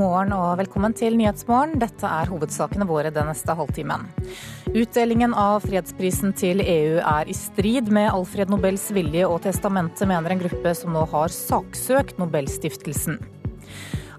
[0.00, 1.74] morgen og velkommen til Nyhetsmorgen.
[1.80, 4.06] Dette er hovedsakene våre den neste halvtimen.
[4.70, 10.32] Utdelingen av fredsprisen til EU er i strid med Alfred Nobels vilje og testamentet, mener
[10.32, 13.18] en gruppe som nå har saksøkt Nobelstiftelsen.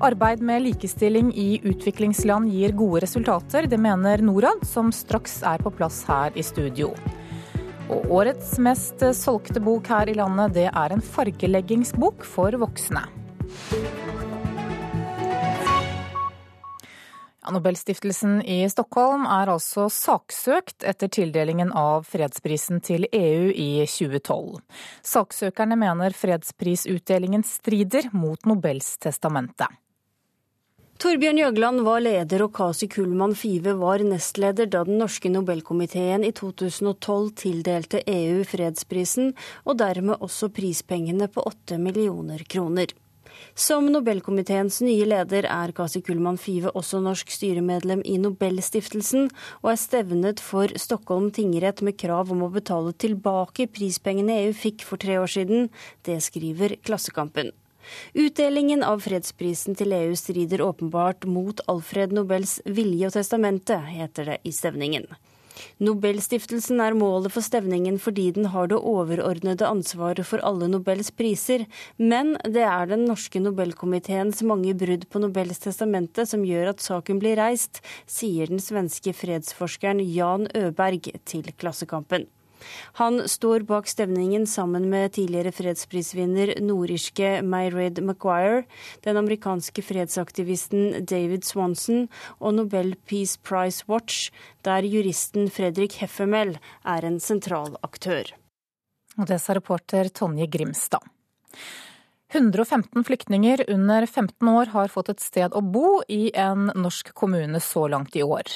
[0.06, 3.66] Arbeid med likestilling i utviklingsland gir gode resultater.
[3.70, 6.92] Det mener Norad, som straks er på plass her i studio.
[7.90, 13.08] Og årets mest solgte bok her i landet, det er en fargeleggingsbok for voksne.
[17.50, 24.60] Nobelstiftelsen i Stockholm er altså saksøkt etter tildelingen av fredsprisen til EU i 2012.
[25.02, 29.66] Saksøkerne mener fredsprisutdelingen strider mot Nobels testamente.
[31.02, 36.30] Torbjørn Jøgland var leder og Kasi Kullmann Five var nestleder da den norske Nobelkomiteen i
[36.38, 39.32] 2012 tildelte EU fredsprisen,
[39.66, 42.94] og dermed også prispengene på åtte millioner kroner.
[43.62, 49.28] Som Nobelkomiteens nye leder er Kasi Kullmann Five også norsk styremedlem i Nobelstiftelsen,
[49.62, 54.82] og er stevnet for Stockholm tingrett med krav om å betale tilbake prispengene EU fikk
[54.88, 55.70] for tre år siden.
[56.02, 57.54] Det skriver Klassekampen.
[58.18, 64.42] Utdelingen av fredsprisen til EU strider åpenbart mot Alfred Nobels vilje og testamente, heter det
[64.42, 65.06] i stevningen.
[65.84, 71.68] Nobelstiftelsen er målet for stevningen fordi den har det overordnede ansvaret for alle Nobels priser,
[71.98, 77.22] men det er den norske Nobelkomiteens mange brudd på Nobels testamente som gjør at saken
[77.22, 82.28] blir reist, sier den svenske fredsforskeren Jan Øberg til Klassekampen.
[83.00, 88.64] Han står bak stevningen sammen med tidligere fredsprisvinner nordirske Mayred Maguire,
[89.06, 92.08] den amerikanske fredsaktivisten David Swanson
[92.40, 94.32] og Nobel Peace Prize Watch,
[94.66, 98.34] der juristen Fredrik Heffemel er en sentral aktør.
[99.20, 101.04] Og det sa reporter Tonje Grimstad.
[102.34, 107.60] 115 flyktninger under 15 år har fått et sted å bo i en norsk kommune
[107.60, 108.48] så langt i år.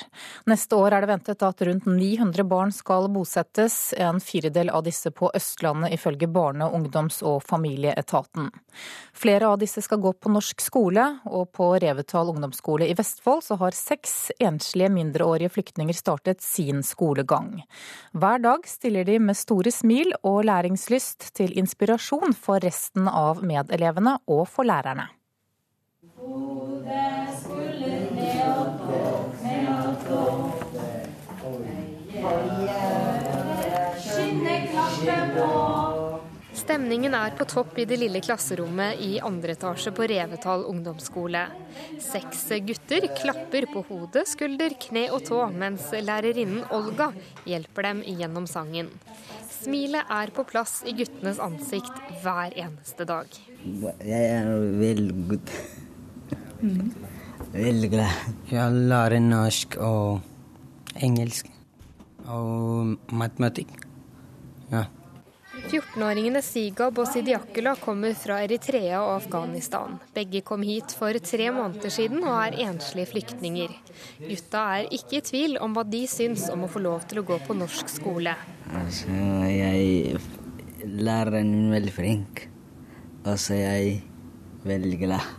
[0.48, 5.12] Neste år er det ventet at rundt 900 barn skal bosettes, en firedel av disse
[5.12, 8.48] på Østlandet ifølge Barne-, ungdoms- og familieetaten.
[9.12, 13.60] Flere av disse skal gå på norsk skole, og på Revetal ungdomsskole i Vestfold så
[13.60, 17.60] har seks enslige mindreårige flyktninger startet sin skolegang.
[18.16, 23.65] Hver dag stiller de med store smil og læringslyst til inspirasjon for resten av medarbeiderne
[23.66, 25.10] medelevene og for lærerne.
[36.56, 41.44] Stemningen er på topp i det lille klasserommet i andre etasje på Revetal ungdomsskole.
[42.02, 47.12] Seks gutter klapper på hode, skulder, kne og tå, mens lærerinnen Olga
[47.46, 48.90] hjelper dem gjennom sangen.
[49.52, 53.55] Smilet er på plass i guttenes ansikt hver eneste dag.
[53.66, 55.54] Jeg er veldig god.
[56.62, 56.92] Mm.
[57.56, 58.28] Veldig glad.
[58.52, 61.50] Jeg lærer norsk og engelsk
[62.30, 63.74] og matematikk.
[64.70, 64.86] Ja.
[65.66, 69.98] 14-åringene Sigab og Sidiakula kommer fra Eritrea og Afghanistan.
[70.14, 73.74] Begge kom hit for tre måneder siden og er enslige flyktninger.
[74.22, 77.26] Gutta er ikke i tvil om hva de syns om å få lov til å
[77.26, 78.36] gå på norsk skole.
[78.78, 79.10] Altså,
[79.50, 80.20] jeg
[80.86, 82.46] lærer en veldig flink.
[83.26, 83.96] Og så er jeg
[84.66, 85.34] veldig glad.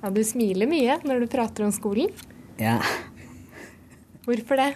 [0.00, 2.10] Ja, Du smiler mye når du prater om skolen?
[2.58, 2.80] Ja.
[4.26, 4.72] Hvorfor det?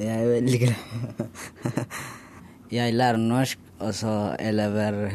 [0.00, 1.84] Jeg er veldig glad.
[2.74, 5.12] Jeg lærer norsk, og så elever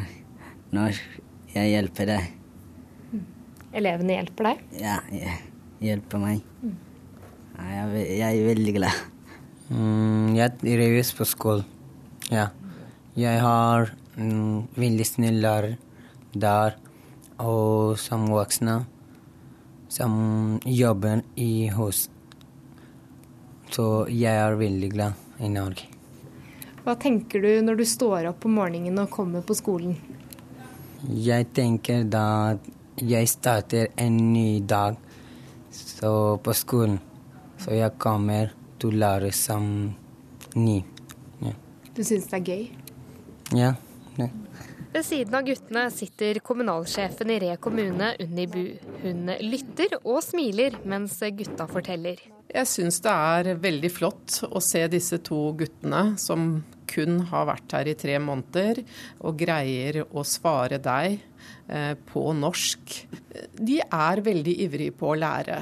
[0.72, 1.18] norsk.
[1.52, 2.30] Jeg hjelper deg.
[3.10, 3.26] Mm.
[3.82, 4.62] Elevene hjelper deg?
[4.80, 5.34] Ja, jeg
[5.84, 6.46] hjelper meg.
[6.62, 6.78] Mm.
[7.60, 9.02] Jeg, er veldig glad.
[9.68, 11.66] Mm, jeg trives på skolen.
[12.32, 12.48] Ja.
[13.18, 15.76] Jeg har en veldig snill lærer
[16.32, 16.76] der,
[17.40, 18.80] og som voksne
[19.90, 22.08] som jobber i hus.
[23.70, 25.88] Så jeg er veldig glad i Norge.
[26.84, 29.96] Hva tenker du når du står opp om morgenen og kommer på skolen?
[31.00, 32.56] Jeg tenker da
[33.00, 34.96] jeg starter en ny dag
[36.00, 36.98] på skolen.
[37.60, 39.64] Så jeg kommer til å lære som
[40.56, 40.78] ny.
[41.44, 41.54] Ja.
[41.94, 42.66] Du syns det er gøy?
[43.58, 43.74] Ja.
[44.90, 48.64] Ved siden av guttene sitter kommunalsjefen i Re kommune, Unni Bu.
[49.04, 52.18] Hun lytter og smiler mens gutta forteller.
[52.50, 57.76] Jeg syns det er veldig flott å se disse to guttene som kun har vært
[57.76, 58.82] her i tre måneder,
[59.22, 61.20] og greier å svare deg
[61.70, 62.96] eh, på norsk.
[63.54, 65.60] De er veldig ivrige på å lære.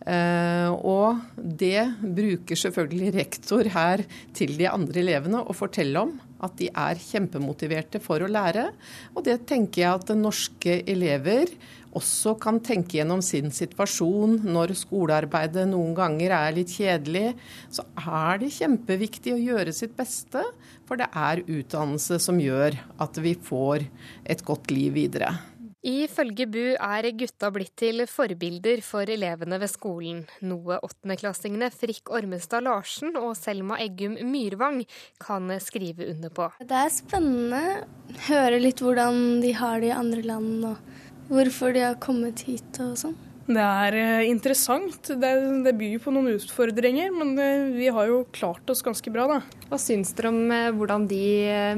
[0.00, 4.00] Uh, og det bruker selvfølgelig rektor her
[4.36, 6.14] til de andre elevene å fortelle om.
[6.40, 8.70] At de er kjempemotiverte for å lære.
[9.14, 11.52] Og det tenker jeg at norske elever
[11.96, 14.38] også kan tenke gjennom sin situasjon.
[14.46, 17.34] Når skolearbeidet noen ganger er litt kjedelig,
[17.72, 20.44] så er det kjempeviktig å gjøre sitt beste.
[20.88, 23.88] For det er utdannelse som gjør at vi får
[24.24, 25.34] et godt liv videre.
[25.80, 32.66] Ifølge BU er gutta blitt til forbilder for elevene ved skolen, noe åttendeklassingene Frikk Ormestad
[32.66, 34.82] Larsen og Selma Eggum Myrvang
[35.24, 36.50] kan skrive under på.
[36.60, 37.88] Det er spennende.
[38.28, 42.76] Høre litt hvordan de har det i andre land, og hvorfor de har kommet hit
[42.84, 43.16] og sånn.
[43.50, 45.10] Det er eh, interessant.
[45.18, 45.30] Det,
[45.64, 49.40] det byr på noen utfordringer, men eh, vi har jo klart oss ganske bra, da.
[49.70, 51.24] Hva syns dere om eh, hvordan de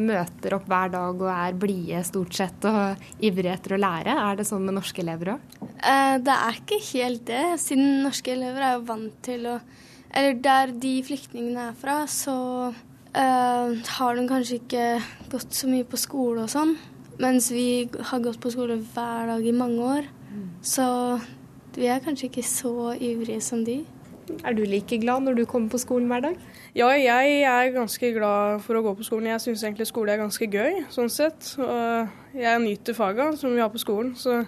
[0.03, 4.19] møter opp hver dag og er blide stort sett og ivrige etter å lære?
[4.27, 5.59] Er det sånn med norske elever òg?
[6.23, 9.59] Det er ikke helt det, siden norske elever er jo vant til å
[10.13, 12.35] Eller der de flyktningene er fra, så
[13.17, 14.85] har de kanskje ikke
[15.33, 16.75] gått så mye på skole og sånn.
[17.21, 20.11] Mens vi har gått på skole hver dag i mange år.
[20.61, 20.85] Så
[21.77, 23.83] vi er kanskje ikke så ivrige som de.
[24.47, 26.37] Er du like glad når du kommer på skolen hver dag?
[26.77, 29.31] Ja, jeg er ganske glad for å gå på skolen.
[29.33, 31.55] Jeg syns egentlig skole er ganske gøy, sånn sett.
[31.61, 34.15] Og jeg nyter faga som vi har på skolen.
[34.17, 34.41] Så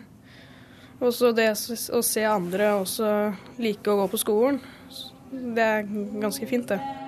[1.05, 1.51] også det
[1.93, 3.11] å se andre også
[3.61, 4.61] like å gå på skolen,
[5.31, 5.89] det er
[6.23, 7.04] ganske fint, det.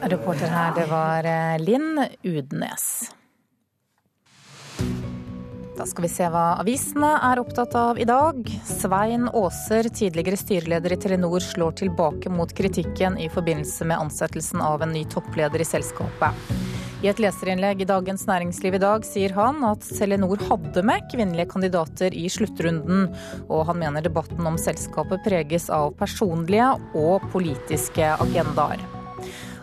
[0.00, 3.12] Reporter her, det var eh, Linn Udnes.
[5.76, 8.44] Da skal vi se hva avisene er opptatt av i dag.
[8.68, 14.84] Svein Aaser, tidligere styreleder i Telenor, slår tilbake mot kritikken i forbindelse med ansettelsen av
[14.84, 16.52] en ny toppleder i selskapet.
[17.02, 21.50] I et leserinnlegg i Dagens Næringsliv i dag sier han at Telenor hadde med kvinnelige
[21.56, 23.08] kandidater i sluttrunden,
[23.48, 29.01] og han mener debatten om selskapet preges av personlige og politiske agendaer.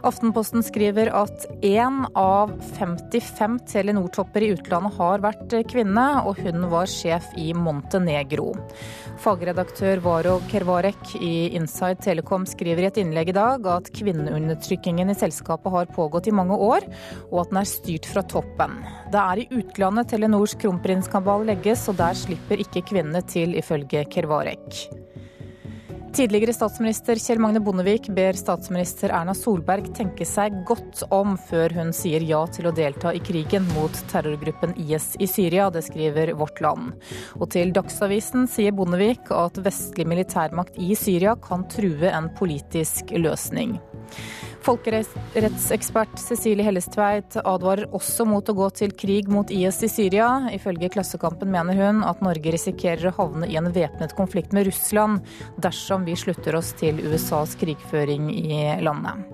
[0.06, 6.88] Aftenposten skriver at én av 55 Telenor-topper i utlandet har vært kvinne, og hun var
[6.90, 8.54] sjef i Montenegro.
[9.20, 15.18] Fagredaktør Varo Kervarek i Inside Telekom skriver i et innlegg i dag at kvinneundertrykkingen i
[15.20, 16.88] selskapet har pågått i mange år,
[17.28, 18.80] og at den er styrt fra toppen.
[19.12, 24.86] Det er i utlandet Telenors kronprinskabal legges, og der slipper ikke kvinnene til, ifølge Kervarek.
[26.10, 31.92] Tidligere statsminister Kjell Magne Bondevik ber statsminister Erna Solberg tenke seg godt om før hun
[31.94, 35.70] sier ja til å delta i krigen mot terrorgruppen IS i Syria.
[35.70, 36.96] Det skriver Vårt Land.
[37.38, 43.78] Og til Dagsavisen sier Bondevik at vestlig militærmakt i Syria kan true en politisk løsning.
[44.66, 50.30] Folkerettsekspert Cecilie Hellestveit advarer også mot å gå til krig mot IS i Syria.
[50.54, 55.24] Ifølge Klassekampen mener hun at Norge risikerer å havne i en væpnet konflikt med Russland
[55.62, 59.28] dersom vi slutter oss til USAs krigføring i landet.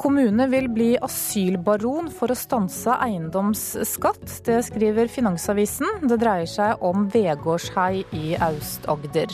[0.00, 4.26] Kommune vil bli asylbaron for å stanse eiendomsskatt.
[4.46, 6.02] Det skriver Finansavisen.
[6.10, 9.32] Det dreier seg om Vegårshei i Aust-Agder.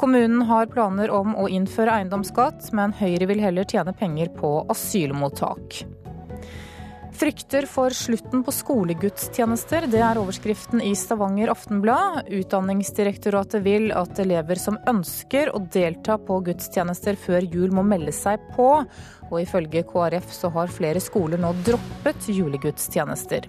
[0.00, 5.82] Kommunen har planer om å innføre eiendomsskatt, men Høyre vil heller tjene penger på asylmottak.
[7.12, 12.30] Frykter for slutten på skolegudstjenester, det er overskriften i Stavanger Aftenblad.
[12.32, 18.42] Utdanningsdirektoratet vil at elever som ønsker å delta på gudstjenester før jul, må melde seg
[18.56, 18.70] på.
[19.28, 23.46] Og ifølge KrF så har flere skoler nå droppet julegudstjenester.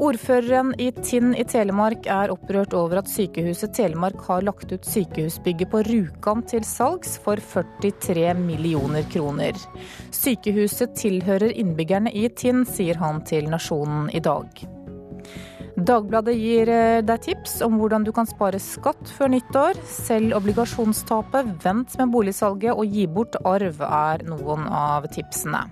[0.00, 5.68] Ordføreren i Tinn i Telemark er opprørt over at Sykehuset Telemark har lagt ut sykehusbygget
[5.72, 9.58] på Rjukan til salgs for 43 millioner kroner.
[10.14, 14.64] Sykehuset tilhører innbyggerne i Tinn, sier han til Nasjonen i dag.
[15.76, 19.80] Dagbladet gir eh, deg tips om hvordan du kan spare skatt før nyttår.
[19.88, 25.66] Selv obligasjonstapet, vent med boligsalget og gi bort arv er noen av tipsene.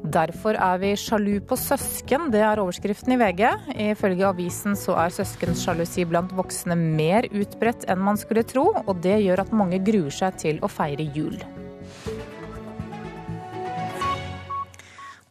[0.00, 3.44] Derfor er vi sjalu på søsken, det er overskriften i VG.
[3.92, 9.20] Ifølge avisen så er søskensjalusi blant voksne mer utbredt enn man skulle tro, og det
[9.26, 11.36] gjør at mange gruer seg til å feire jul.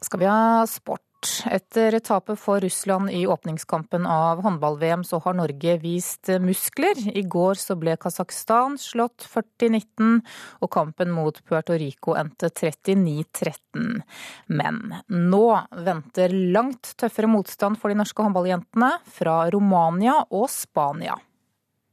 [0.09, 1.08] skal vi ha sport.
[1.51, 6.99] Etter tapet for Russland i åpningskampen av håndball-VM, så har Norge vist muskler.
[7.17, 10.21] I går så ble Kasakhstan slått 40-19,
[10.63, 13.99] og kampen mot Puerto Rico endte 39-13.
[14.47, 15.47] Men nå
[15.85, 21.19] venter langt tøffere motstand for de norske håndballjentene fra Romania og Spania.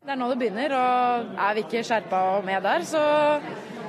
[0.06, 3.02] Det er nå det begynner, og er vi ikke skjerpa og med der, så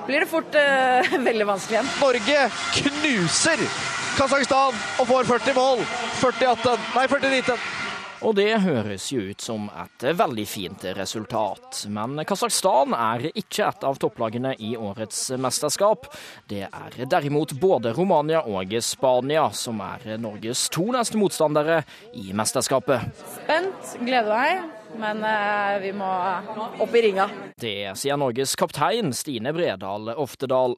[0.08, 1.96] blir det fort uh, veldig vanskelig igjen.
[2.02, 3.66] Norge knuser
[4.18, 5.82] Kasakhstan og får 40 mål.
[6.18, 7.68] 40-18, nei 40-19.
[8.26, 11.84] Og det høres jo ut som et veldig fint resultat.
[11.94, 16.10] Men Kasakhstan er ikke et av topplagene i årets mesterskap.
[16.50, 21.84] Det er derimot både Romania og Spania som er Norges to neste motstandere
[22.18, 23.06] i mesterskapet.
[23.38, 26.08] Spent, gleder meg men eh, vi må
[26.80, 27.28] opp i ringa.
[27.58, 30.76] Det sier Norges kaptein Stine Bredal Oftedal.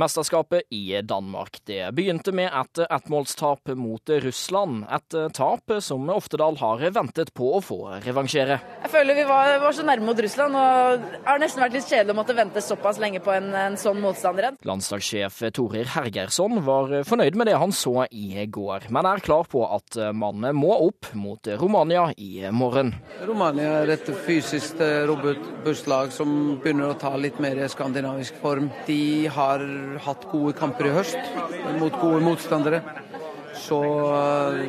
[0.00, 4.86] Mesterskapet i Danmark det begynte med et ettmålstap mot Russland.
[4.92, 8.58] Et tap som Oftedal har ventet på å få revansjere.
[8.82, 11.88] Jeg føler vi var, var så nærme mot Russland, og det har nesten vært litt
[11.88, 14.56] kjedelig å måtte vente såpass lenge på en, en sånn motstander.
[14.66, 19.64] Landslagssjef Torir Hergersson var fornøyd med det han så i går, men er klar på
[19.68, 22.94] at man må opp mot Romania i morgen.
[23.28, 26.30] Romania er et fysisk eh, robust lag som
[26.62, 28.70] begynner å ta litt mer skandinavisk form.
[28.86, 29.64] De har
[30.06, 31.18] hatt gode kamper i høst
[31.80, 32.82] mot gode motstandere.
[33.58, 33.82] Så
[34.14, 34.62] eh,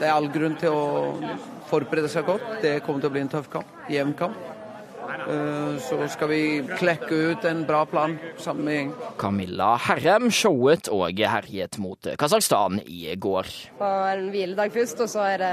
[0.00, 1.36] det er all grunn til å
[1.68, 2.46] forberede seg godt.
[2.62, 4.53] Det kommer til å bli en tøff kamp, jevn kamp.
[5.24, 6.40] Eh, så skal vi
[6.78, 8.94] klekke ut en bra plan sammen med gjengen.
[9.20, 13.48] Camilla Herrem showet og herjet mot Kasakhstan i går.
[13.80, 15.52] En hviledag først, og så er det,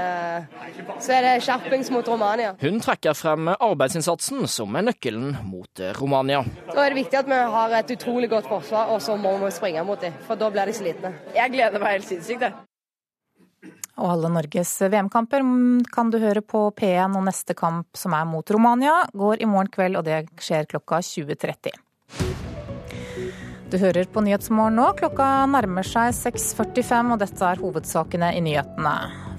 [1.00, 2.54] så er det skjerpings mot Romania.
[2.60, 6.42] Hun trekker frem arbeidsinnsatsen som er nøkkelen mot Romania.
[6.72, 9.54] Da er det viktig at vi har et utrolig godt forsvar, og så må vi
[9.54, 10.14] springe mot dem.
[10.26, 11.14] For da blir de slitne.
[11.36, 12.71] Jeg gleder meg helt sinnssykt, jeg.
[14.00, 15.44] Og alle Norges VM-kamper
[15.92, 19.70] kan du høre på P1, og neste kamp, som er mot Romania, går i morgen
[19.72, 21.76] kveld, og det skjer klokka 20.30.
[23.72, 24.90] Du hører på Nyhetsmorgen nå.
[24.98, 28.96] Klokka nærmer seg 6.45, og dette er hovedsakene i nyhetene.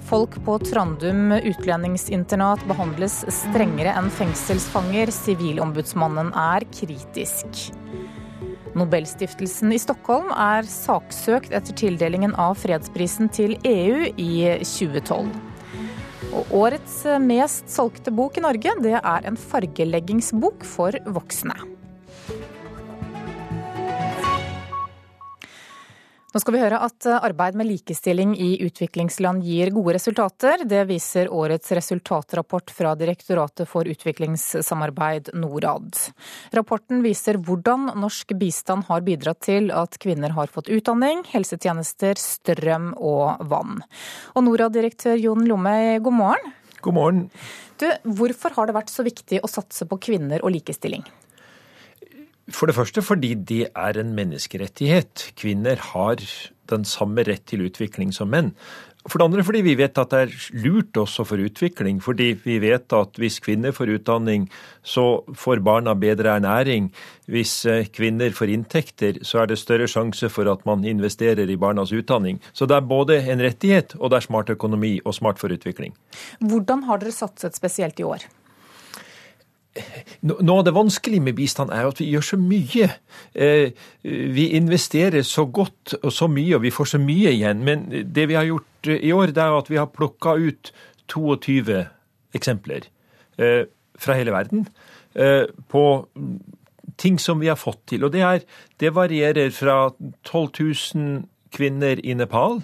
[0.10, 5.14] Folk på Trandum utlendingsinternat behandles strengere enn fengselsfanger.
[5.14, 7.70] Sivilombudsmannen er kritisk.
[8.78, 14.32] Nobelstiftelsen i Stockholm er saksøkt etter tildelingen av fredsprisen til EU i
[14.66, 15.30] 2012.
[16.34, 21.73] Og årets mest solgte bok i Norge, det er en fargeleggingsbok for voksne.
[26.34, 30.64] Nå skal vi høre at arbeid med likestilling i utviklingsland gir gode resultater.
[30.66, 35.94] Det viser årets resultatrapport fra Direktoratet for utviklingssamarbeid, Norad.
[36.58, 42.96] Rapporten viser hvordan norsk bistand har bidratt til at kvinner har fått utdanning, helsetjenester, strøm
[42.98, 43.84] og vann.
[44.34, 46.54] Og Norad-direktør Jon Lomme, god morgen.
[46.82, 47.28] God morgen.
[47.78, 51.06] Du, hvorfor har det vært så viktig å satse på kvinner og likestilling?
[52.54, 55.32] For det første fordi det er en menneskerettighet.
[55.40, 56.22] Kvinner har
[56.70, 58.54] den samme rett til utvikling som menn.
[59.04, 61.98] For det andre fordi vi vet at det er lurt også for utvikling.
[62.04, 64.46] Fordi vi vet at hvis kvinner får utdanning,
[64.80, 66.88] så får barna bedre ernæring.
[67.28, 71.60] Hvis eh, kvinner får inntekter, så er det større sjanse for at man investerer i
[71.60, 72.40] barnas utdanning.
[72.54, 75.98] Så det er både en rettighet, og det er smart økonomi og smart for utvikling.
[76.40, 78.24] Hvordan har dere satset spesielt i år?
[80.24, 82.90] Noe av det vanskelige med bistand er at vi gjør så mye.
[83.34, 87.64] Eh, vi investerer så godt og så mye, og vi får så mye igjen.
[87.66, 90.74] Men det vi har gjort eh, i år, det er at vi har plukka ut
[91.10, 91.82] 22
[92.38, 92.86] eksempler
[93.42, 93.66] eh,
[94.00, 94.68] fra hele verden
[95.70, 95.82] på
[96.98, 98.02] ting som vi har fått til.
[98.02, 98.40] Og det, er,
[98.82, 99.92] det varierer fra
[100.26, 100.48] 12
[100.96, 101.20] 000
[101.54, 102.64] kvinner i Nepal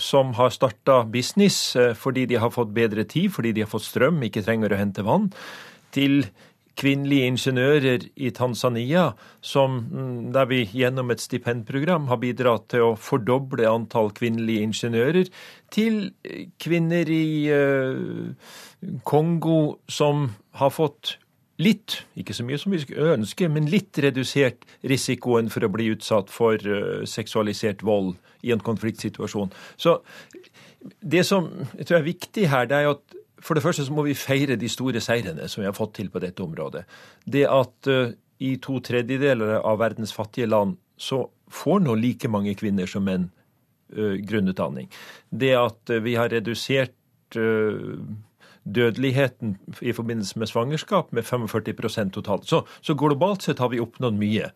[0.00, 4.18] som har starta business fordi de har fått bedre tid, fordi de har fått strøm,
[4.26, 5.28] ikke trenger å hente vann
[5.94, 6.24] til
[6.80, 12.96] kvinnelige ingeniører i Tanzania, som, mm, der vi gjennom et stipendprogram har bidratt til å
[12.96, 15.32] fordoble antall kvinnelige ingeniører,
[15.70, 16.12] til
[16.62, 18.32] kvinner i uh,
[19.04, 21.18] Kongo som har fått
[21.60, 26.32] litt, ikke så mye som vi ønsker, men litt redusert risikoen for å bli utsatt
[26.32, 29.52] for uh, seksualisert vold i en konfliktsituasjon.
[29.76, 30.00] Så
[31.04, 33.94] det som jeg tror er viktig her, det er jo at for det første så
[33.94, 36.84] må vi feire de store seirene som vi har fått til på dette området.
[37.24, 42.54] Det at uh, i to tredjedeler av verdens fattige land så får nå like mange
[42.60, 43.30] kvinner som menn
[43.96, 44.90] uh, grunnutdanning.
[45.30, 46.96] Det at uh, vi har redusert
[47.30, 49.52] dødeligheten
[49.86, 52.48] i forbindelse med svangerskap med 45% totalt.
[52.50, 54.50] Så, så globalt sett har vi oppnådd mye.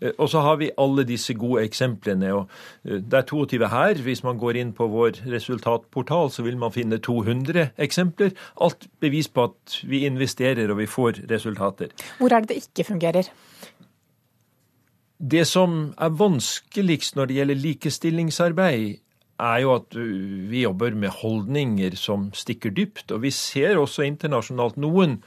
[0.00, 2.32] Eh, og så har vi alle disse gode eksemplene.
[2.34, 2.48] og
[2.84, 4.02] eh, Det er 22 her.
[4.02, 8.34] Hvis man går inn på vår resultatportal, så vil man finne 200 eksempler.
[8.60, 11.88] Alt bevis på at vi investerer og vi får resultater.
[12.18, 13.30] Hvor er det det ikke fungerer?
[15.20, 19.00] Det som er vanskeligst når det gjelder likestillingsarbeid,
[19.40, 23.12] er jo at uh, vi jobber med holdninger som stikker dypt.
[23.12, 25.20] Og vi ser også internasjonalt noen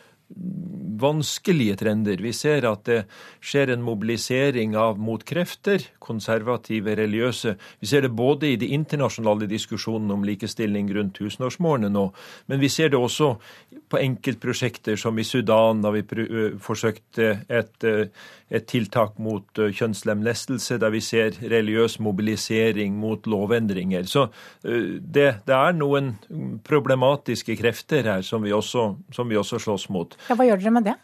[1.03, 2.17] vanskelige trender.
[2.21, 2.99] Vi ser at det
[3.43, 7.55] skjer en mobilisering av motkrefter, konservative, religiøse.
[7.81, 12.05] Vi ser det både i de internasjonale diskusjonene om likestilling rundt tusenårsmålene nå,
[12.51, 13.33] men vi ser det også
[13.91, 16.03] på enkeltprosjekter som i Sudan, da vi
[16.63, 17.87] forsøkte et,
[18.49, 24.07] et tiltak mot kjønnslemlestelse, der vi ser religiøs mobilisering mot lovendringer.
[24.09, 24.27] Så
[24.63, 26.13] det, det er noen
[26.65, 30.12] problematiske krefter her som vi også, som vi også slåss mot.
[30.29, 30.95] Ja, hva gjør dere med det?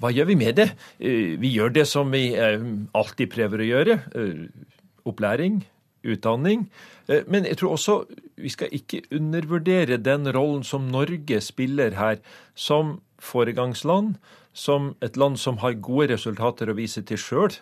[0.00, 0.68] Hva gjør vi med det?
[0.98, 2.58] Eh, vi gjør det som vi eh,
[2.98, 3.98] alltid prøver å gjøre.
[4.18, 4.44] Eh,
[5.06, 5.62] opplæring,
[6.04, 6.68] utdanning.
[7.28, 7.94] Men jeg tror også
[8.40, 12.16] vi skal ikke undervurdere den rollen som Norge spiller her
[12.56, 14.14] som foregangsland,
[14.56, 17.52] som et land som har gode resultater å vise til sjøl.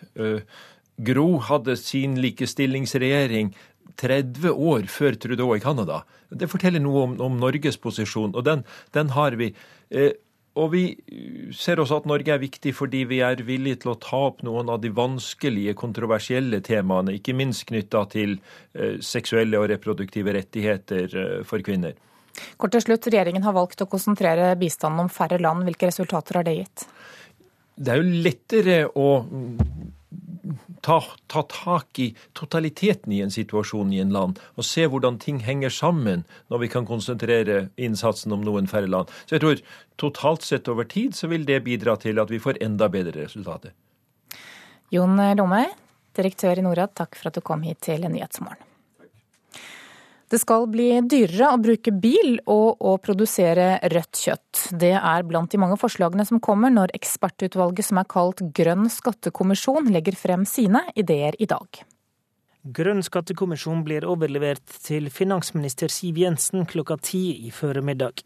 [1.03, 3.51] Gro hadde sin likestillingsregjering
[3.99, 6.03] 30 år før Trudeau i Canada.
[6.29, 8.63] Det forteller noe om, om Norges posisjon, og den,
[8.95, 9.51] den har vi.
[9.93, 10.13] Eh,
[10.53, 10.83] og vi
[11.57, 14.69] ser også at Norge er viktig fordi vi er villige til å ta opp noen
[14.69, 21.39] av de vanskelige, kontroversielle temaene, ikke minst knytta til eh, seksuelle og reproduktive rettigheter eh,
[21.47, 21.97] for kvinner.
[22.57, 25.65] Kort til slutt, Regjeringen har valgt å konsentrere bistanden om færre land.
[25.67, 26.85] Hvilke resultater har det gitt?
[27.73, 29.09] Det er jo lettere å
[30.83, 30.99] ta,
[31.31, 35.71] ta, tak i totaliteten i en situasjon i en land, og se hvordan ting henger
[35.73, 39.13] sammen når vi kan konsentrere innsatsen om noen færre land.
[39.25, 39.63] Så jeg tror
[40.01, 43.71] totalt sett over tid så vil det bidra til at vi får enda bedre resultater.
[44.93, 45.71] Jon Lomøy,
[46.17, 48.72] direktør i Norad, takk for at du kom hit til Nyhetsmorgen.
[50.33, 54.61] Det skal bli dyrere å bruke bil og å produsere rødt kjøtt.
[54.81, 59.91] Det er blant de mange forslagene som kommer når ekspertutvalget som er kalt Grønn skattekommisjon
[59.93, 61.83] legger frem sine ideer i dag.
[62.63, 68.23] Grønn skattekommisjon blir overlevert til finansminister Siv Jensen klokka ti i formiddag.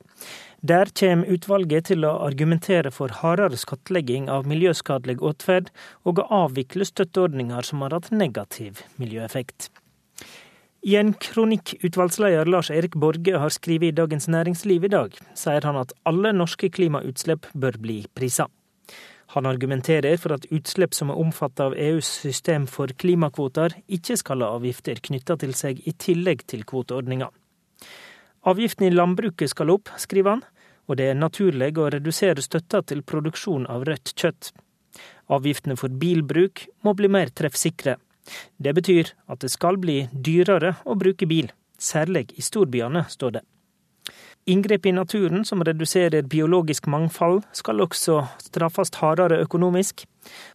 [0.64, 5.74] Der kommer utvalget til å argumentere for hardere skattlegging av miljøskadelig atferd,
[6.08, 9.68] og å avvikle støtteordninger som har hatt negativ miljøeffekt.
[10.88, 15.66] I en kronikk utvalgsleder Lars Erik Borge har skrevet i Dagens Næringsliv i dag, sier
[15.68, 18.46] han at alle norske klimautslipp bør bli prisa.
[19.36, 24.46] Han argumenterer for at utslipp som er omfattet av EUs system for klimakvoter, ikke skal
[24.46, 27.28] ha avgifter knytta til seg i tillegg til kvoteordninga.
[28.48, 30.48] Avgiften i landbruket skal opp, skriver han,
[30.88, 34.54] og det er naturlig å redusere støtta til produksjon av rødt kjøtt.
[35.36, 38.00] Avgiftene for bilbruk må bli mer treffsikre.
[38.58, 43.46] Det betyr at det skal bli dyrere å bruke bil, særlig i storbyene, står det.
[44.48, 50.06] Inngrep i naturen som reduserer biologisk mangfold, skal også straffes hardere økonomisk.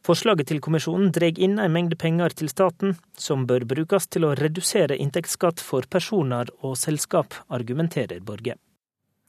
[0.01, 4.33] Forslaget til kommisjonen drar inn en mengde penger til staten, som bør brukes til å
[4.39, 8.57] redusere inntektsskatt for personer og selskap, argumenterer Borge.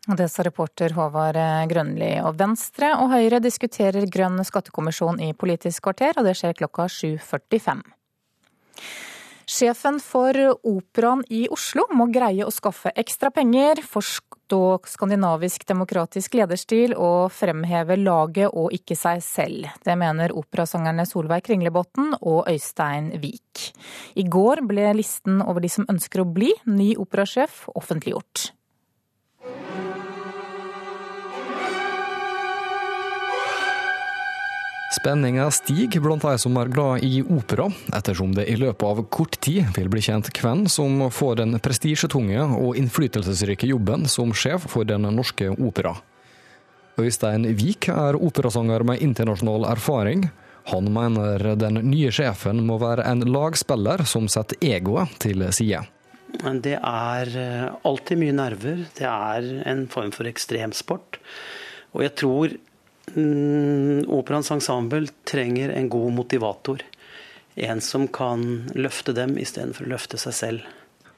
[0.03, 2.13] Det sa reporter Håvard Grønli.
[2.23, 7.83] Og Venstre og Høyre diskuterer Grønn skattekommisjon i Politisk kvarter, og det skjer klokka 7.45.
[9.43, 16.95] Sjefen for Operaen i Oslo må greie å skaffe ekstra penger, forstå skandinavisk demokratisk lederstil
[16.95, 19.67] og fremheve laget og ikke seg selv.
[19.83, 23.67] Det mener operasangerne Solveig Kringlebotn og Øystein Wiik.
[24.15, 28.53] I går ble listen over de som ønsker å bli ny operasjef offentliggjort.
[34.93, 37.65] Spenninga stiger blant de som er glad i opera,
[37.97, 42.43] ettersom det i løpet av kort tid vil bli kjent hvem som får den prestisjetunge
[42.59, 45.95] og innflytelsesrike jobben som sjef for Den norske opera.
[47.01, 50.27] Øystein Wiik er operasanger med internasjonal erfaring.
[50.69, 55.81] Han mener den nye sjefen må være en lagspiller som setter egoet til side.
[56.61, 58.85] Det er eh, alltid mye nerver.
[58.97, 61.17] Det er en form for ekstremsport.
[61.93, 62.55] Og jeg tror
[63.11, 66.83] operaens ensemble trenger en god motivator.
[67.55, 70.71] En som kan løfte dem istedenfor å løfte seg selv.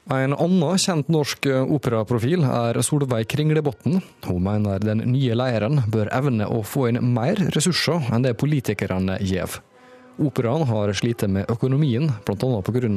[0.06, 3.98] En annen kjent norsk operaprofil er Solveig Kringlebotn.
[4.28, 9.16] Hun mener den nye leiren bør evne å få inn mer ressurser enn det politikerne
[9.18, 9.58] gjev.
[10.22, 12.62] Operaen har slitt med økonomien, bl.a.
[12.64, 12.88] pga.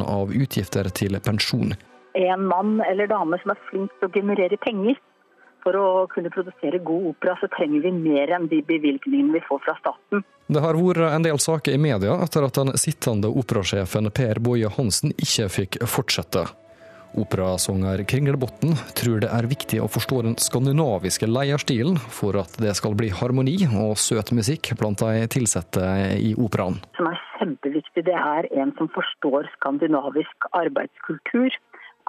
[0.44, 1.74] utgifter til pensjon.
[2.14, 4.96] En mann eller dame som er flink til å generere penger,
[5.64, 9.64] for å kunne produsere god opera, så trenger vi mer enn de bevilgningene vi får
[9.66, 10.24] fra staten.
[10.50, 14.72] Det har vært en del saker i media etter at den sittende operasjefen Per Boje
[14.78, 16.48] Hansen ikke fikk fortsette.
[17.18, 22.94] Operasanger Kringlebotn tror det er viktig å forstå den skandinaviske leierstilen for at det skal
[22.98, 25.86] bli harmoni og søt musikk blant de ansatte
[26.22, 26.78] i operaen.
[27.00, 31.50] Som er kjempeviktig, det er en som forstår skandinavisk arbeidskultur.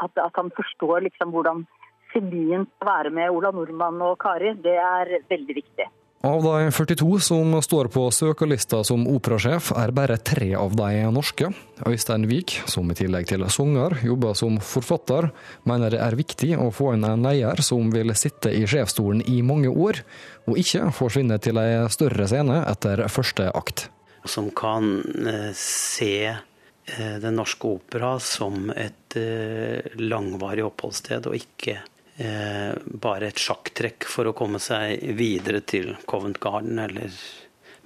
[0.00, 1.64] At, at han forstår liksom hvordan
[2.12, 5.88] kjemien skal være med Ola Nordmann og Kari, det er veldig viktig.
[6.23, 11.49] Av de 42 som står på søkerlista som operasjef, er bare tre av de norske.
[11.88, 15.31] Øystein Wiik, som i tillegg til sanger jobber som forfatter,
[15.64, 19.38] mener det er viktig å få inn en leder som vil sitte i sjefsstolen i
[19.40, 20.03] mange år,
[20.44, 23.87] og ikke forsvinne til ei større scene etter første akt.
[24.29, 31.79] Som kan eh, se eh, Den Norske Opera som et eh, langvarig oppholdssted, og ikke
[32.20, 37.14] bare et sjakktrekk for å komme seg videre til Covent Garden eller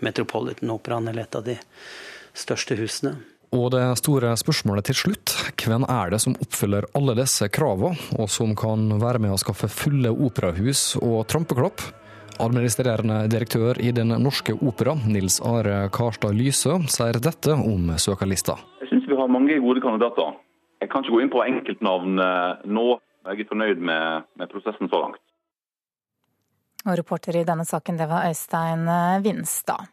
[0.03, 1.55] Metropolitan Operaen eller et av de
[2.35, 3.15] største husene.
[3.55, 8.27] Og det store spørsmålet til slutt, hvem er det som oppfyller alle disse kravene, og
[8.33, 11.85] som kan være med å skaffe fulle operahus og trampeklapp?
[12.43, 18.59] Administrerende direktør i Den norske opera, Nils Are Karstad Lyse, sier dette om søkerlista.
[18.83, 20.35] Jeg syns vi har mange gode kandidater.
[20.83, 22.89] Jeg kan ikke gå inn på enkeltnavn eh, nå.
[23.25, 25.23] Jeg er fornøyd med, med prosessen så langt.
[26.85, 28.85] Og reporter i denne saken, det var Øystein
[29.25, 29.89] Vinstad.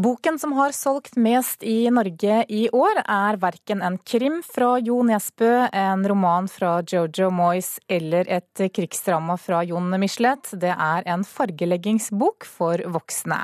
[0.00, 5.02] Boken som har solgt mest i Norge i år, er verken en krim fra Jo
[5.04, 10.54] Nesbø, en roman fra Jojo Moyes eller et krigsdrama fra Jon Michelet.
[10.62, 13.42] Det er en fargeleggingsbok for voksne.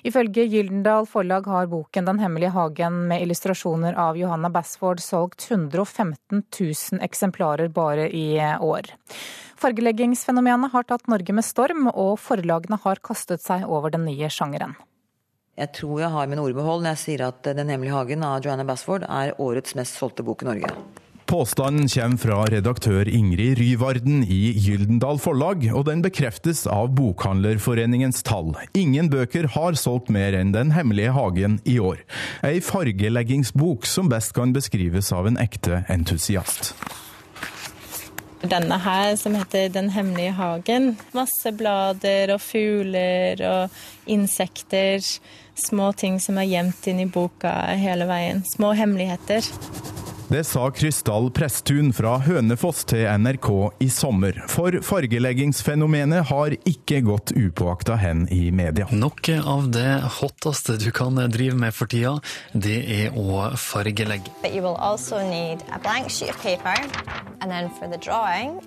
[0.00, 6.16] Ifølge Gyldendal forlag har boken Den hemmelige hagen med illustrasjoner av Johanna Basford solgt 115
[6.40, 8.88] 000 eksemplarer bare i år.
[9.60, 14.78] Fargeleggingsfenomenet har tatt Norge med storm, og forlagene har kastet seg over den nye sjangeren.
[15.60, 18.40] Jeg tror jeg har mine ord behold når jeg sier at Den hemmelige hagen av
[18.44, 20.72] Joanna Basford er årets mest solgte bok i Norge.
[21.30, 28.50] Påstanden kommer fra redaktør Ingrid Ryvarden i Gyldendal Forlag, og den bekreftes av Bokhandlerforeningens tall.
[28.74, 32.02] Ingen bøker har solgt mer enn Den hemmelige hagen i år.
[32.42, 36.72] Ei fargeleggingsbok som best kan beskrives av en ekte entusiast.
[38.40, 40.96] Denne her som heter Den hemmelige hagen.
[41.12, 45.04] Masse blader og fugler og insekter.
[45.60, 48.40] Små ting som er gjemt inn i boka hele veien.
[48.56, 49.44] Små hemmeligheter.
[50.30, 53.48] Det sa Krystall Presttun fra Hønefoss til NRK
[53.82, 54.36] i sommer.
[54.46, 58.86] For fargeleggingsfenomenet har ikke gått upåakta hen i media.
[58.94, 59.88] Noe av det
[60.20, 62.14] hotteste du kan drive med for tida,
[62.54, 64.30] det er å fargelegge.
[64.38, 66.78] But you will also need a blank sheet of paper,
[67.40, 68.62] and then for the drawing,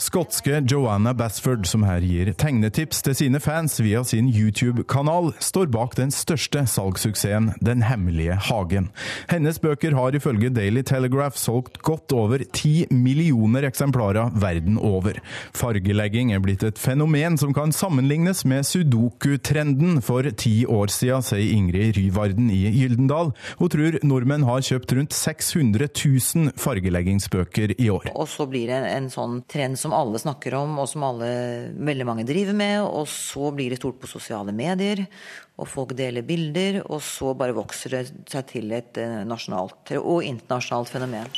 [0.00, 5.92] Skotske Joanna Basford, som her gir tegnetips til sine fans via sin YouTube-kanal, står bak
[5.98, 8.88] den største salgssuksessen Den hemmelige hagen.
[9.28, 15.20] Hennes bøker har ifølge Daily Telegraph solgt godt over ti millioner eksemplarer verden over.
[15.52, 21.52] Fargelegging er blitt et fenomen som kan sammenlignes med sudoku-trenden for ti år siden, sier
[21.58, 23.34] Ingrid Ryvarden i Gyldendal.
[23.60, 28.14] Hun tror nordmenn har kjøpt rundt 600 000 fargeleggingsbøker i år.
[28.16, 31.30] Og så blir det en sånn trend som alle snakker om, og som alle,
[31.76, 32.82] veldig mange driver med.
[32.84, 35.04] Og så blir det stort på sosiale medier,
[35.60, 36.82] og folk deler bilder.
[36.88, 41.28] Og så bare vokser det seg til et eh, nasjonalt og internasjonalt fenomen.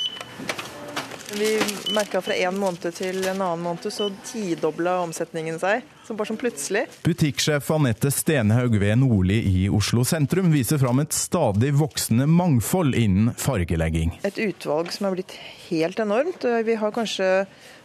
[1.38, 1.60] Vi
[1.94, 5.86] merka fra en måned til en annen måned så tidobla omsetningen seg.
[6.04, 6.82] Så bare som plutselig.
[7.06, 13.32] Butikksjef Anette Stenhaug ved Nordli i Oslo sentrum viser fram et stadig voksende mangfold innen
[13.38, 14.18] fargelegging.
[14.28, 15.36] Et utvalg som er blitt
[15.70, 16.44] helt enormt.
[16.66, 17.30] Vi har kanskje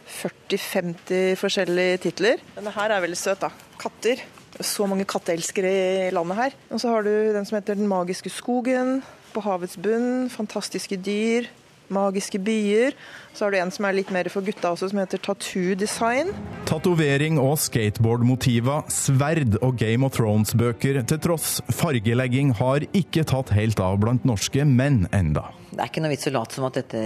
[0.08, 2.42] 40-50 forskjellige titler.
[2.56, 3.52] Denne her er veldig søt, da.
[3.80, 4.24] Katter.
[4.64, 5.70] Så mange katteelskere
[6.08, 6.56] i landet her.
[6.72, 9.02] Og så har du den som heter Den magiske skogen.
[9.34, 10.30] På havets bunn.
[10.32, 11.46] Fantastiske dyr.
[11.94, 12.96] Magiske byer.
[13.34, 16.32] Så har du en som er litt mer for gutta også, som heter Tattoo Design.
[16.68, 21.58] Tatovering og skateboardmotiver, sverd og Game of Thrones-bøker til tross.
[21.72, 25.48] Fargelegging har ikke tatt helt av blant norske menn enda.
[25.68, 27.00] Det er ikke noe vits å late som at dette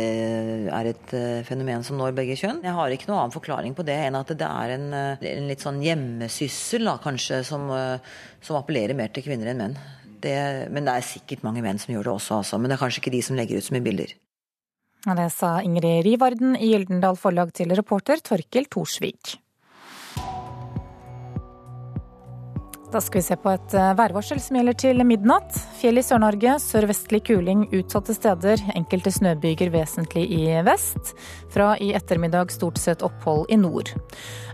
[0.73, 2.63] er et eh, fenomen som når begge kjønn.
[2.65, 5.51] Jeg har ikke noen annen forklaring på det enn at det er en, eh, en
[5.51, 9.77] litt sånn hjemmesyssel, da, kanskje, som, eh, som appellerer mer til kvinner enn menn.
[10.23, 10.37] Det,
[10.71, 12.61] men det er sikkert mange menn som gjør det også, altså.
[12.63, 14.15] Men det er kanskje ikke de som legger ut så mye bilder.
[15.03, 19.33] Det sa Ingrid Rivarden i Gyldendal Forlag til reporter Torkel Thorsvik.
[22.93, 25.57] Da skal vi se på et eh, værvarsel som gjelder til midnatt.
[25.81, 28.61] Fjell i Sør-Norge, sørvestlig kuling utsatte steder.
[28.77, 31.15] Enkelte snøbyger vesentlig i vest.
[31.51, 33.91] Fra i ettermiddag stort sett opphold i nord.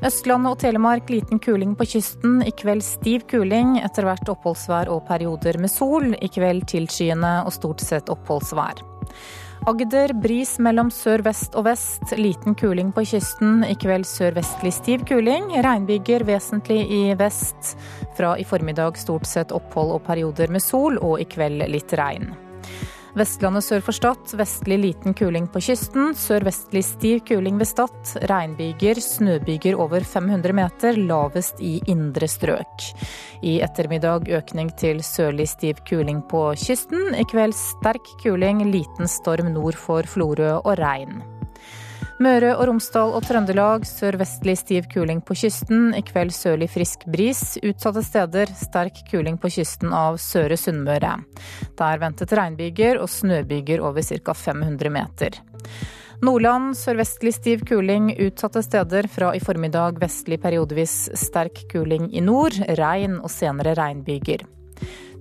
[0.06, 2.38] Østlandet og Telemark liten kuling på kysten.
[2.46, 6.14] I kveld stiv kuling, etter hvert oppholdsvær og perioder med sol.
[6.14, 8.80] I kveld tilskyende og stort sett oppholdsvær.
[9.66, 12.12] Agder bris mellom sør-vest og vest.
[12.16, 13.64] Liten kuling på kysten.
[13.66, 15.50] I kveld sørvestlig stiv kuling.
[15.64, 17.74] Regnbyger vesentlig i vest.
[18.16, 22.30] Fra i formiddag stort sett opphold og perioder med sol, og i kveld litt regn.
[23.16, 26.12] Vestlandet sør for Stad vestlig liten kuling på kysten.
[26.18, 27.96] Sørvestlig stiv kuling ved Stad.
[28.28, 32.90] Regnbyger, snøbyger over 500 meter, lavest i indre strøk.
[33.40, 37.14] I ettermiddag økning til sørlig stiv kuling på kysten.
[37.16, 41.37] I kveld sterk kuling, liten storm nord for Florø og regn.
[42.18, 45.92] Møre og Romsdal og Trøndelag sørvestlig stiv kuling på kysten.
[45.94, 47.54] I kveld sørlig frisk bris.
[47.62, 51.12] Utsatte steder sterk kuling på kysten av Søre Sunnmøre.
[51.78, 54.34] Der ventet regnbyger og snøbyger over ca.
[54.34, 55.38] 500 meter.
[56.26, 59.06] Nordland sørvestlig stiv kuling utsatte steder.
[59.06, 62.58] Fra i formiddag vestlig periodevis sterk kuling i nord.
[62.82, 64.42] Regn og senere regnbyger.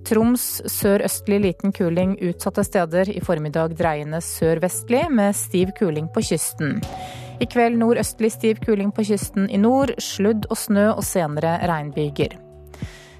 [0.08, 3.10] Troms sørøstlig liten kuling utsatte steder.
[3.12, 6.78] I formiddag dreiende sørvestlig med stiv kuling på kysten.
[7.38, 9.92] I kveld nordøstlig stiv kuling på kysten i nord.
[10.00, 12.47] Sludd og snø og senere regnbyger.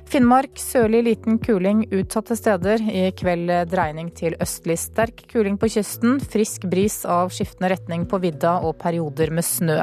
[0.08, 2.80] Finnmark sørlig liten kuling utsatte steder.
[2.80, 6.16] I kveld dreining til østlig sterk kuling på kysten.
[6.32, 9.82] Frisk bris av skiftende retning på vidda og perioder med snø.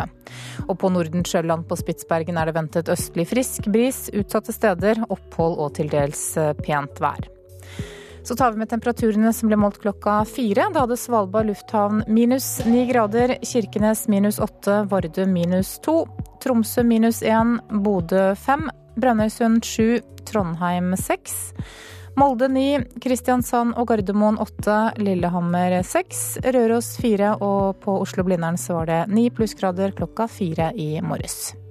[0.66, 4.08] Og på Nordensjøland på Spitsbergen er det ventet østlig frisk bris.
[4.18, 6.24] Utsatte steder opphold og til dels
[6.64, 7.30] pent vær.
[8.26, 10.72] Så tar vi med temperaturene som ble målt klokka fire.
[10.74, 16.00] Da hadde Svalbard lufthavn minus ni grader, Kirkenes minus åtte, Vardø minus to,
[16.42, 21.36] Tromsø minus én, Bodø fem, Brønnøysund 7, Trondheim 6.
[22.16, 22.64] Molde 9,
[23.04, 26.24] Kristiansand og Gardermoen 8, Lillehammer 6,
[26.56, 31.65] Røros 4 og på Oslo-Blindern så var det 9 plussgrader klokka 4 i morges.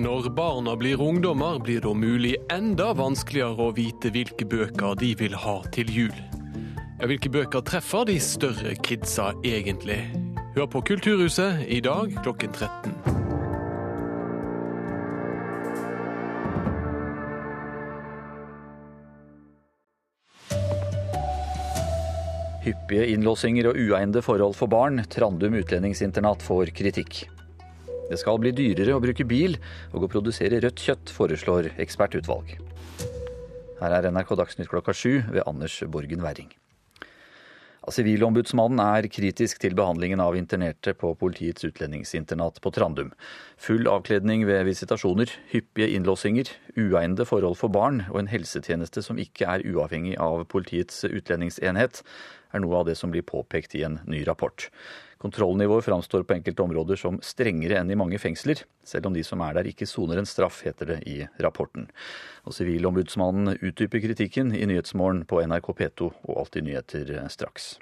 [0.00, 5.10] Når barna blir ungdommer, blir det om mulig enda vanskeligere å vite hvilke bøker de
[5.20, 6.14] vil ha til jul.
[6.96, 9.98] Ja, hvilke bøker treffer de større kidsa egentlig?
[10.54, 12.94] Hør på Kulturhuset i dag klokken 13.
[22.64, 25.04] Hyppige innlåsinger og uegnede forhold for barn.
[25.12, 27.20] Trandum utlendingsinternat får kritikk.
[28.10, 29.54] Det skal bli dyrere å bruke bil
[29.94, 32.56] og å produsere rødt kjøtt, foreslår ekspertutvalg.
[33.80, 36.50] Her er NRK Dagsnytt klokka sju ved Anders Borgen Werring.
[37.90, 43.08] Sivilombudsmannen er kritisk til behandlingen av internerte på politiets utlendingsinternat på Trandum.
[43.58, 49.48] Full avkledning ved visitasjoner, hyppige innlåsinger, uegnede forhold for barn og en helsetjeneste som ikke
[49.48, 52.02] er uavhengig av politiets utlendingsenhet,
[52.52, 54.68] er noe av det som blir påpekt i en ny rapport.
[55.20, 59.42] Kontrollnivået framstår på enkelte områder som strengere enn i mange fengsler, selv om de som
[59.44, 61.90] er der ikke soner en straff, heter det i rapporten.
[62.48, 67.74] Og Sivilombudsmannen utdyper kritikken i Nyhetsmorgen på NRK P2 og Alltid nyheter straks.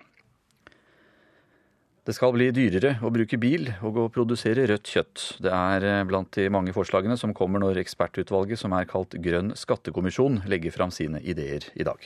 [2.09, 5.24] Det skal bli dyrere å bruke bil og å produsere rødt kjøtt.
[5.44, 10.40] Det er blant de mange forslagene som kommer når ekspertutvalget som er kalt Grønn skattekommisjon,
[10.48, 12.01] legger fram sine ideer i dag.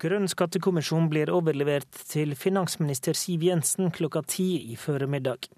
[0.00, 5.48] Grønn skattekommisjon blir overlevert til finansminister Siv Jensen klokka ti i formiddag.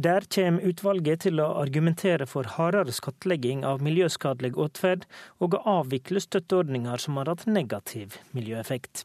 [0.00, 5.04] Der kommer utvalget til å argumentere for hardere skattlegging av miljøskadelig atferd,
[5.40, 9.04] og å avvikle støtteordninger som har hatt negativ miljøeffekt.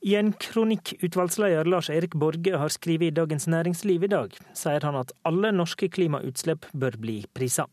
[0.00, 4.86] I en kronikk utvalgsleder Lars Erik Borge har skrevet i Dagens Næringsliv i dag, sier
[4.86, 7.68] han at alle norske klimautslipp bør bli prisa.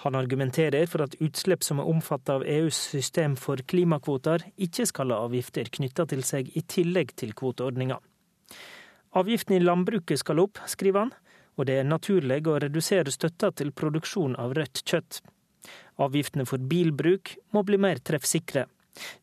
[0.00, 5.12] Han argumenterer for at utslipp som er omfattet av EUs system for klimakvoter, ikke skal
[5.12, 7.98] ha avgifter knytta til seg i tillegg til kvoteordninga.
[9.20, 11.12] Avgiften i landbruket skal opp, skriver han,
[11.58, 15.20] og det er naturlig å redusere støtta til produksjon av rødt kjøtt.
[16.00, 18.64] Avgiftene for bilbruk må bli mer treffsikre.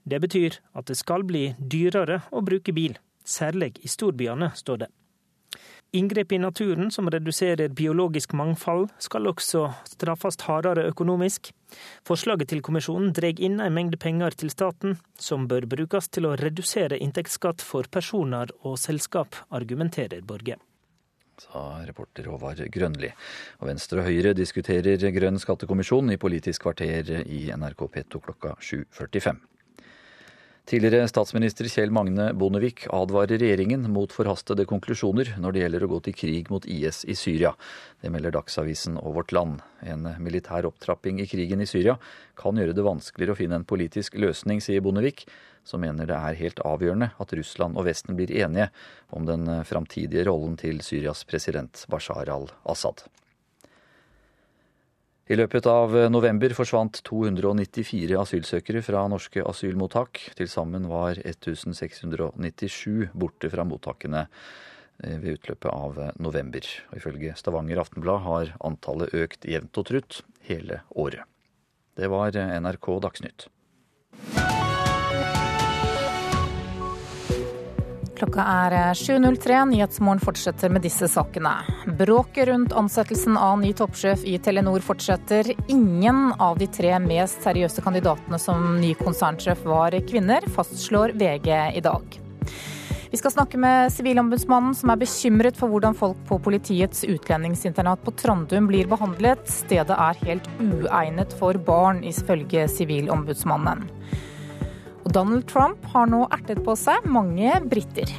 [0.06, 4.92] Det betyr at det skal bli dyrere å bruke bil, særlig i storbyene, står det.
[5.92, 11.54] Inngrep i naturen som reduserer biologisk mangfold, skal også straffes hardere økonomisk.
[12.08, 16.36] Forslaget til kommisjonen drar inn en mengde penger til staten, som bør brukes til å
[16.36, 20.60] redusere inntektsskatt for personer og selskap, argumenterer Borge.
[21.40, 23.12] Sa reporter Håvard Grønli.
[23.62, 29.40] Og Venstre og Høyre diskuterer Grønn skattekommisjon i Politisk kvarter i NRK P2 klokka 7.45.
[30.68, 36.00] Tidligere statsminister Kjell Magne Bondevik advarer regjeringen mot forhastede konklusjoner når det gjelder å gå
[36.04, 37.54] til krig mot IS i Syria.
[38.04, 39.62] Det melder Dagsavisen og Vårt Land.
[39.80, 41.96] En militær opptrapping i krigen i Syria
[42.36, 45.24] kan gjøre det vanskeligere å finne en politisk løsning, sier Bondevik,
[45.64, 48.68] som mener det er helt avgjørende at Russland og Vesten blir enige
[49.16, 53.08] om den framtidige rollen til Syrias president Bashar al-Assad.
[55.28, 60.22] I løpet av november forsvant 294 asylsøkere fra norske asylmottak.
[60.40, 66.64] Til sammen var 1697 borte fra mottakene eh, ved utløpet av november.
[66.94, 71.28] Og ifølge Stavanger Aftenblad har antallet økt jevnt og trutt hele året.
[72.00, 73.50] Det var NRK Dagsnytt.
[78.18, 79.58] Klokka er 7.03.
[79.70, 81.52] Nyhetsmorgen fortsetter med disse sakene.
[82.00, 85.52] Bråket rundt ansettelsen av ny toppsjef i Telenor fortsetter.
[85.70, 91.84] Ingen av de tre mest seriøse kandidatene som ny konsernsjef var kvinner, fastslår VG i
[91.86, 92.18] dag.
[93.12, 98.16] Vi skal snakke med Sivilombudsmannen, som er bekymret for hvordan folk på politiets utlendingsinternat på
[98.18, 99.46] Trandum blir behandlet.
[99.46, 103.86] Stedet er helt uegnet for barn, ifølge Sivilombudsmannen.
[105.08, 108.10] Og Donald Trump har nå ertet på seg mange briter.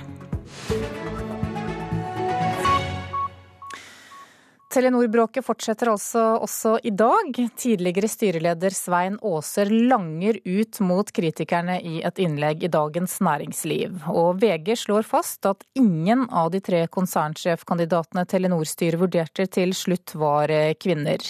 [4.68, 7.30] Telenor-bråket fortsetter altså også i dag.
[7.56, 14.02] Tidligere styreleder Svein Aaser langer ut mot kritikerne i et innlegg i Dagens Næringsliv.
[14.12, 20.52] Og VG slår fast at ingen av de tre konsernsjefkandidatene Telenor-styret vurderte til slutt var
[20.76, 21.24] kvinner.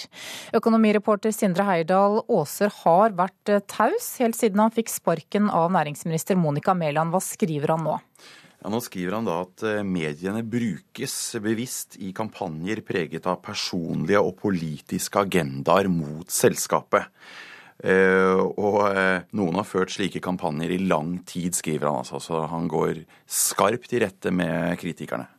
[0.59, 6.75] Økonomireporter Sindre Heirdal, Aaser har vært taus helt siden han fikk sparken av næringsminister Monica
[6.75, 7.15] Mæland.
[7.15, 7.97] Hva skriver han nå?
[8.59, 14.19] Ja, nå skriver han da at eh, mediene brukes bevisst i kampanjer preget av personlige
[14.19, 17.07] og politiske agendaer mot selskapet.
[17.79, 22.19] Eh, og eh, noen har ført slike kampanjer i lang tid, skriver han altså.
[22.19, 25.29] Så han går skarpt i rette med kritikerne.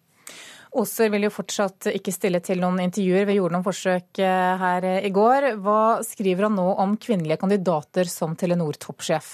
[0.70, 3.26] Aaser vil jo fortsatt ikke stille til noen intervjuer.
[3.26, 5.48] Vi gjorde noen forsøk her i går.
[5.64, 9.32] Hva skriver han nå om kvinnelige kandidater som Telenor-toppsjef?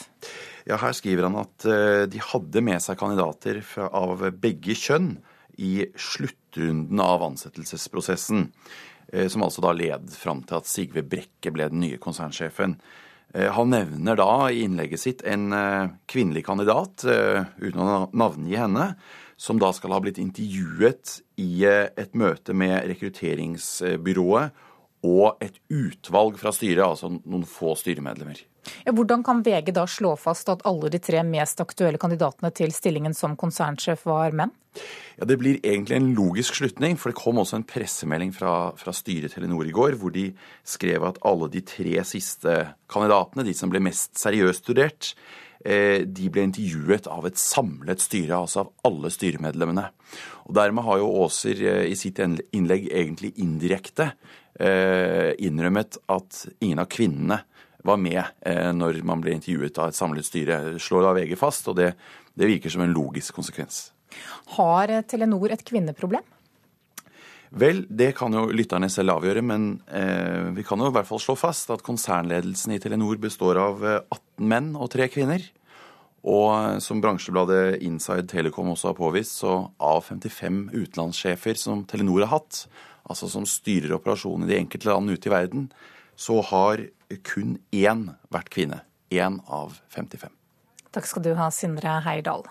[0.67, 5.13] Ja, Her skriver han at eh, de hadde med seg kandidater av begge kjønn
[5.63, 8.49] i sluttrunden av ansettelsesprosessen,
[9.13, 12.75] eh, som altså da led fram til at Sigve Brekke ble den nye konsernsjefen.
[13.31, 15.55] Eh, han nevner da i innlegget sitt en
[16.11, 18.91] kvinnelig kandidat, uten å navngi henne,
[19.37, 24.65] som da skal ha blitt intervjuet i et møte med rekrutteringsbyrået
[25.07, 28.41] og et utvalg fra styret, altså noen få styremedlemmer.
[28.83, 32.73] Ja, hvordan kan VG da slå fast at alle de tre mest aktuelle kandidatene til
[32.75, 34.51] stillingen som konsernsjef var menn?
[35.17, 38.93] Ja, Det blir egentlig en logisk slutning, for det kom også en pressemelding fra, fra
[38.93, 40.33] styret Telenor i går, hvor de
[40.65, 42.59] skrev at alle de tre siste
[42.91, 48.37] kandidatene, de som ble mest seriøst studert, eh, de ble intervjuet av et samlet styre,
[48.39, 49.89] altså av alle styremedlemmene.
[50.47, 54.13] Og Dermed har jo Aaser eh, i sitt innlegg egentlig indirekte
[54.61, 57.41] eh, innrømmet at ingen av kvinnene
[57.87, 61.69] var med eh, når man ble intervjuet av et samlet styre, slår da VG fast,
[61.71, 61.93] og det,
[62.35, 63.89] det virker som en logisk konsekvens.
[64.55, 66.25] Har Telenor et kvinneproblem?
[67.57, 71.23] Vel, det kan jo lytterne selv avgjøre, men eh, vi kan jo i hvert fall
[71.23, 75.47] slå fast at konsernledelsen i Telenor består av 18 eh, menn og 3 kvinner.
[76.29, 82.27] Og eh, som bransjebladet Inside Telecom også har påvist, så av 55 utenlandssjefer som Telenor
[82.27, 82.67] har hatt,
[83.09, 85.71] altså som styrer operasjonen i de enkelte land ute i verden,
[86.13, 86.85] så har
[87.25, 88.83] kun én vært kvinne.
[89.09, 90.29] Én av 55.
[90.93, 92.45] Takk skal du ha, Sindre Heirdal.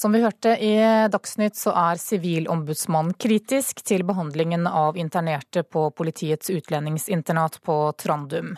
[0.00, 0.70] Som vi hørte i
[1.12, 8.54] Dagsnytt, så er Sivilombudsmannen kritisk til behandlingen av internerte på politiets utlendingsinternat på Trandum.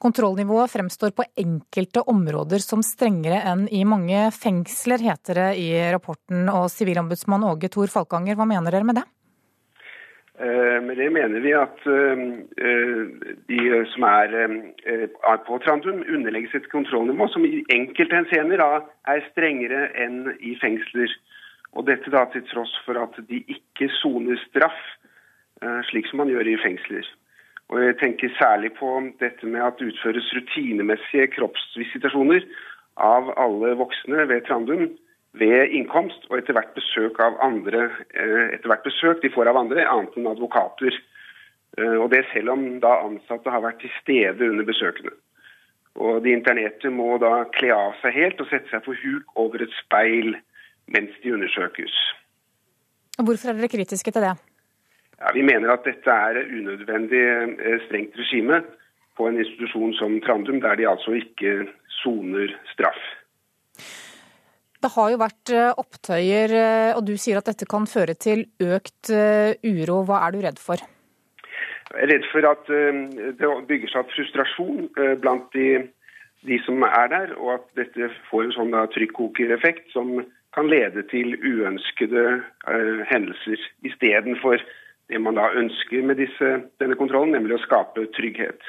[0.00, 6.48] Kontrollnivået fremstår på enkelte områder som strengere enn i mange fengsler, heter det i rapporten.
[6.48, 9.04] Og sivilombudsmann Åge Thor Falkanger, hva mener dere med det?
[10.40, 12.24] Eh, med det mener vi at eh,
[12.60, 13.04] eh,
[13.48, 14.34] de som er
[15.46, 21.14] på Trandum, underlegges et kontrollnivå som i enkelte henseender er strengere enn i fengsler.
[21.72, 24.76] Og Dette da til tross for at de ikke soner straff,
[25.88, 27.08] slik som man gjør i fengsler.
[27.72, 28.88] Og Jeg tenker særlig på
[29.20, 32.44] dette med at det utføres rutinemessige kroppsvisitasjoner
[32.96, 34.88] av alle voksne ved Trandum
[35.38, 39.60] ved innkomst og etter hvert besøk av andre, eh, etter hvert besøk de får av
[39.60, 40.96] andre, annet enn advokater.
[41.78, 45.12] Eh, og det selv om da ansatte har vært til stede under besøkene.
[45.96, 49.62] Og De internerte må da kle av seg helt og sette seg på huk over
[49.62, 50.36] et speil
[50.92, 51.94] mens de undersøkes.
[53.16, 54.34] Hvorfor er dere kritiske til det?
[55.20, 58.62] Ja, Vi mener at dette er unødvendig eh, strengt regime
[59.16, 61.66] på en institusjon som Trandum, der de altså ikke
[62.02, 63.00] soner straff.
[64.82, 68.44] Det har jo vært eh, opptøyer, eh, og du sier at dette kan føre til
[68.62, 70.02] økt eh, uro.
[70.08, 70.82] Hva er du redd for?
[71.86, 74.88] Jeg er redd for at det bygger seg opp frustrasjon
[75.22, 75.84] blant de,
[76.42, 80.16] de, som er der, og at dette får en sånn trykkokereffekt som
[80.56, 82.24] kan lede til uønskede
[83.12, 83.62] hendelser.
[83.86, 84.58] Istedenfor
[85.08, 86.50] det man da ønsker med disse,
[86.82, 88.66] denne kontrollen, nemlig å skape trygghet.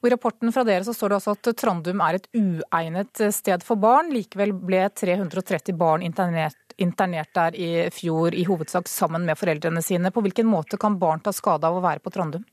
[0.00, 3.64] Og I rapporten fra dere så står det også at Trandum er et uegnet sted
[3.66, 4.12] for barn.
[4.14, 10.12] Likevel ble 330 barn internert, internert der i fjor, i hovedsak sammen med foreldrene sine.
[10.12, 12.44] På hvilken måte kan barn ta skade av å være på Trandum?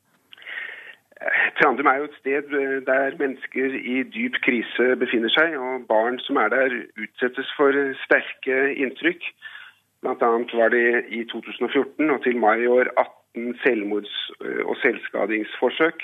[1.60, 2.54] Trandum er jo et sted
[2.88, 8.58] der mennesker i dyp krise befinner seg, og barn som er der utsettes for sterke
[8.74, 9.24] inntrykk.
[10.04, 10.16] Bl.a.
[10.60, 14.26] var det i 2014 og til mai i år 18 selvmords-
[14.66, 16.04] og selvskadingsforsøk.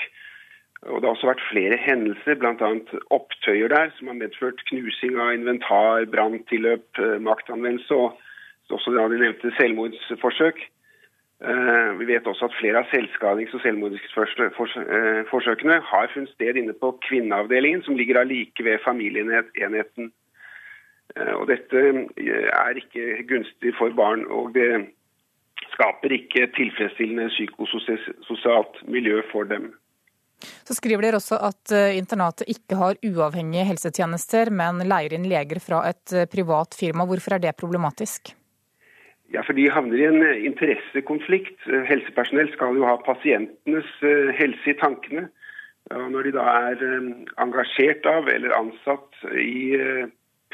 [0.88, 2.70] Og Det har også vært flere hendelser, bl.a.
[3.12, 8.16] opptøyer der, som har medført knusing av inventar, branntilløp, maktanvendelse og
[8.70, 10.60] også da de nevnte selvmordsforsøk.
[11.98, 17.82] Vi vet også at flere av selvskadings- og selvmordsforsøkene har funnet sted inne på kvinneavdelingen,
[17.82, 20.12] som ligger like ved familieenheten.
[21.40, 21.78] Og Dette
[22.62, 24.86] er ikke gunstig for barn, og det
[25.72, 29.74] skaper ikke tilfredsstillende psykososialt miljø for dem.
[30.64, 35.82] Så skriver dere også at internatet ikke har uavhengige helsetjenester, men leier inn leger fra
[35.90, 37.06] et privat firma.
[37.08, 38.32] Hvorfor er det problematisk?
[39.30, 41.60] Ja, for De havner i en interessekonflikt.
[41.86, 43.90] Helsepersonell skal jo ha pasientenes
[44.38, 45.28] helse i tankene.
[45.90, 46.82] Og når de da er
[47.42, 49.78] engasjert av eller ansatt i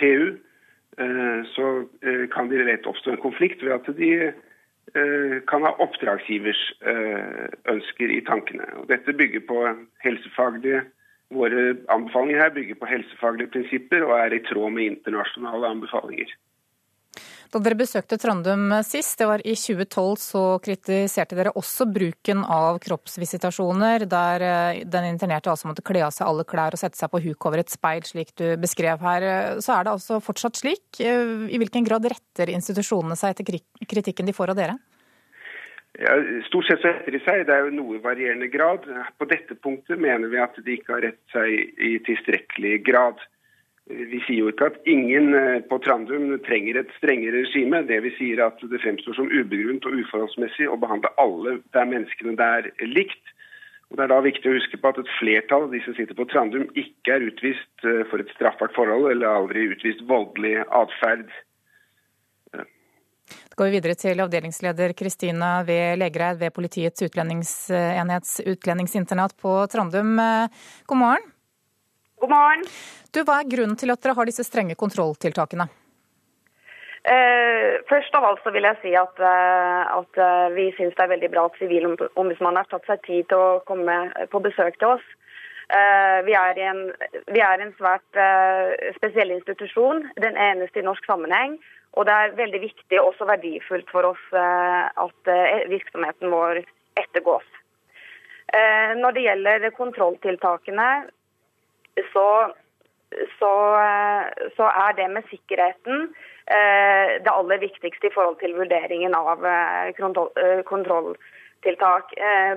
[0.01, 0.37] PU,
[1.55, 1.71] så
[2.33, 4.13] kan det lett oppstå en konflikt ved at de
[5.51, 6.61] kan ha oppdragsgivers
[7.69, 8.69] ønsker i tankene.
[8.79, 9.65] Og dette bygger på
[10.05, 10.85] helsefaglige
[11.35, 16.31] Våre anbefalinger her bygger på helsefaglige prinsipper og er i tråd med internasjonale anbefalinger.
[17.57, 22.77] Da dere besøkte Trandum sist, det var i 2012, så kritiserte dere også bruken av
[22.85, 24.43] kroppsvisitasjoner, der
[24.85, 27.63] den internerte altså måtte kle av seg alle klær og sette seg på huk over
[27.63, 29.25] et speil, slik du beskrev her.
[29.65, 31.01] Så er det altså fortsatt slik.
[31.01, 33.49] I hvilken grad retter institusjonene seg etter
[33.89, 34.77] kritikken de får av dere?
[35.97, 36.13] Ja,
[36.51, 37.47] stort sett så retter de seg.
[37.49, 38.85] Det er jo noe varierende grad.
[39.17, 43.25] På dette punktet mener vi at de ikke har rett seg i tilstrekkelig grad.
[43.87, 45.31] Vi sier jo ikke at ingen
[45.71, 47.85] på Trandum trenger et strengere regime.
[47.87, 52.35] Det vi sier at det fremstår som ubegrunnet og uforholdsmessig å behandle alle der menneskene
[52.41, 53.23] der likt.
[53.87, 56.19] Og Det er da viktig å huske på at et flertall av de som sitter
[56.19, 61.31] på Trandum, ikke er utvist for et straffbart forhold eller aldri utvist voldelig atferd.
[62.57, 65.79] Da går vi videre til avdelingsleder Kristina V.
[66.03, 70.19] Legreid ved Politiets utlendingsenhets utlendingsinternat på Trandum.
[70.91, 71.33] God morgen.
[72.21, 72.63] God morgen.
[73.13, 75.67] Du, Hva er grunnen til at dere har disse strenge kontrolltiltakene?
[77.07, 80.19] Eh, først av alt så vil jeg si at, at
[80.57, 83.99] vi syns det er veldig bra at Sivilombudsmannen har tatt seg tid til å komme
[84.33, 85.05] på besøk til oss.
[85.69, 86.81] Eh, vi, er en,
[87.29, 91.59] vi, er en, svært eh, spesiell institusjon, den eneste i norsk sammenheng.
[91.97, 95.29] Og det er veldig viktig og også verdifullt for oss at
[95.71, 96.59] virksomheten vår
[97.01, 97.47] ettergås.
[99.01, 100.89] Når det gjelder kontrolltiltakene,
[102.13, 102.27] så,
[103.39, 103.53] så,
[104.57, 106.11] så er det med sikkerheten
[106.47, 109.41] det aller viktigste i forhold til vurderingen av
[110.69, 112.13] kontrolltiltak.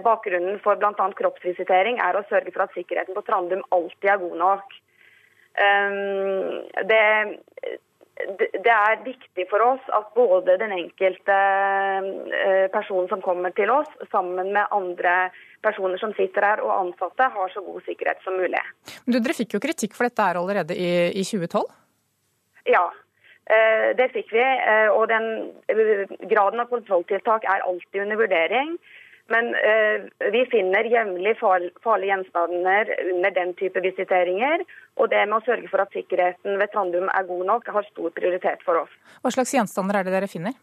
[0.06, 1.08] Bakgrunnen for bl.a.
[1.18, 4.78] kroppsvisitering er å sørge for at sikkerheten på Trandum alltid er god nok.
[6.92, 7.02] Det,
[8.38, 11.38] det er viktig for oss at både den enkelte
[12.74, 15.30] personen som kommer til oss, sammen med andre
[15.64, 18.62] personer som sitter her og ansatte, har så god sikkerhet som mulig.
[19.05, 21.64] Men du, Dere fikk jo kritikk for dette her allerede i, i 2012?
[22.70, 22.86] Ja,
[23.97, 24.45] det fikk vi.
[24.93, 25.30] Og den
[26.30, 28.76] graden av kontrolltiltak er alltid under vurdering.
[29.30, 29.51] Men
[30.34, 34.63] vi finner jevnlig farlige gjenstander under den type visiteringer.
[34.97, 38.09] Og det med å sørge for at sikkerheten ved Trandum er god nok, har stor
[38.15, 38.95] prioritet for oss.
[39.21, 40.57] Hva slags gjenstander er det dere finner?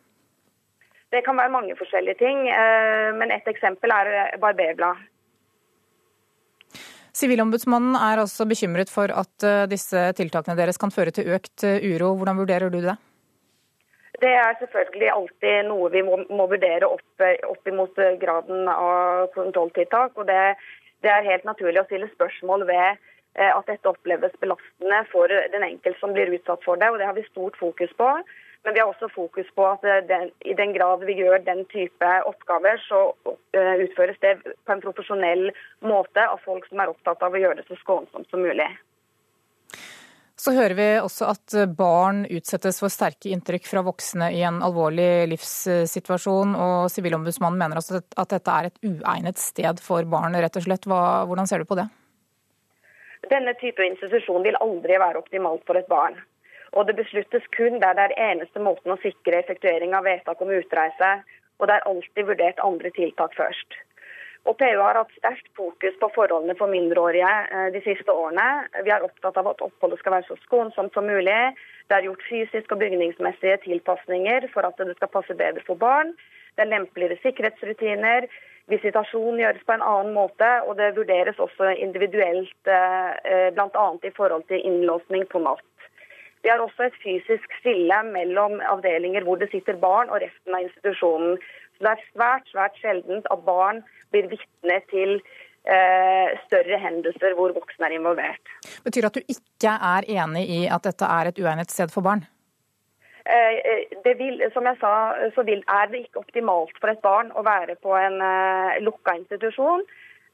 [1.14, 2.42] Det kan være mange forskjellige ting,
[3.16, 4.98] men et eksempel er barberblad.
[7.16, 12.16] Sivilombudsmannen er altså bekymret for at disse tiltakene deres kan føre til økt uro.
[12.18, 12.98] Hvordan vurderer du det?
[14.22, 20.16] Det er selvfølgelig alltid noe vi må, må vurdere opp, opp imot graden av kontrolltiltak.
[20.16, 20.56] og det,
[21.04, 23.04] det, er helt naturlig å stille spørsmål ved
[23.36, 26.88] at dette oppleves belastende for den enkelte som blir utsatt for det.
[26.90, 28.08] og Det har vi stort fokus på.
[28.66, 32.08] Men vi har også fokus på at den, i den grad vi gjør den type
[32.26, 33.12] oppgaver, så
[33.54, 35.52] utføres det på en profesjonell
[35.86, 38.66] måte av folk som er opptatt av å gjøre det så skånsomt som mulig.
[40.36, 45.26] Så hører vi også at barn utsettes for sterke inntrykk fra voksne i en alvorlig
[45.30, 46.52] livssituasjon.
[46.60, 50.84] Og Sivilombudsmannen mener også at dette er et uegnet sted for barn, rett og slett.
[50.84, 51.88] Hva, hvordan ser du på det?
[53.32, 56.20] Denne type institusjon vil aldri være optimalt for et barn.
[56.76, 60.52] Og det besluttes kun der det er eneste måten å sikre effektuering av vedtak om
[60.52, 61.14] utreise
[61.58, 63.78] og det er alltid vurdert andre tiltak først.
[64.46, 68.46] Og PU har hatt sterkt fokus på forholdene for mindreårige eh, de siste årene.
[68.86, 71.38] Vi er opptatt av at oppholdet skal være så skånsomt som mulig.
[71.90, 76.14] Det er gjort fysiske og bygningsmessige tilpasninger for at det skal passe bedre for barn.
[76.54, 78.28] Det er lempeligere sikkerhetsrutiner.
[78.70, 83.86] Visitasjon gjøres på en annen måte, og det vurderes også individuelt, eh, bl.a.
[84.02, 85.66] i forhold til innlåsning på natt.
[86.42, 90.62] Vi har også et fysisk skille mellom avdelinger hvor det sitter barn og resten av
[90.68, 91.38] institusjonen.
[91.76, 93.82] Så det er svært, svært sjeldent at barn
[94.14, 98.54] blir vitne til eh, større hendelser hvor voksne er involvert.
[98.86, 102.06] Betyr det at du ikke er enig i at dette er et uegnet sted for
[102.06, 102.24] barn?
[103.26, 104.92] Eh, det vil, som jeg sa,
[105.34, 108.20] så vil, er det ikke optimalt for et barn å være på en
[108.86, 109.86] lukka institusjon.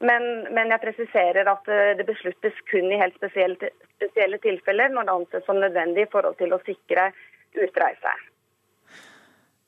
[0.03, 5.13] Men, men, jeg presiserer at det besluttes kun i helt spesielle, spesielle tilfeller når det
[5.13, 7.13] anses som nødvendig i forhold til å sikre
[7.55, 8.15] utreise.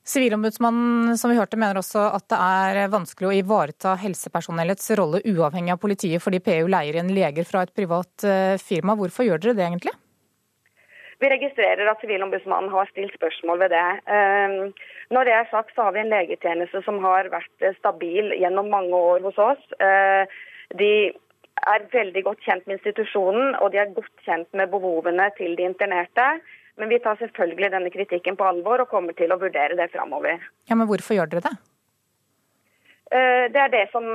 [0.06, 5.74] Sivilombudsmannen som vi hørte, mener også at det er vanskelig å ivareta helsepersonellets rolle uavhengig
[5.74, 8.94] av politiet, fordi PU leier inn leger fra et privat eh, firma.
[8.94, 9.94] Hvorfor gjør dere det egentlig?
[11.18, 13.86] Vi registrerer at Sivilombudsmannen har stilt spørsmål ved det.
[14.14, 14.72] Ehm,
[15.10, 18.94] når det er sagt, så har vi en legetjeneste som har vært stabil gjennom mange
[18.94, 19.62] år hos oss.
[19.80, 20.36] Eh,
[20.76, 20.92] de
[21.66, 25.66] er veldig godt kjent med institusjonen, og de er godt kjent med behovene til de
[25.66, 26.28] internerte.
[26.76, 30.42] Men vi tar selvfølgelig denne kritikken på alvor og kommer til å vurdere det framover.
[30.68, 31.54] Ja, men hvorfor gjør dere det?
[33.06, 34.06] Eh, det er det, som,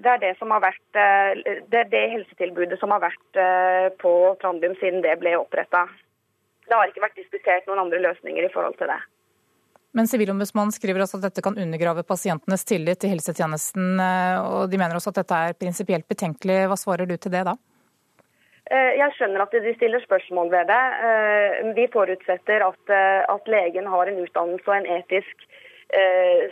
[0.00, 3.88] det er det som har vært eh, Det er det helsetilbudet som har vært eh,
[4.00, 5.84] på Trandum siden det ble oppretta.
[6.64, 8.98] Det har ikke vært diskutert noen andre løsninger i forhold til det.
[9.96, 14.98] Men Sivilombudsmannen skriver også at dette kan undergrave pasientenes tillit til helsetjenesten, og de mener
[14.98, 16.58] også at dette er prinsipielt betenkelig.
[16.68, 17.54] Hva svarer du til det da?
[18.68, 20.82] Eh, jeg skjønner at de stiller spørsmål ved det.
[21.08, 25.48] Eh, vi forutsetter at, eh, at legen har en utdannelse og en etisk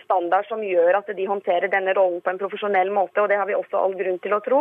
[0.01, 3.45] standard som gjør at de håndterer denne rollen på en profesjonell måte, og det har
[3.45, 4.61] vi også all grunn til å tro.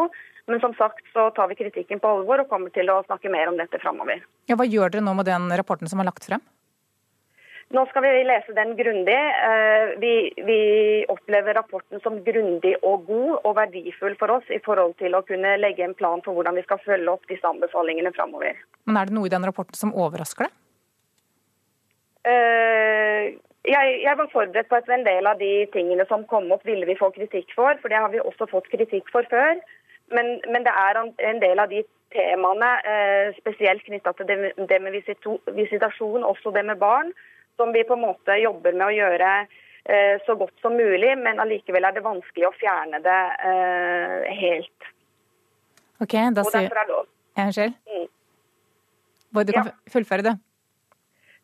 [0.51, 3.47] Men som sagt så tar vi kritikken på alvor og kommer til å snakke mer
[3.47, 4.19] om dette framover.
[4.51, 6.43] Ja, hva gjør dere nå med den rapporten som er lagt frem?
[7.73, 9.15] Nå skal vi lese den grundig.
[9.15, 10.11] Eh, vi,
[10.45, 10.59] vi,
[11.09, 15.55] opplever rapporten som grundig og god og verdifull for oss i forhold til å kunne
[15.57, 18.61] legge en plan for hvordan vi skal følge opp disse anbefalingene framover.
[18.85, 20.55] Men er det noe i den rapporten som overrasker deg?
[22.29, 23.33] Eh,
[23.65, 26.85] jeg, jeg, var forberedt på at en del av de tingene som kom opp, ville
[26.85, 27.81] vi få kritikk for.
[27.81, 29.57] For det har vi også fått kritikk for før.
[30.13, 31.81] Men, men det er en del av de
[32.13, 34.93] temaene, eh, spesielt knytta til det, det med
[35.57, 37.09] visitasjon, også det med barn,
[37.57, 41.39] som vi på en måte jobber med å gjøre eh, så godt som mulig, men
[41.43, 44.91] allikevel er det vanskelig å fjerne det eh, helt.
[46.03, 47.79] Ok, da sier jeg Unnskyld?
[47.91, 48.07] Mm.
[49.35, 49.71] Du kan ja.
[49.91, 50.37] fullføre det.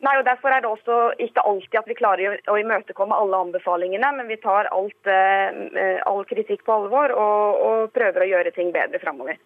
[0.01, 4.09] Nei, og Derfor er det også ikke alltid at vi klarer å imøtekomme alle anbefalingene,
[4.17, 8.71] men vi tar alt, eh, all kritikk på alvor og, og prøver å gjøre ting
[8.73, 9.37] bedre framover.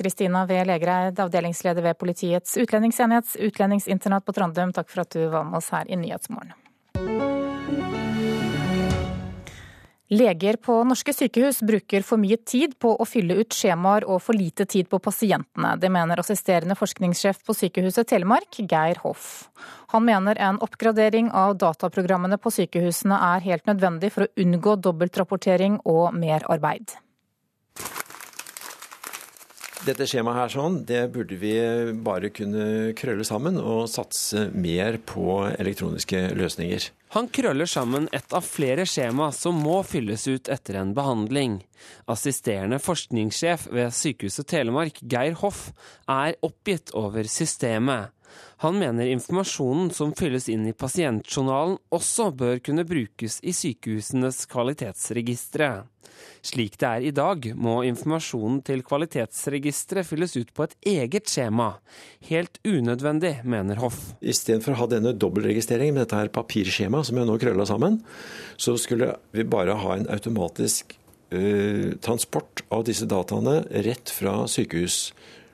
[0.00, 0.64] Kristina V.
[0.64, 5.68] Legereid, avdelingsleder ved Politiets utlendingsenhets utlendingsinternat på Trandum, takk for at du var med oss
[5.74, 6.56] her i Nyhetsmorgen.
[10.10, 14.34] Leger på norske sykehus bruker for mye tid på å fylle ut skjemaer og for
[14.34, 15.76] lite tid på pasientene.
[15.78, 19.28] Det mener assisterende forskningssjef på Sykehuset Telemark, Geir Hoff.
[19.94, 25.78] Han mener en oppgradering av dataprogrammene på sykehusene er helt nødvendig for å unngå dobbeltrapportering
[25.84, 26.96] og merarbeid
[29.86, 31.54] dette skjemaet her sånn, det burde vi
[32.04, 36.90] bare kunne krølle sammen og satse mer på elektroniske løsninger.
[37.16, 41.58] Han krøller sammen et av flere skjema som må fylles ut etter en behandling.
[42.10, 45.70] Assisterende forskningssjef ved Sykehuset Telemark, Geir Hoff,
[46.06, 48.14] er oppgitt over systemet.
[48.64, 55.70] Han mener informasjonen som fylles inn i pasientjournalen også bør kunne brukes i sykehusenes kvalitetsregistre.
[56.44, 61.74] Slik det er i dag, må informasjonen til kvalitetsregisteret fylles ut på et eget skjema.
[62.30, 63.98] Helt unødvendig, mener Hoff.
[64.20, 68.00] Istedenfor å ha denne dobbeltregistreringen med dette her papirskjemaet som jeg nå krølla sammen,
[68.60, 70.96] så skulle vi bare ha en automatisk
[71.32, 75.10] uh, transport av disse dataene rett fra sykehus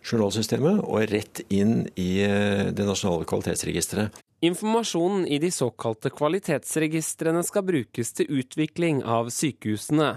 [0.06, 4.22] journalsystemet og rett inn i eh, det nasjonale kvalitetsregisteret.
[4.44, 10.10] Informasjonen i de såkalte kvalitetsregistrene skal brukes til utvikling av sykehusene,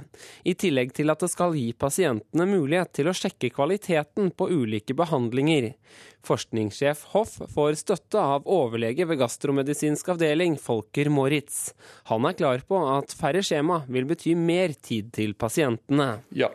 [0.44, 4.98] i tillegg til at det skal gi pasientene mulighet til å sjekke kvaliteten på ulike
[5.00, 5.70] behandlinger.
[6.28, 11.72] Forskningssjef Hoff får støtte av overlege ved gastromedisinsk avdeling, Folker Moritz.
[12.12, 16.18] Han er klar på at færre skjema vil bety mer tid til pasientene.
[16.36, 16.52] Ja,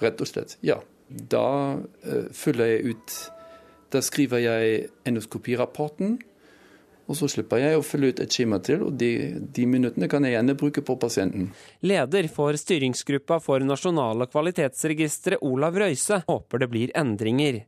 [0.00, 0.56] rett og slett.
[0.64, 0.80] Ja.
[1.08, 1.48] Da
[1.78, 3.18] uh, fyller jeg ut
[3.94, 6.16] Da skriver jeg endoskopirapporten.
[7.06, 9.10] Og så slipper jeg å følge ut et skjema til, og de,
[9.54, 11.52] de minuttene kan jeg gjerne bruke på pasienten.
[11.86, 17.62] Leder for styringsgruppa for nasjonale kvalitetsregistre, Olav Røise, håper det blir endringer.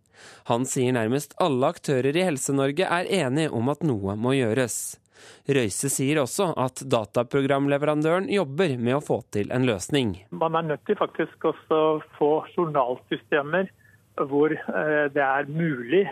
[0.51, 4.99] Han sier nærmest alle aktører i Helse-Norge er enige om at noe må gjøres.
[5.48, 10.14] Røise sier også at dataprogramleverandøren jobber med å få til en løsning.
[10.30, 13.70] Man er nødt til faktisk også å få journalsystemer
[14.28, 16.06] hvor eh, det er mulig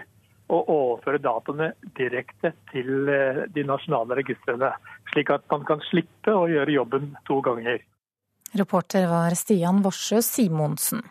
[0.47, 4.71] å overføre dataene direkte til eh, de nasjonale registrene.
[5.13, 7.83] Slik at man kan slippe å gjøre jobben to ganger.
[8.57, 11.03] Reporter var Stian Worsø Simonsen.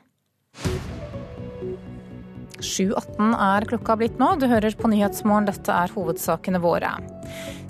[2.63, 4.33] 7.18 er klokka blitt nå.
[4.39, 6.93] Du hører på Nyhetsmorgen, dette er hovedsakene våre.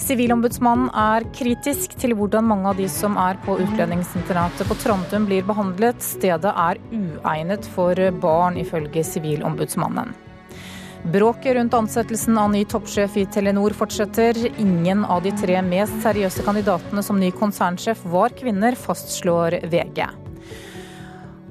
[0.02, 5.48] Sivilombudsmannen er kritisk til hvordan mange av de som er på utlendingsinternatet på Trandum blir
[5.48, 6.04] behandlet.
[6.04, 10.14] Stedet er uegnet for barn, ifølge Sivilombudsmannen.
[11.14, 14.40] Bråket rundt ansettelsen av ny toppsjef i Telenor fortsetter.
[14.58, 20.25] Ingen av de tre mest seriøse kandidatene som ny konsernsjef var kvinner, fastslår VG.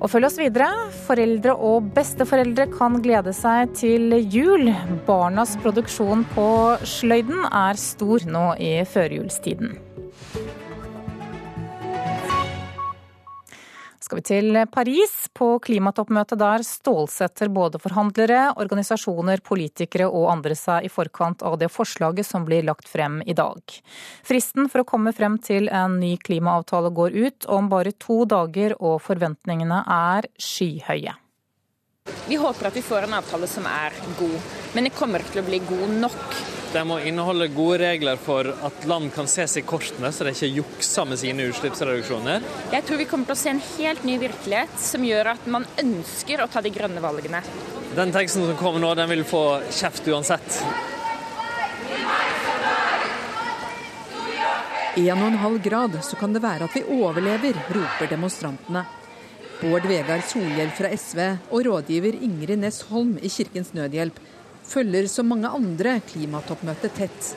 [0.05, 0.69] Og følg oss videre.
[1.07, 4.69] Foreldre og besteforeldre kan glede seg til jul.
[5.07, 6.49] Barnas produksjon på
[6.85, 9.73] sløyden er stor nå i førjulstiden.
[14.05, 15.13] Skal vi til Paris.
[15.33, 21.71] På klimatoppmøtet der stålsetter både forhandlere, organisasjoner, politikere og andre seg i forkant av det
[21.73, 23.61] forslaget som blir lagt frem i dag.
[24.27, 28.77] Fristen for å komme frem til en ny klimaavtale går ut om bare to dager,
[28.81, 31.17] og forventningene er skyhøye.
[32.29, 34.37] Vi håper at vi får en avtale som er god,
[34.75, 36.54] men det kommer ikke til å bli god nok.
[36.75, 40.33] De må inneholde gode regler for at land kan se seg i kortene, så de
[40.35, 42.43] ikke jukser med sine utslippsreduksjoner.
[42.72, 45.68] Jeg tror vi kommer til å se en helt ny virkelighet som gjør at man
[45.79, 47.45] ønsker å ta de grønne valgene.
[47.95, 50.59] Den teksten som kommer nå, den vil få kjeft uansett.
[54.99, 58.83] En og en halv grad, så kan det være at vi overlever, roper demonstrantene.
[59.62, 61.20] Bård Vegar Solhjell fra SV
[61.55, 64.18] og rådgiver Ingrid Næss Holm i Kirkens Nødhjelp
[64.69, 67.35] følger som mange andre klimatoppmøtet tett.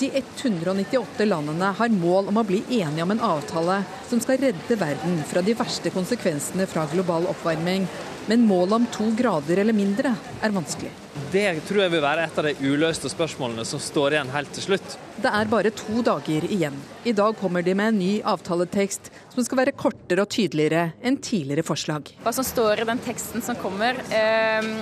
[0.00, 4.78] De 198 landene har mål om å bli enige om en avtale som skal redde
[4.80, 7.86] verden fra de verste konsekvensene fra global oppvarming.
[8.26, 10.92] Men målet om to grader eller mindre er vanskelig.
[11.32, 14.66] Det tror jeg vil være et av de uløste spørsmålene som står igjen helt til
[14.66, 14.94] slutt.
[15.22, 16.76] Det er bare to dager igjen.
[17.08, 21.18] I dag kommer de med en ny avtaletekst som skal være kortere og tydeligere enn
[21.24, 22.12] tidligere forslag.
[22.22, 24.72] Hva som står i den teksten som kommer, eh,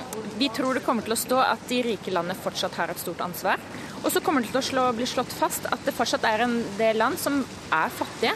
[0.40, 3.20] Vi tror det kommer til å stå at de rike landene fortsatt har et stort
[3.20, 3.58] ansvar.
[4.04, 6.64] Og så kommer det til å slå, bli slått fast at det fortsatt er en
[6.78, 8.32] del land som er fattige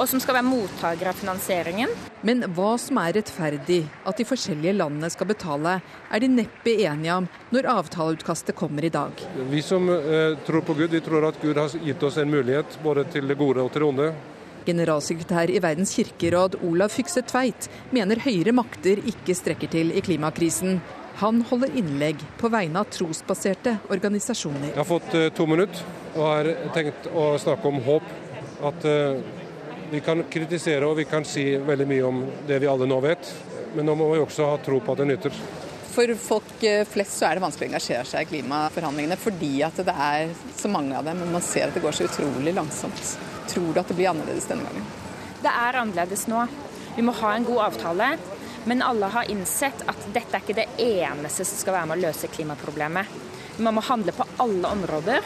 [0.00, 1.92] og som skal være mottaker av finansieringen.
[2.24, 5.76] Men hva som er rettferdig at de forskjellige landene skal betale,
[6.08, 9.12] er de neppe enige om når avtaleutkastet kommer i dag.
[9.52, 12.78] Vi som eh, tror på Gud, vi tror at Gud har gitt oss en mulighet
[12.84, 14.12] både til det gode og til det onde.
[14.64, 20.80] Generalsekretær i Verdens kirkeråd Olav Fykse Tveit mener høyere makter ikke strekker til i klimakrisen.
[21.20, 24.70] Han holder innlegg på vegne av trosbaserte organisasjoner.
[24.70, 25.84] Jeg har fått eh, to minutter
[26.14, 28.08] og har tenkt å snakke om håp.
[28.60, 29.20] At eh,
[29.90, 33.32] vi kan kritisere og vi kan si veldig mye om det vi alle nå vet,
[33.74, 35.36] men nå må vi også ha tro på at det nytter.
[35.90, 39.80] For folk eh, flest så er det vanskelig å engasjere seg i klimaforhandlingene fordi at
[39.86, 43.14] det er så mange av dem, men man ser at det går så utrolig langsomt.
[43.50, 44.86] Tror du at det blir annerledes denne gangen?
[45.40, 46.44] Det er annerledes nå.
[46.94, 48.12] Vi må ha en god avtale.
[48.64, 52.08] Men alle har innsett at dette er ikke det eneste som skal være med å
[52.08, 53.14] løse klimaproblemet.
[53.64, 55.24] Man må handle på alle områder.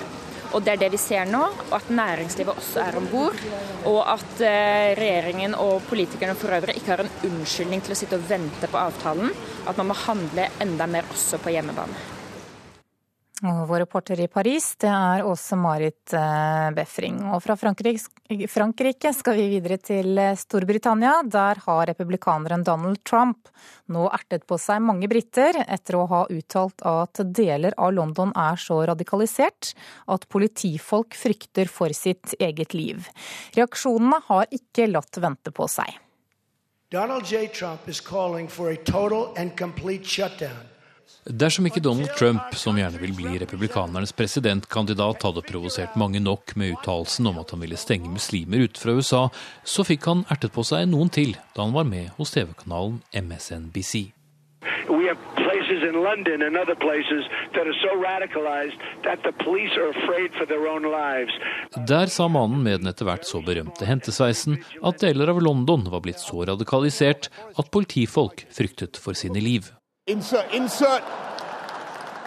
[0.55, 3.39] Og det er det vi ser nå, og at næringslivet også er om bord.
[3.91, 8.21] Og at eh, regjeringen og politikerne for øvrig ikke har en unnskyldning til å sitte
[8.21, 9.35] og vente på avtalen.
[9.67, 12.14] At man må handle enda mer også på hjemmebane.
[13.43, 17.17] Og vår reporter i Paris, det er Åse Marit eh, Befring.
[17.35, 21.17] Og fra Frankrike skal vi videre til eh, Storbritannia.
[21.27, 23.51] Der har republikaneren Donald Trump
[23.91, 28.61] nå ertet på seg mange briter etter å ha uttalt at deler av London er
[28.61, 29.73] så radikalisert
[30.07, 33.11] at politifolk frykter for sitt eget liv.
[33.59, 35.91] Reaksjonene har ikke latt vente på seg.
[36.95, 37.49] Donald J.
[37.51, 40.71] Trump is for a total and complete shutdown
[41.25, 46.75] Dersom ikke Donald Trump, som gjerne vil bli republikanernes presidentkandidat, hadde provosert mange nok med
[46.75, 49.23] uttalelsen om at han ville stenge muslimer ute fra USA,
[49.65, 54.11] så fikk han ertet på seg noen til da han var med hos TV-kanalen MSNBC.
[54.93, 57.25] We have places in London and other places
[57.55, 58.77] that are so radicalized
[59.07, 61.33] that the police are afraid for their own lives.
[61.89, 66.05] Der sa mannen med den etter hvert så berømte hentesveisen at deler av London var
[66.05, 69.73] blitt så radikalisert at politifolk fryktet for sine liv.
[70.07, 71.03] Insert, insert.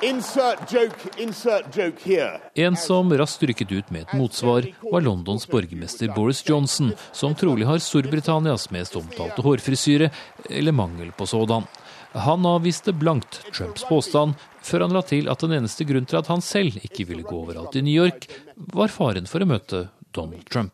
[0.02, 2.40] Insert joke, insert joke here.
[2.54, 7.68] En som raskt rykket ut med et motsvar, var Londons borgermester Boris Johnson, som trolig
[7.70, 10.10] har Storbritannias mest omtalte hårfrisyre,
[10.50, 11.70] eller mangel på sådan.
[12.18, 16.34] Han avviste blankt Trumps påstand, før han la til at den eneste grunn til at
[16.34, 18.26] han selv ikke ville gå overalt i New York,
[18.74, 19.86] var faren for å møte
[20.18, 20.74] Donald Trump.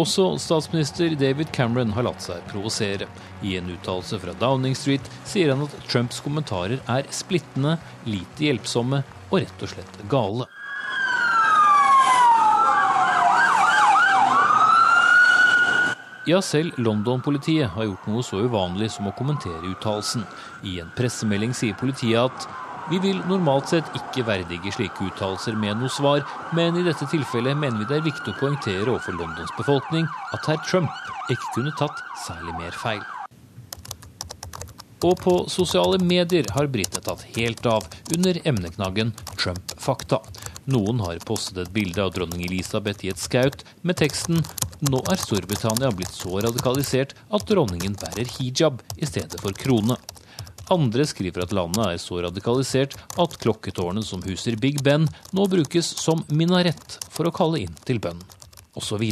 [0.00, 3.08] Også statsminister David Cameron har latt seg provosere.
[3.44, 7.76] I en uttalelse fra Downing Street sier han at Trumps kommentarer er splittende,
[8.08, 10.48] lite hjelpsomme og rett og slett gale.
[16.24, 20.22] Ja, selv London-politiet har gjort noe så uvanlig som å kommentere uttalelsen.
[20.62, 22.46] I en pressemelding sier politiet at
[22.90, 26.24] vi vil normalt sett ikke verdige slike uttalelser med noe svar,
[26.56, 30.48] men i dette tilfellet mener vi det er viktig å poengtere overfor Londons befolkning at
[30.50, 30.90] herr Trump
[31.32, 33.02] ikke kunne tatt særlig mer feil.
[35.02, 40.20] Og på sosiale medier har britene tatt helt av under emneknaggen Trump-fakta.
[40.70, 44.44] Noen har postet et bilde av dronning Elisabeth i et skaut med teksten
[44.82, 49.98] 'Nå er Storbritannia blitt så radikalisert at dronningen bærer hijab i stedet for krone'.
[50.70, 55.88] Andre skriver at landet er så radikalisert at klokketårnet som huser Big Ben, nå brukes
[55.98, 58.20] som minarett for å kalle inn til bønn,
[58.78, 59.02] osv.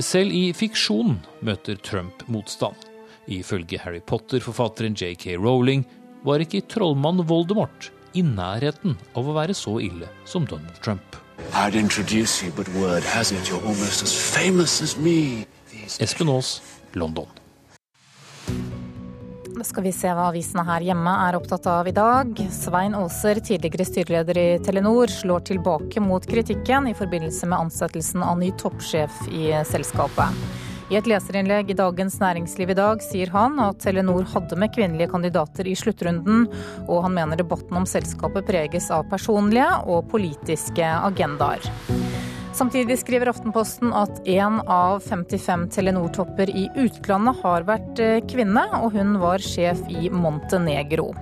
[0.00, 2.76] Selv i fiksjon møter Trump motstand.
[3.30, 5.84] Ifølge Harry Potter-forfatteren JK Rowling
[6.24, 11.20] var ikke trollmann Voldemort i nærheten av å være så ille som Donald Trump.
[11.54, 15.46] I'd introduce you, but word has it you're almost as famous as me.
[15.98, 16.60] Espen Aas,
[16.94, 17.26] London.
[19.64, 22.32] Skal vi se hva avisene her hjemme er opptatt av i dag.
[22.54, 28.40] Svein Aaser, tidligere styreleder i Telenor, slår tilbake mot kritikken i forbindelse med ansettelsen av
[28.40, 30.69] ny toppsjef i selskapet.
[30.90, 35.12] I et leserinnlegg i Dagens Næringsliv i dag sier han at Telenor hadde med kvinnelige
[35.12, 36.48] kandidater i sluttrunden,
[36.88, 41.62] og han mener debatten om selskapet preges av personlige og politiske agendaer.
[42.58, 48.98] Samtidig skriver Aftenposten at én av 55 Telenor-topper i utlandet har vært eh, kvinne, og
[48.98, 51.12] hun var sjef i Montenegro.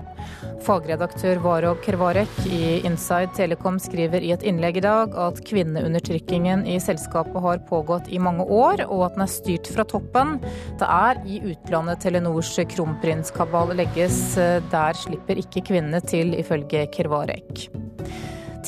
[0.64, 6.78] Fagredaktør Varo Kervarek i Inside Telekom skriver i et innlegg i dag at kvinneundertrykkingen i
[6.82, 10.36] selskapet har pågått i mange år, og at den er styrt fra toppen.
[10.80, 14.20] Det er i utlandet Telenors kronprinskabal legges.
[14.72, 17.68] Der slipper ikke kvinnene til, ifølge Kervarek.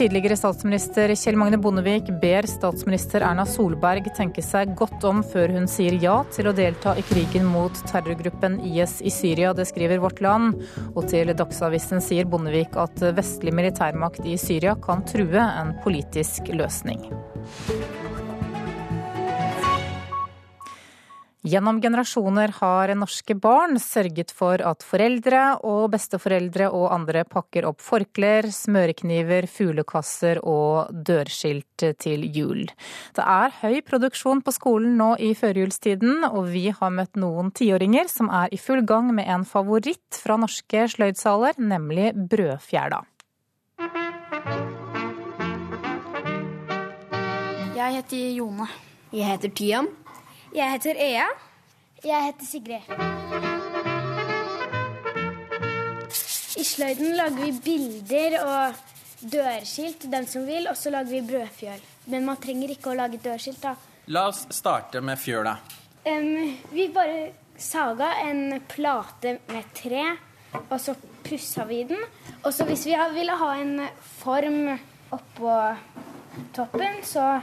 [0.00, 5.68] Tidligere statsminister Kjell Magne Bondevik ber statsminister Erna Solberg tenke seg godt om før hun
[5.68, 9.52] sier ja til å delta i krigen mot terrorgruppen IS i Syria.
[9.52, 10.64] Det skriver Vårt Land.
[10.94, 17.04] Og til Dagsavisen sier Bondevik at vestlig militærmakt i Syria kan true en politisk løsning.
[21.40, 27.80] Gjennom generasjoner har norske barn sørget for at foreldre og besteforeldre og andre pakker opp
[27.80, 32.66] forklær, smørekniver, fuglekasser og dørskilt til jul.
[33.16, 38.12] Det er høy produksjon på skolen nå i førjulstiden, og vi har møtt noen tiåringer
[38.12, 43.00] som er i full gang med en favoritt fra norske sløydsaler, nemlig brødfjæra.
[47.80, 48.68] Jeg heter Jone.
[49.10, 49.88] Jeg heter Tiam.
[50.50, 51.26] Jeg heter Ea.
[52.02, 52.86] Jeg heter Sigrid.
[56.58, 58.80] I sløyden lager vi bilder og
[59.30, 61.84] dørskilt til dem som vil, og så lager vi brødfjøl.
[62.10, 63.76] Men man trenger ikke å lage dørskilt, da.
[64.10, 65.54] La oss starte med fjøla.
[66.02, 70.02] Um, vi bare saga en plate med tre,
[70.64, 72.02] og så pussa vi den.
[72.42, 73.86] Og så hvis vi ville ha en
[74.18, 74.64] form
[75.14, 75.56] oppå
[76.58, 77.36] toppen, så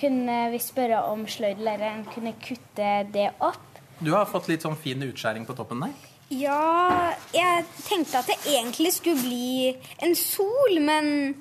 [0.00, 3.80] kunne vi spørre om sløydlæreren kunne kutte det opp.
[3.98, 5.94] Du har fått litt sånn fin utskjæring på toppen der.
[6.28, 11.36] Ja, jeg tenkte at det egentlig skulle bli en sol, men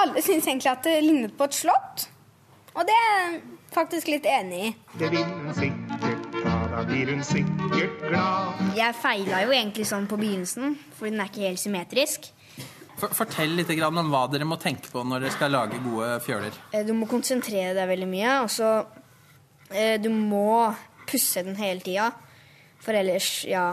[0.00, 2.08] alle syns egentlig at det lignet på et slott.
[2.72, 3.40] Og det er jeg
[3.74, 4.72] faktisk litt enig i.
[4.98, 8.64] Det vil hun sikkert ta, da blir hun sikkert glad.
[8.78, 12.30] Jeg feila jo egentlig sånn på begynnelsen, for den er ikke helt symmetrisk.
[13.00, 16.56] Fortell litt om hva dere må tenke på når dere skal lage gode fjøler.
[16.72, 18.70] Eh, du må konsentrere deg veldig mye, og så
[19.72, 20.72] eh, Du må
[21.08, 22.10] pusse den hele tida.
[22.80, 23.72] For ellers, ja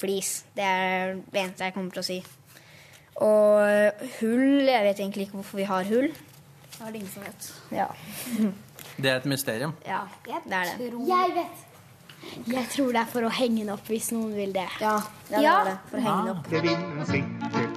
[0.00, 0.44] Flis.
[0.56, 2.18] Det er det eneste jeg kommer til å si.
[3.20, 6.08] Og eh, hull Jeg vet egentlig ikke hvorfor vi har hull.
[6.70, 7.50] Det er det ingen som vet.
[7.76, 7.88] Ja.
[9.02, 9.74] det er et mysterium?
[9.84, 10.94] Ja, det er det.
[11.10, 11.66] Jeg vet!
[12.46, 14.66] Jeg tror det er for å henge den opp hvis noen vil det.
[14.80, 14.96] Ja,
[15.30, 15.56] det ja.
[15.68, 15.76] det.
[15.90, 16.50] For å henge den opp.
[16.52, 17.69] Det vil hun sikkert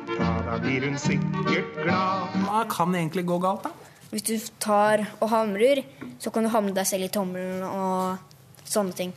[0.53, 2.33] da blir hun sikkert glad.
[2.45, 3.71] Hva kan egentlig gå galt, da?
[4.11, 5.81] Hvis du tar og hamrer,
[6.21, 8.29] så kan du hamre deg selv i tommelen og
[8.63, 9.09] Sånne ting.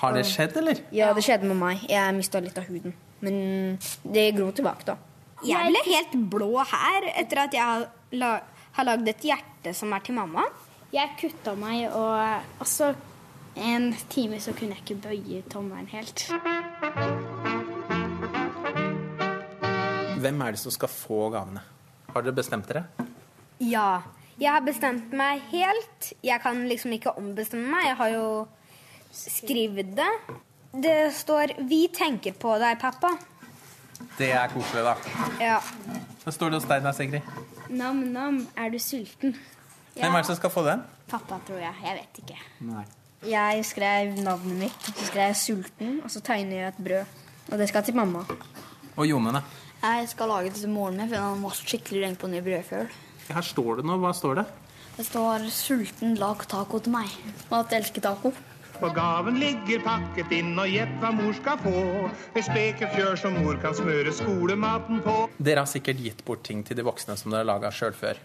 [0.00, 0.80] Har det skjedd, eller?
[0.92, 1.84] Ja, det skjedde med meg.
[1.88, 2.92] Jeg mista litt av huden.
[3.22, 3.36] Men
[4.02, 4.96] det gror tilbake, da.
[5.46, 8.40] Jeg ble helt blå her etter at jeg har la-
[8.72, 10.44] har lagd et hjerte som er til mamma.
[10.92, 12.94] Jeg kutta meg, og også
[13.56, 16.26] en time så kunne jeg ikke bøye tommelen helt.
[20.18, 21.62] Hvem er det som skal få gavene?
[22.10, 22.86] Har dere bestemt dere?
[23.62, 24.02] Ja.
[24.38, 26.12] Jeg har bestemt meg helt.
[26.22, 27.88] Jeg kan liksom ikke ombestemme meg.
[27.90, 28.46] Jeg har jo
[29.14, 30.12] skrevet det.
[30.72, 33.18] Det står 'Vi tenker på deg, pappa'.
[34.18, 34.94] Det er koselig, da.
[35.40, 35.60] Ja.
[36.24, 37.22] Hva står det hos deg da, Sigrid.
[37.68, 39.34] Nam-nam, er du sulten?
[39.94, 40.82] Hvem er det som skal få den?
[41.08, 41.74] Pappa, tror jeg.
[41.82, 42.38] Jeg vet ikke.
[42.60, 42.84] Nei.
[43.26, 47.04] Jeg skrev navnet mitt, så skrev jeg 'sulten', og så tegner jeg et brød.
[47.52, 48.24] Og det skal til mamma.
[48.96, 49.42] Og Jone, da?
[49.78, 52.88] Jeg skal lage det til moren min, for han var skikkelig lenge på ny brødfjøl.
[53.28, 54.00] Her står det noe.
[54.02, 54.46] Hva står det?
[54.98, 57.18] Det står 'sulten, lag taco til meg',
[57.50, 58.32] og at jeg elsker taco.
[58.78, 62.10] For gaven ligger pakket inn, og gjett hva mor skal få.
[62.34, 65.14] Et spekefjør som mor kan smøre skolematen på.
[65.38, 68.18] Dere har sikkert gitt bort ting til de voksne som dere har laga sjøl før.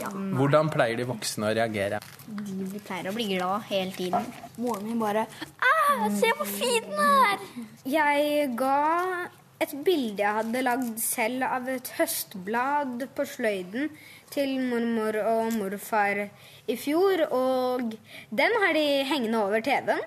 [0.00, 2.00] Ja, Hvordan pleier de voksne å reagere?
[2.26, 4.26] De pleier å bli glad hele tiden.
[4.56, 5.26] Moren min bare
[5.62, 7.38] ah, 'Se hvor fin den er!'
[7.86, 9.28] Jeg ga
[9.62, 13.92] et bilde jeg hadde lagd selv av et høstblad på sløyden
[14.32, 16.24] til mormor og morfar
[16.70, 17.94] i fjor, og
[18.32, 20.02] den har de hengende over TV-en.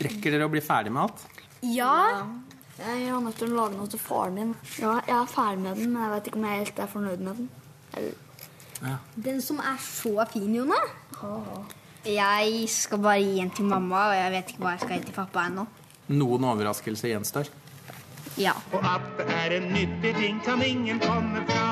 [0.00, 1.26] Rekker dere å bli ferdig med alt?
[1.66, 2.24] Ja.
[2.80, 4.52] Jeg har nødt til å lage noe til faren min.
[4.80, 7.24] Ja, jeg er ferdig med den, men jeg vet ikke om jeg helt er fornøyd
[7.26, 7.50] med den.
[7.98, 8.94] Eller...
[9.20, 10.78] Den som er så fin, Jona.
[12.08, 15.08] Jeg skal bare gi en til mamma, og jeg vet ikke hva jeg skal gi
[15.10, 15.66] til pappa ennå.
[16.10, 17.52] Noen overraskelser gjenstår.
[18.38, 18.54] Ja.
[18.74, 21.66] Og at det er en nyttig ting, kan ingen komme fra.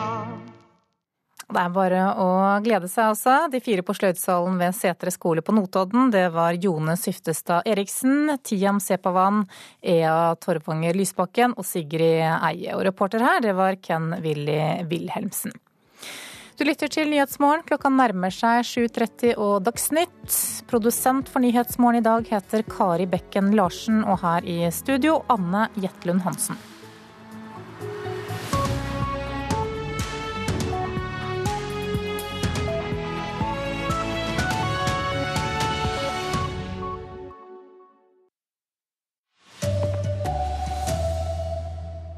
[1.48, 2.24] Det er bare å
[2.60, 3.34] glede seg, altså.
[3.48, 8.82] De fire på Sløydsalen ved Setre skole på Notodden, det var Jone Syftestad Eriksen, Tiam
[8.84, 9.46] Sepavan,
[9.80, 12.76] Ea Torvanger Lysbakken og Sigrid Eie.
[12.76, 15.56] Og reporter her, det var Ken Willy Wilhelmsen.
[16.58, 17.60] Du lytter til Nyhetsmorgen.
[17.68, 20.38] Klokka nærmer seg 7.30 og Dagsnytt.
[20.66, 26.26] Produsent for Nyhetsmorgen i dag heter Kari Bekken Larsen, og her i studio Anne Jetlund
[26.26, 26.58] Hansen.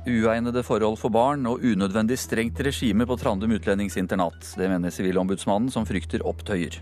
[0.08, 4.54] Uegnede forhold for barn og unødvendig strengt regime på Trandum utlendingsinternat.
[4.56, 6.78] Det mener Sivilombudsmannen, som frykter opptøyer.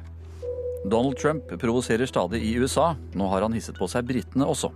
[0.87, 2.93] Donald Trump provoserer stadig i USA.
[3.19, 4.71] Nå har han hisset på seg britene også.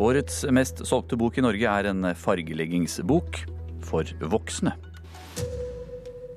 [0.00, 3.42] Årets mest solgte bok i Norge er en fargeleggingsbok
[3.84, 4.78] for voksne.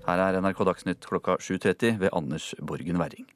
[0.04, 3.30] Her er NRK Dagsnytt klokka 7.30 ved Anders Borgen Werring.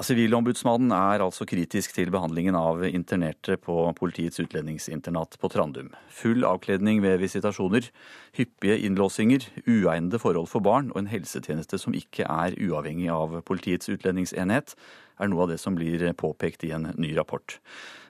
[0.00, 5.90] Sivilombudsmannen er altså kritisk til behandlingen av internerte på politiets utlendingsinternat på Trandum.
[6.08, 7.90] Full avkledning ved visitasjoner,
[8.38, 13.92] hyppige innlåsinger, uegnede forhold for barn og en helsetjeneste som ikke er uavhengig av politiets
[13.92, 14.72] utlendingsenhet,
[15.20, 17.58] er noe av det som blir påpekt i en ny rapport.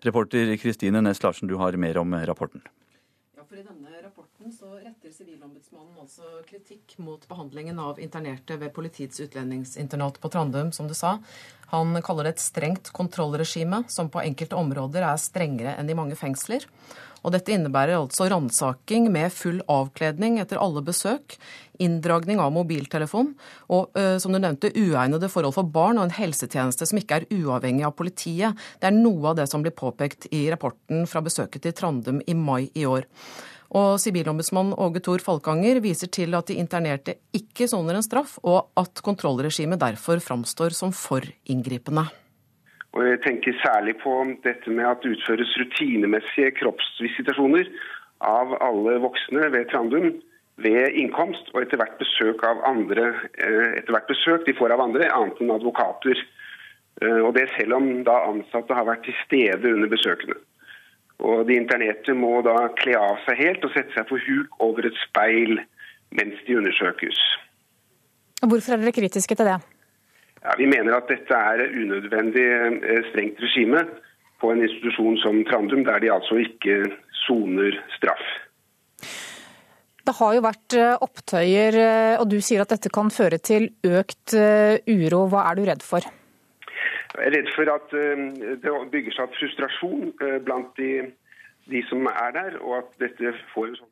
[0.07, 2.63] Reporter Kristine Næss Larsen, du har mer om rapporten.
[3.51, 9.19] For I denne rapporten så retter Sivilombudsmannen altså kritikk mot behandlingen av internerte ved politiets
[9.25, 11.17] utlendingsinternat på Trandum, som du sa.
[11.73, 16.15] Han kaller det et strengt kontrollregime, som på enkelte områder er strengere enn i mange
[16.21, 16.63] fengsler.
[17.25, 21.37] Og dette innebærer altså ransaking med full avkledning etter alle besøk,
[21.81, 23.35] inndragning av mobiltelefon
[23.69, 27.29] og, øh, som du nevnte, uegnede forhold for barn og en helsetjeneste som ikke er
[27.41, 28.59] uavhengig av politiet.
[28.81, 32.37] Det er noe av det som blir påpekt i rapporten fra besøket til Trandum i
[32.37, 33.09] mai i år.
[33.71, 38.73] Og Sivilombudsmann Åge Thor Falkanger viser til at de internerte ikke soner en straff, og
[38.81, 42.09] at kontrollregimet derfor framstår som for inngripende.
[42.97, 44.13] Og jeg tenker særlig på
[44.45, 47.71] dette med at det utføres rutinemessige kroppsvisitasjoner
[48.27, 50.11] av alle voksne ved Trandum
[50.61, 55.09] ved innkomst og etter hvert besøk av andre, etter hvert besøk de får av andre,
[55.15, 56.21] annet enn advokater.
[57.23, 60.37] Og det selv om da ansatte har vært til stede under besøkene.
[61.21, 64.89] Og De internerte må da kle av seg helt og sette seg på huk over
[64.89, 65.61] et speil
[66.17, 67.19] mens de undersøkes.
[68.41, 69.61] Hvorfor er dere kritiske til det?
[70.41, 72.47] Ja, vi mener at dette er unødvendig
[73.11, 73.85] strengt regime
[74.41, 76.79] på en institusjon som Trandum, der de altså ikke
[77.27, 78.23] soner straff.
[80.01, 81.77] Det har jo vært opptøyer,
[82.23, 84.33] og du sier at dette kan føre til økt
[84.89, 85.27] uro.
[85.29, 86.09] Hva er du redd for?
[87.11, 90.13] Jeg er redd for at det bygger seg opp frustrasjon
[90.47, 91.11] blant de,
[91.69, 93.90] de som er der, og at dette får en sånn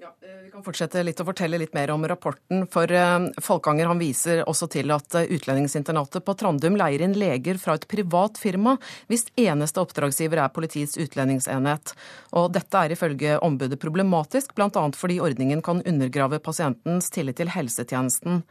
[0.00, 2.68] Ja, eh, Vi kan fortsette litt og fortelle litt mer om rapporten.
[2.70, 7.58] For uh, Folkanger han viser også til at uh, utlendingsinternatet på Trandum leier inn leger
[7.58, 8.76] fra et privat firma
[9.10, 11.96] hvis eneste oppdragsgiver er Politiets utlendingsenhet.
[12.38, 14.84] Og dette er ifølge ombudet problematisk, bl.a.
[14.94, 18.44] fordi ordningen kan undergrave pasientens tillit til helsetjenesten.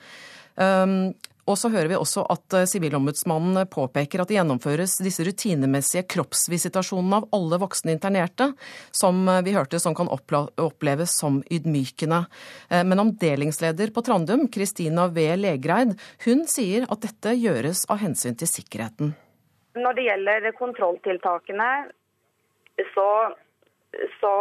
[0.59, 1.13] Um,
[1.47, 7.21] og så hører vi også at eh, Sivilombudsmannen påpeker at det gjennomføres disse rutinemessige kroppsvisitasjonene
[7.21, 8.49] av alle voksne internerte,
[8.91, 12.25] som eh, vi hørte som kan oppleves som ydmykende.
[12.69, 15.29] Eh, men omdelingsleder på Trandum, Kristina V.
[15.39, 15.95] Legreid,
[16.27, 19.15] hun sier at dette gjøres av hensyn til sikkerheten.
[19.77, 21.71] Når det gjelder kontrolltiltakene,
[22.93, 23.09] så,
[24.19, 24.33] så,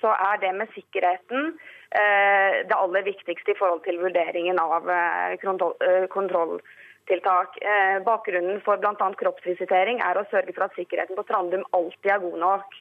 [0.00, 1.52] så er det med sikkerheten
[1.90, 7.58] det aller viktigste i forhold til vurderingen av eh, eh, kontrolltiltak.
[8.06, 9.10] Bakgrunnen for bl.a.
[9.22, 12.76] kroppsvisitering er å sørge for at sikkerheten på Trandum alltid er god nok.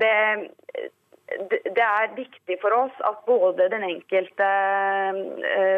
[0.00, 0.10] Det,
[1.78, 4.50] det er viktig for oss at både den enkelte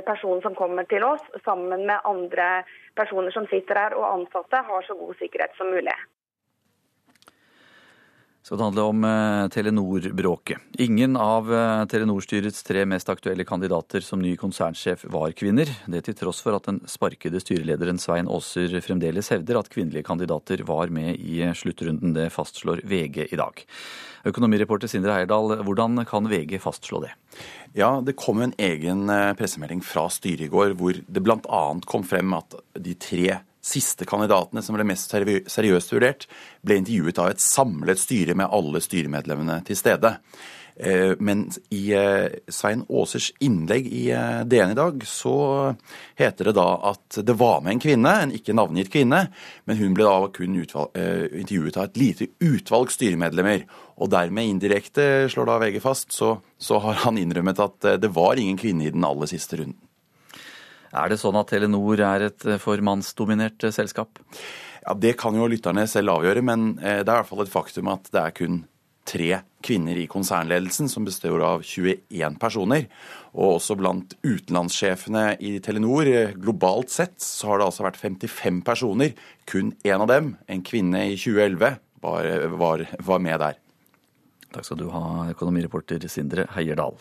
[0.05, 2.67] personen som kommer til oss, sammen med andre
[2.99, 5.95] personer som sitter her og ansatte, har så god sikkerhet som mulig
[8.43, 10.59] skal det handle om eh, Telenor-bråket.
[10.83, 15.71] Ingen av eh, Telenor-styrets tre mest aktuelle kandidater som ny konsernsjef var kvinner.
[15.87, 20.65] Det til tross for at den sparkede styrelederen Svein Aaser fremdeles hevder at kvinnelige kandidater
[20.67, 22.17] var med i sluttrunden.
[22.17, 23.63] Det fastslår VG i dag.
[24.27, 27.15] Økonomireporter Sindre Heierdal, hvordan kan VG fastslå det?
[27.79, 31.63] Ja, Det kom en egen eh, pressemelding fra styret i går hvor det bl.a.
[31.87, 36.27] kom frem at de tre siste kandidatene som ble mest seriøst vurdert,
[36.67, 40.17] ble intervjuet av et samlet styre med alle styremedlemmene til stede.
[40.77, 45.35] Eh, men i eh, Svein Aasers innlegg i eh, DN i dag, så
[46.19, 49.27] heter det da at det var med en kvinne, en ikke navngitt kvinne,
[49.69, 50.97] men hun ble da kun utvalg,
[51.43, 53.67] intervjuet av et lite utvalg styremedlemmer.
[54.03, 58.41] Og dermed indirekte, slår da VG fast, så, så har han innrømmet at det var
[58.41, 59.79] ingen kvinne i den aller siste runden.
[60.93, 64.21] Er det sånn at Telenor er et eh, for mannsdominert eh, selskap?
[64.83, 67.53] Ja, Det kan jo lytterne selv avgjøre, men eh, det er i hvert fall et
[67.53, 68.63] faktum at det er kun
[69.09, 69.31] tre
[69.65, 72.85] kvinner i konsernledelsen, som består av 21 personer.
[73.33, 76.07] Og også blant utenlandssjefene i Telenor,
[76.39, 79.17] globalt sett, så har det altså vært 55 personer.
[79.49, 82.31] Kun én av dem, en kvinne i 2011, var,
[82.61, 83.59] var, var med der.
[84.53, 87.01] Takk skal du ha, økonomireporter Sindre Heierdal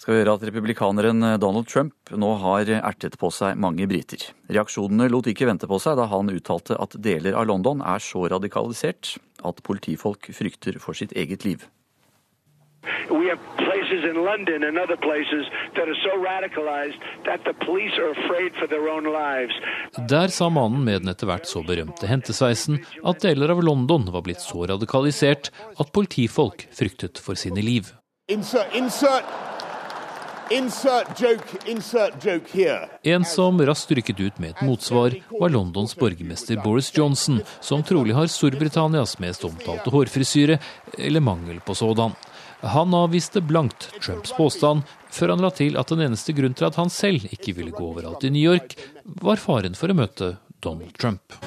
[0.00, 4.26] skal vi gjøre at republikaneren Donald Trump nå har ertet på seg mange briter.
[4.52, 8.26] Reaksjonene lot ikke vente på seg da han uttalte at deler av London er så
[8.32, 11.64] radikalisert at politifolk frykter for sitt eget liv.
[13.10, 15.44] We have places in London and other places
[15.76, 19.54] that are so radicalized that the police are afraid for their own lives.
[20.08, 24.24] Der sa mannen med den etter hvert så berømte hentesveisen at deler av London var
[24.26, 27.92] blitt så radikalisert at politifolk fryktet for sine liv.
[28.28, 29.53] Insert, insert
[30.50, 36.60] Insert joke, insert joke en som raskt rykket ut med et motsvar, var Londons borgermester
[36.64, 40.58] Boris Johnson, som trolig har Storbritannias mest omtalte hårfrisyre,
[40.98, 42.12] eller mangel på sådan.
[42.60, 46.76] Han avviste blankt Trumps påstand, før han la til at den eneste grunn til at
[46.76, 50.92] han selv ikke ville gå overalt i New York, var faren for å møte Donald
[51.00, 51.40] Trump.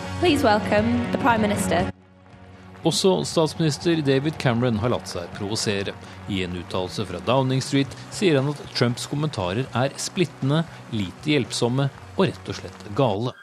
[2.86, 5.96] Også statsminister David Cameron har latt seg provosere.
[6.30, 10.62] I en uttalelse fra Downing Street sier han at Trumps kommentarer er splittende,
[10.94, 13.34] lite hjelpsomme og rett og slett gale.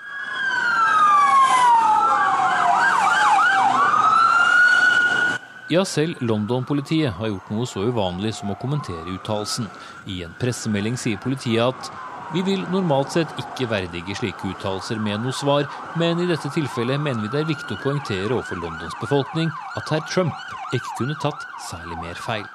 [5.72, 9.66] Ja, selv London-politiet har gjort noe så uvanlig som å kommentere uttalelsen.
[10.06, 11.88] I en pressemelding sier politiet at
[12.34, 15.68] vi vil normalt sett ikke verdige slike uttalelser med noe svar,
[16.00, 19.92] men i dette tilfellet mener vi det er viktig å poengtere overfor Londons befolkning at
[19.94, 20.34] herr Trump
[20.74, 22.48] ikke kunne tatt særlig mer feil.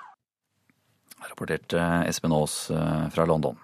[1.30, 3.56] Rapporterte Espen Aas eh, fra London.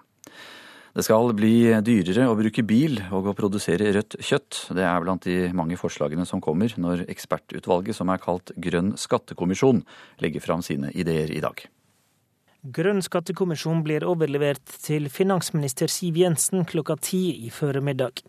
[0.96, 4.62] Det skal bli dyrere å bruke bil og å produsere rødt kjøtt.
[4.72, 9.84] Det er blant de mange forslagene som kommer når ekspertutvalget som er kalt Grønn skattekommisjon,
[10.24, 11.60] legger fram sine ideer i dag.
[12.74, 18.22] Grønn skattekommisjon blir overlevert til finansminister Siv Jensen klokka ti i formiddag.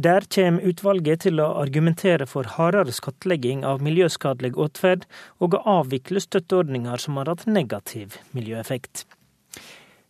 [0.00, 5.04] Der kommer utvalget til å argumentere for hardere skattlegging av miljøskadelig atferd,
[5.40, 9.04] og å avvikle støtteordninger som har hatt negativ miljøeffekt.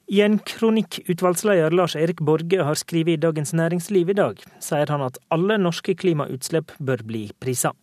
[0.06, 4.92] I en kronikk utvalgsleder Lars Erik Borge har skrevet i Dagens Næringsliv i dag, sier
[4.92, 7.74] han at alle norske klimautslipp bør bli prisa.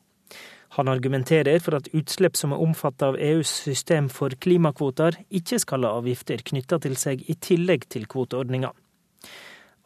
[0.74, 5.86] Han argumenterer for at utslipp som er omfattet av EUs system for klimakvoter, ikke skal
[5.86, 8.72] ha avgifter knytta til seg i tillegg til kvoteordninga.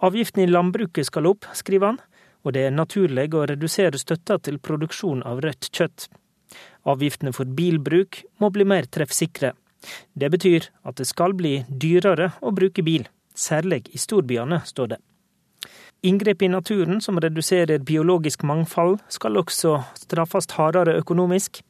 [0.07, 1.99] Avgiften i landbruket skal opp, skriver han,
[2.45, 6.07] og det er naturlig å redusere støtta til produksjon av rødt kjøtt.
[6.87, 9.51] Avgiftene for bilbruk må bli mer treffsikre.
[10.15, 15.01] Det betyr at det skal bli dyrere å bruke bil, særlig i storbyene, står det.
[16.01, 21.63] Inngrep i naturen som reduserer biologisk mangfold, skal også straffes hardere økonomisk.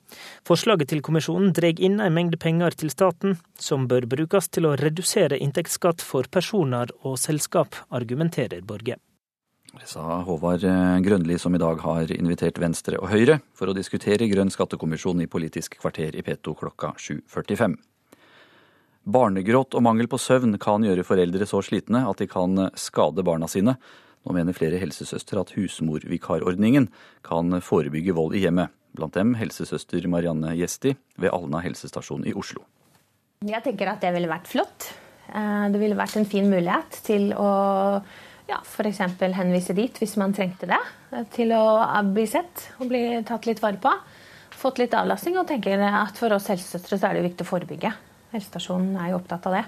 [0.47, 4.75] Forslaget til kommisjonen drar inn en mengde penger til staten, som bør brukes til å
[4.79, 8.97] redusere inntektsskatt for personer og selskap, argumenterer Borge.
[9.77, 10.63] Det sa Håvard
[11.05, 15.29] Grønli, som i dag har invitert Venstre og Høyre for å diskutere Grønn skattekommisjon i
[15.31, 17.77] Politisk kvarter i P2 klokka 7.45.
[19.07, 23.47] Barnegråt og mangel på søvn kan gjøre foreldre så slitne at de kan skade barna
[23.47, 23.77] sine.
[24.27, 26.89] Nå mener flere helsesøstre at husmorvikarordningen
[27.23, 28.73] kan forebygge vold i hjemmet.
[28.97, 32.65] Blant dem helsesøster Marianne Gjesti ved Alna helsestasjon i Oslo.
[33.47, 34.89] Jeg tenker at det ville vært flott.
[35.31, 37.51] Eh, det ville vært en fin mulighet til å
[38.49, 38.99] ja, f.eks.
[39.37, 40.81] henvise dit hvis man trengte det.
[41.35, 41.63] Til å
[42.11, 43.93] bli sett og bli tatt litt vare på.
[44.57, 45.39] Fått litt avlastning.
[45.39, 47.93] Og tenker at for oss helsesøstre så er det viktig å forebygge.
[48.33, 49.65] Helsestasjonen er jo opptatt av det.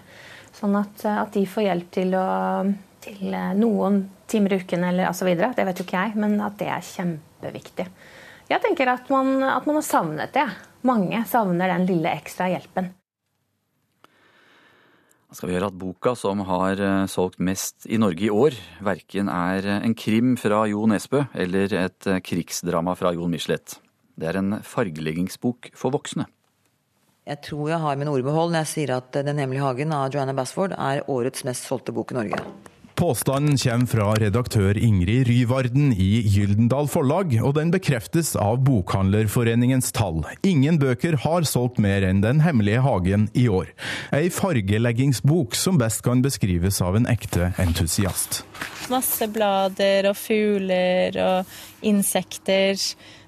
[0.59, 2.27] Sånn at, eh, at de får hjelp til å
[3.03, 5.31] til eh, noen timer i uken eller osv.
[5.37, 7.87] Det vet jo ikke jeg, men at det er kjempeviktig.
[8.49, 10.47] Jeg tenker at man, at man har savnet det.
[10.87, 12.93] Mange savner den lille ekstra hjelpen.
[15.29, 18.55] Da skal vi høre at boka som har eh, solgt mest i Norge i år,
[18.81, 23.77] verken er en krim fra Jo Nesbø eller et eh, krigsdrama fra Jon Michelet.
[24.19, 26.25] Det er en fargeleggingsbok for voksne.
[27.29, 30.33] Jeg tror jeg har mine ordbehold når jeg sier at Den hemmelige hagen av Joanna
[30.33, 32.41] Basford er årets mest solgte bok i Norge.
[32.99, 40.17] Påstanden kommer fra redaktør Ingrid Ryvarden i Gyldendal Forlag, og den bekreftes av Bokhandlerforeningens tall.
[40.43, 43.71] Ingen bøker har solgt mer enn Den hemmelige hagen i år.
[44.11, 48.41] Ei fargeleggingsbok som best kan beskrives av en ekte entusiast.
[48.91, 52.75] Masse blader og fugler og insekter.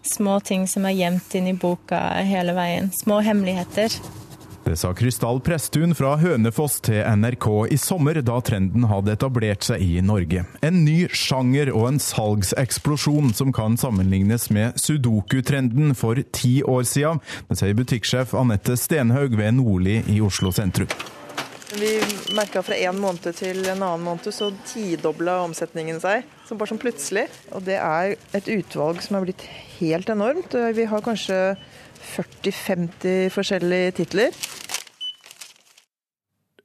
[0.03, 2.91] Små ting som er gjemt inn i boka hele veien.
[2.91, 3.95] Små hemmeligheter.
[4.71, 7.45] Det sa Krystall Presttun fra Hønefoss til NRK
[7.75, 10.45] i sommer, da trenden hadde etablert seg i Norge.
[10.63, 17.19] En ny sjanger og en salgseksplosjon som kan sammenlignes med sudoku-trenden for ti år siden.
[17.49, 20.87] Det sier butikksjef Anette Stenhaug ved Nordli i Oslo sentrum.
[21.75, 21.91] Vi
[22.39, 26.23] merka fra en måned til en annen måned så tidobla omsetningen seg.
[26.47, 27.27] Så bare sånn plutselig.
[27.51, 29.43] Og det er et utvalg som er blitt
[29.81, 30.55] helt enormt.
[30.79, 31.41] Vi har kanskje
[32.15, 34.35] 40-50 forskjellige titler.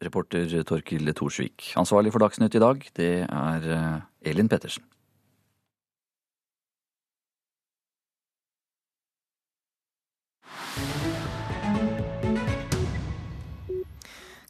[0.07, 1.73] Reporter Torkil Thorsvik.
[1.77, 4.87] Ansvarlig for Dagsnytt i dag, det er eh, Elin Pettersen.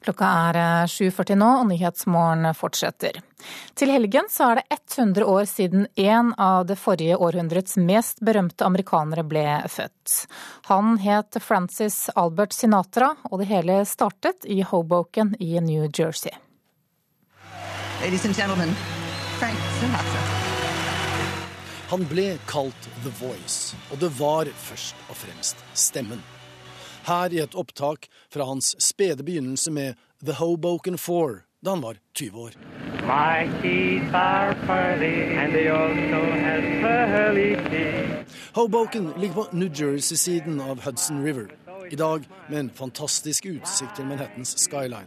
[0.07, 3.17] Klokka er 7.40 eh, nå, og Nyhetsmorgen fortsetter.
[3.75, 8.63] Til helgen så er det 100 år siden en av det forrige århundrets mest berømte
[8.69, 10.29] amerikanere ble født.
[10.71, 16.31] Han het Francis Albert Sinatra, og det hele startet i Hoboken i New Jersey.
[21.91, 26.23] Han ble kalt The Voice, og det var først og fremst stemmen
[27.07, 29.95] her i et opptak fra hans spede begynnelse med
[30.25, 32.53] The Hoboken Four da han var 20 år.
[38.55, 41.49] Hoboken ligger på New Jersey-siden av Hudson River.
[41.91, 45.07] I dag med en fantastisk utsikt til Manhattans skyline.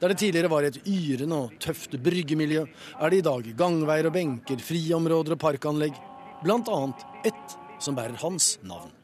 [0.00, 2.66] Der det tidligere var et yrende og tøft bryggemiljø,
[3.00, 5.96] er det i dag gangveier og benker, friområder og parkanlegg.
[6.44, 8.99] Blant annet ett som bærer hans navn.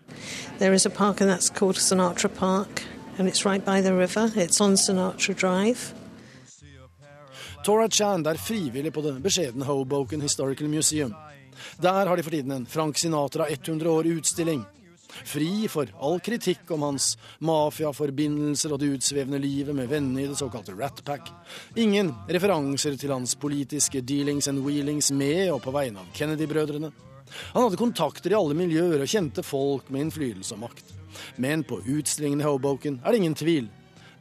[0.59, 2.83] There is a park, and that's called Sinatra Park,
[3.19, 4.31] and it's right by the river.
[4.37, 5.95] It's on Sinatra Drive.
[7.65, 11.15] Tora Chand er frivillig på det beskjedne Hoboken Historical Museum.
[11.83, 14.65] Der har de for tiden en Frank Sinatra 100 år-utstilling.
[15.25, 20.39] Fri for all kritikk om hans mafiaforbindelser og det utsvevende livet med vennene i det
[20.39, 21.31] såkalte Rat Pack.
[21.75, 26.93] Ingen referanser til hans politiske dealings and wheelings med og på vegne av Kennedy-brødrene.
[27.55, 30.95] Han hadde kontakter i alle miljøer og kjente folk med innflytelse og makt.
[31.37, 33.69] Men på utstillingen i Hoboken er det ingen tvil.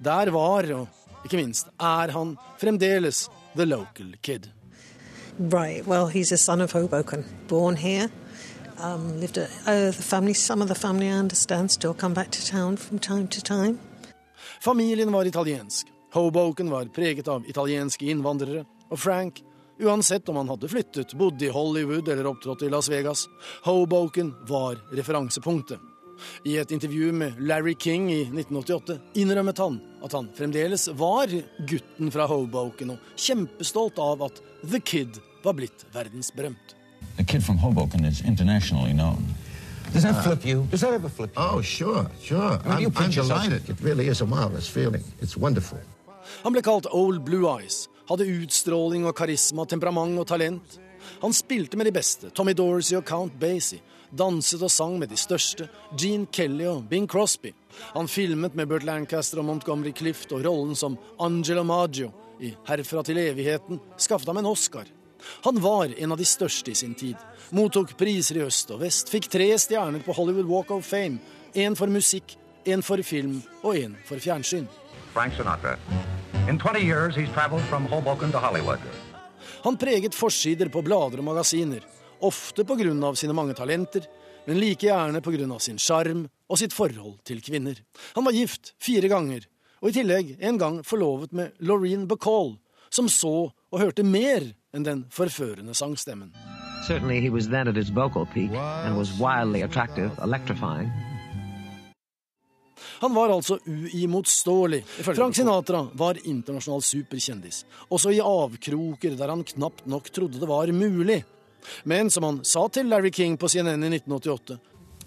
[0.03, 4.49] Der var, og ikke minst er han, fremdeles the local kid.
[5.39, 8.09] Right, well, he's a son of Hoboken, born here.
[8.77, 12.31] Um, lived at, uh, the family, some of the family I understand still come back
[12.31, 13.79] to town from time to time.
[14.61, 15.87] Familien var italiensk.
[16.13, 18.65] Hoboken var preget av italienske innvandrere.
[18.89, 19.41] Og Frank
[19.79, 23.27] Uansett om han hadde flyttet, bodd i Hollywood eller opptrådt i Las Vegas.
[23.63, 25.79] Hoboken var referansepunktet.
[26.43, 31.27] I et intervju med Larry King i 1988 innrømmet han at han fremdeles var
[31.67, 36.75] gutten fra Hoboken, og kjempestolt av at The Kid var blitt verdensberømt.
[37.17, 39.35] The Kid from Hoboken is internationally known.
[39.93, 40.63] Does that flip you?
[40.71, 41.41] Does that ever flip you?
[41.43, 42.59] Oh, sure, sure.
[42.65, 43.69] I mean, I'm, I'm delighted.
[43.69, 45.03] It really is a marvelous feeling.
[45.21, 45.79] It's wonderful.
[46.43, 50.79] Han ble kalt Old Blue Eyes, hadde utstråling og karisma, temperament og talent.
[51.21, 53.81] Han spilte med de beste, Tommy Dorsey og Count Basie.
[54.15, 55.67] Danset og sang med de største,
[55.97, 57.51] Gene Kelly og Bing Crosby.
[57.93, 63.03] Han filmet med Burt Lancaster og Montgomery Clift, og rollen som Angelo Maggio i Herfra
[63.03, 64.87] til evigheten skaffet ham en Oscar.
[65.43, 67.17] Han var en av de største i sin tid.
[67.55, 71.19] Mottok priser i øst og vest, fikk tre stjerner på Hollywood Walk of Fame.
[71.55, 74.67] Én for musikk, én for film og én for fjernsyn.
[75.15, 75.77] Frank Sinatra.
[76.49, 78.79] In 20 years, he's traveled from Hoboken to Hollywood.
[79.63, 81.79] Han preget forsider på blader og magasiner,
[82.21, 83.13] ofte pga.
[83.15, 84.03] sine mange talenter,
[84.45, 85.59] men like gjerne pga.
[85.59, 87.75] sin sjarm og sitt forhold til kvinner.
[88.15, 89.47] Han var gift fire ganger,
[89.81, 92.57] og i tillegg en gang forlovet med Laureen Bacall,
[92.91, 96.33] som så og hørte mer enn den forførende sangstemmen.
[96.87, 100.91] Certainly, he was then at his vocal peak and was wildly attractive, electrifying.
[102.99, 104.83] Han var altså uimotståelig.
[105.03, 110.71] Frank Sinatra var internasjonal superkjendis, også i avkroker der han knapt nok trodde det var
[110.71, 111.23] mulig.
[111.83, 114.57] Men som han sa til Larry King på CNN i 1988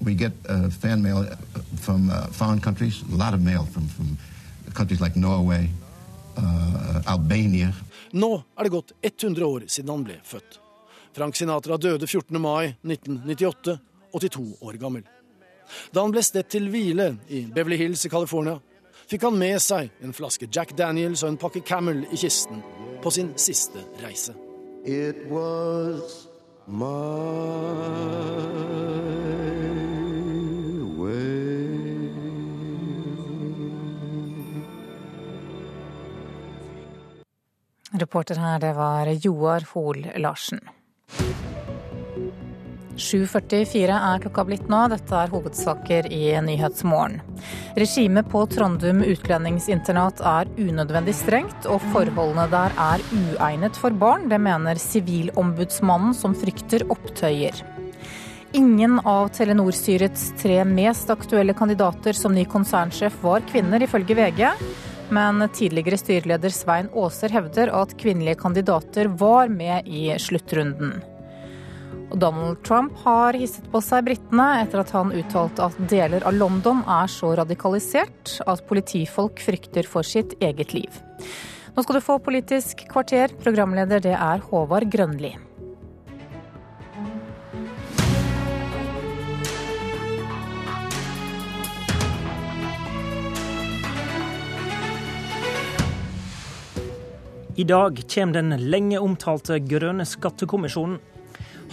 [0.01, 1.27] We get uh, fan mail
[1.81, 4.17] from uh, foreign countries, a lot of mail from, from
[4.75, 5.69] countries like Norway,
[6.37, 7.73] uh, Albania.
[8.11, 10.61] Nå er det gått 100 år siden han ble født.
[11.17, 12.41] Frank Sinatra døde 14.
[12.41, 13.79] mai 1998,
[14.13, 15.03] 82 år gammel.
[15.93, 18.59] Da han ble stedt til hvile i Beverly Hills i California,
[19.09, 22.63] fikk han med seg en flaske Jack Daniels og en pakke Camel i kisten
[23.03, 24.35] på sin siste reise.
[24.85, 26.29] It was
[26.67, 26.79] my
[30.97, 31.89] way.
[38.01, 40.61] Reporter her, det var Joar Hoel Larsen.
[42.99, 44.81] 7.44 er klokka blitt nå.
[44.93, 47.21] Dette er hovedsaker i Nyhetsmorgen.
[47.79, 54.27] Regimet på Trandum utlendingsinternat er unødvendig strengt, og forholdene der er uegnet for barn.
[54.31, 57.63] Det mener Sivilombudsmannen, som frykter opptøyer.
[58.59, 64.49] Ingen av Telenor-styrets tre mest aktuelle kandidater som ny konsernsjef var kvinner, ifølge VG.
[65.15, 70.99] Men tidligere styreleder Svein Aaser hevder at kvinnelige kandidater var med i sluttrunden.
[72.09, 76.37] Og Donald Trump har hisset på seg britene etter at han uttalte at deler av
[76.39, 81.03] London er så radikalisert at politifolk frykter for sitt eget liv.
[81.77, 83.35] Nå skal du få Politisk kvarter.
[83.43, 85.35] Programleder det er Håvard Grønli.
[97.59, 101.01] I dag kommer den lenge omtalte grønne skattekommisjonen.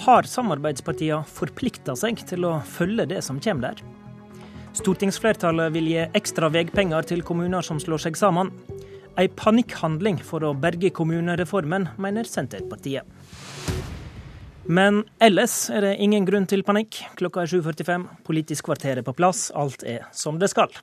[0.04, 3.84] Har samarbeidspartiene forplikta seg til å følge det som kommer der?
[4.76, 8.52] Stortingsflertallet vil gi ekstra veipenger til kommuner som slår seg sammen.
[9.16, 13.08] Ei panikkhandling for å berge kommunereformen, mener Senterpartiet.
[14.68, 17.00] Men ellers er det ingen grunn til panikk.
[17.16, 20.74] Klokka er 7.45, Politisk kvarter er på plass, alt er som det skal.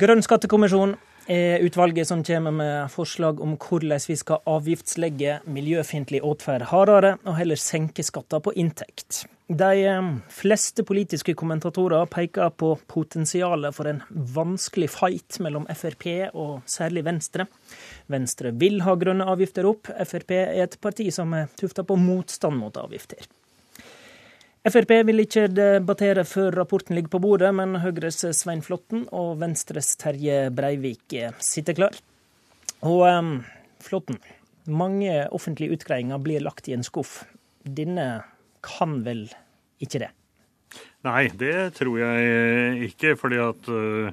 [0.00, 0.94] Grønn skattekommisjon
[1.26, 7.58] utvalget som kommer med forslag om hvordan vi skal avgiftslegge miljøfiendtlig atferd hardere, og heller
[7.58, 9.24] senke skatter på inntekt.
[9.46, 17.04] De fleste politiske kommentatorer peker på potensialet for en vanskelig fight mellom Frp og særlig
[17.06, 17.46] Venstre.
[18.10, 22.58] Venstre vil ha grønne avgifter opp, Frp er et parti som er tufta på motstand
[22.58, 23.22] mot avgifter.
[24.66, 29.92] Frp vil ikke debattere før rapporten ligger på bordet, men Høyres Svein Flåtten og Venstres
[30.00, 31.94] Terje Breivik sitter klar.
[32.82, 33.28] Og um,
[33.86, 34.18] Flåtten,
[34.66, 37.20] mange offentlige utgreiinger blir lagt i en skuff.
[37.62, 38.24] Denne
[38.66, 39.28] kan vel
[39.78, 40.10] ikke det?
[41.06, 43.14] Nei, det tror jeg ikke.
[43.20, 44.10] fordi at uh,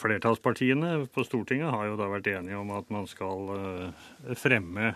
[0.00, 3.50] Flertallspartiene på Stortinget har jo da vært enige om at man skal
[4.38, 4.92] fremme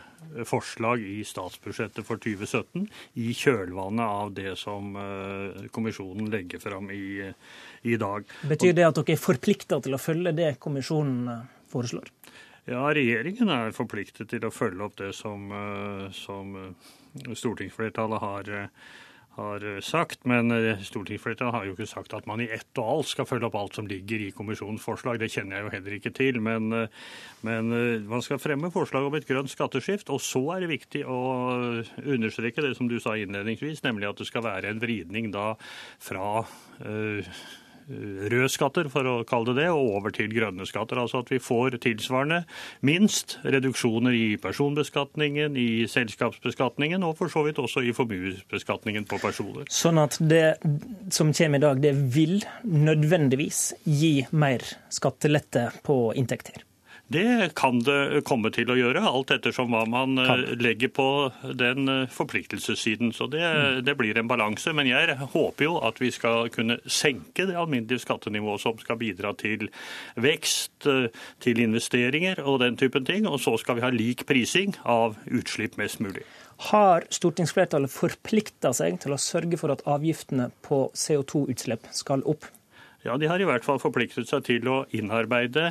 [0.48, 2.88] forslag i statsbudsjettet for 2017
[3.22, 4.96] i kjølvannet av det som
[5.74, 7.30] kommisjonen legger fram i,
[7.86, 8.26] i dag.
[8.51, 12.10] Betyr det at dere er forplikta til å følge det kommisjonen foreslår?
[12.64, 15.51] Ja, regjeringen er forpliktet til å følge opp det som,
[16.16, 16.55] som
[17.36, 18.55] stortingsflertallet har
[19.35, 20.52] har sagt, men
[20.85, 23.78] stortingsflertallet har jo ikke sagt at man i ett og alt skal følge opp alt
[23.78, 25.19] som ligger i kommisjonens forslag.
[25.20, 26.39] Det kjenner jeg jo heller ikke til.
[26.44, 26.70] Men,
[27.47, 27.74] men,
[28.11, 30.12] man skal fremme forslag om et grønt skatteskift.
[30.15, 31.19] Og så er det viktig å
[32.05, 35.52] understreke det som du sa innledningsvis, nemlig at det skal være en vridning da
[36.02, 37.35] fra uh,
[37.89, 41.01] røde skatter, for å kalle det det, og over til grønne skatter.
[41.01, 42.43] Altså at vi får tilsvarende
[42.86, 49.69] minst reduksjoner i personbeskatningen, i selskapsbeskatningen og for så vidt også i formuesbeskatningen på personer.
[49.73, 50.59] Sånn at det
[51.15, 56.65] som kommer i dag, det vil nødvendigvis gi mer skattelette på inntekter?
[57.06, 61.09] Det kan det komme til å gjøre, alt ettersom hva man eh, legger på
[61.52, 63.12] den eh, forpliktelsessiden.
[63.12, 63.82] Så det, mm.
[63.85, 64.72] det, blir en balanse.
[64.72, 69.35] Men jeg håper jo at vi skal kunne senke det alminnelige skattenivået som skal bidra
[69.36, 69.68] til
[70.16, 71.12] vekst, eh,
[71.44, 73.28] til investeringer og den typen ting.
[73.28, 76.24] Og så skal vi ha lik prising av utslipp mest mulig.
[76.70, 82.48] Har stortingsflertallet forplikta seg til å sørge for at avgiftene på CO2-utslipp skal opp?
[83.05, 85.64] Ja, De har i hvert fall forpliktet seg til å innarbeide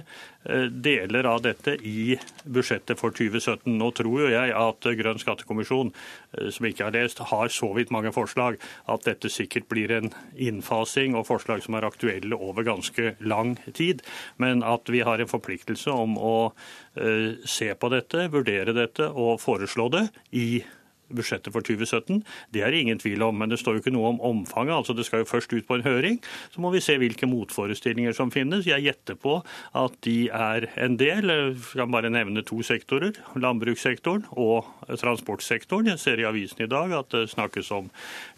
[0.46, 2.14] eh, deler av dette i
[2.46, 3.72] budsjettet for 2017.
[3.74, 5.90] Nå tror jo jeg at Grønn skattekommisjon,
[6.38, 10.14] eh, som ikke har lest, har så vidt mange forslag at dette sikkert blir en
[10.38, 14.06] innfasing og forslag som er aktuelle over ganske lang tid.
[14.38, 19.42] Men at vi har en forpliktelse om å eh, se på dette, vurdere dette og
[19.42, 20.06] foreslå det
[20.38, 20.80] i budsjettet
[21.16, 22.24] budsjettet for 2017.
[22.54, 24.76] Det er det ingen tvil om, men det står jo ikke noe om omfanget.
[24.76, 26.20] altså Det skal jo først ut på en høring.
[26.54, 28.68] Så må vi se hvilke motforestillinger som finnes.
[28.68, 29.40] Jeg gjetter på
[29.74, 31.30] at de er en del.
[31.30, 33.18] Jeg kan bare nevne to sektorer.
[33.36, 35.92] Landbrukssektoren og transportsektoren.
[35.94, 37.90] Jeg ser i avisen i dag at det snakkes om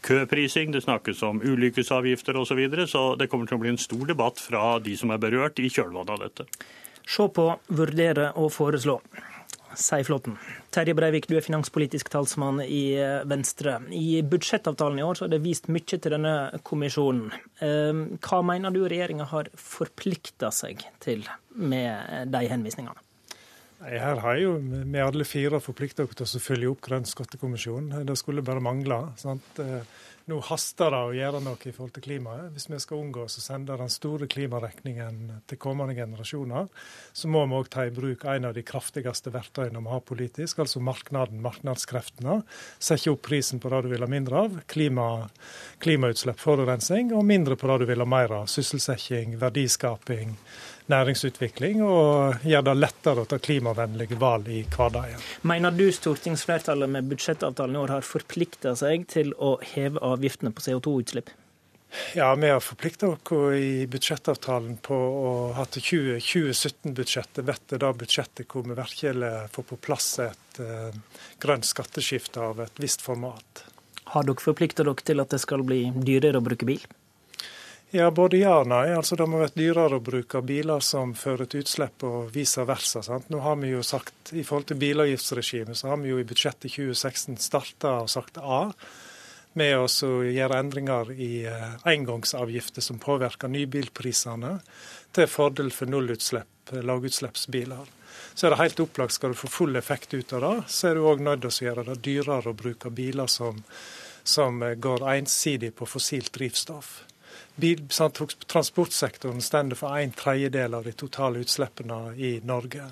[0.05, 2.55] køprising, det snakkes om ulykkesavgifter osv.
[2.55, 5.19] Så, videre, så det kommer til å bli en stor debatt fra de som er
[5.19, 6.45] berørt i kjølvannet av dette.
[7.05, 8.99] Se på, vurdere og foreslå
[9.79, 10.37] sier Flåtten.
[10.73, 13.77] Terje Breivik, du er finanspolitisk talsmann i eh, Venstre.
[13.91, 16.35] I budsjettavtalen i år så er det vist mye til denne
[16.67, 17.33] kommisjonen.
[17.65, 21.25] Ehm, hva mener du regjeringa har forplikta seg til
[21.55, 23.01] med de henvisningene?
[23.85, 27.91] Her har jo vi alle fire forplikta oss til å følge opp Grønn skattekommisjon.
[28.07, 29.01] Det skulle bare mangle.
[29.19, 29.59] sant?
[30.25, 32.47] Nå haster det å gjøre noe i forhold til klimaet.
[32.55, 36.65] Hvis vi skal unngå å sende den store klimaregningen til kommende generasjoner,
[37.13, 40.63] så må vi òg ta i bruk en av de kraftigste verktøyene vi har politisk,
[40.63, 42.39] altså marknaden, marknadskreftene.
[42.81, 45.07] Sette opp prisen på det du vil ha mindre av, klima,
[45.85, 50.33] klimautslipp, forurensning, og mindre på det du vil ha mer av, sysselsetting, verdiskaping
[50.91, 55.23] næringsutvikling og gjør det lettere å ta klimavennlige valg i hverdagen.
[55.47, 60.65] Mener du stortingsflertallet med budsjettavtalen i år har forplikta seg til å heve avgiftene på
[60.67, 61.33] CO2-utslipp?
[62.15, 68.51] Ja, vi har forplikta oss i budsjettavtalen på å ha til 2017-budsjettet blir det budsjettet
[68.51, 70.91] hvor vi virkelig får på plass et uh,
[71.39, 73.63] grønt skatteskifte av et visst format.
[74.11, 76.83] Har dere forplikta dere til at det skal bli dyrere å bruke bil?
[77.95, 78.89] Ja, både ja og nei.
[78.91, 82.99] Altså, det må være dyrere å bruke biler som fører til utslipp, og vice versa.
[83.05, 83.29] Sant?
[83.31, 86.73] Nå har vi jo sagt, I forhold til bilavgiftsregimet så har vi jo i budsjettet
[86.73, 88.65] 2016 starta og sagt A
[89.55, 94.57] med å gjøre endringer i eh, engangsavgifter som påvirker nybilprisene,
[95.15, 97.95] til fordel for nullutslipp, lavutslippsbiler.
[98.35, 100.99] Så er det helt opplagt, skal du få full effekt ut av det, så er
[100.99, 103.63] du òg nødt til å gjøre det dyrere å bruke biler som,
[104.27, 107.05] som går ensidig på fossilt drivstoff.
[107.55, 112.89] Transportsektoren står for en tredjedel av de totale utslippene i Norge.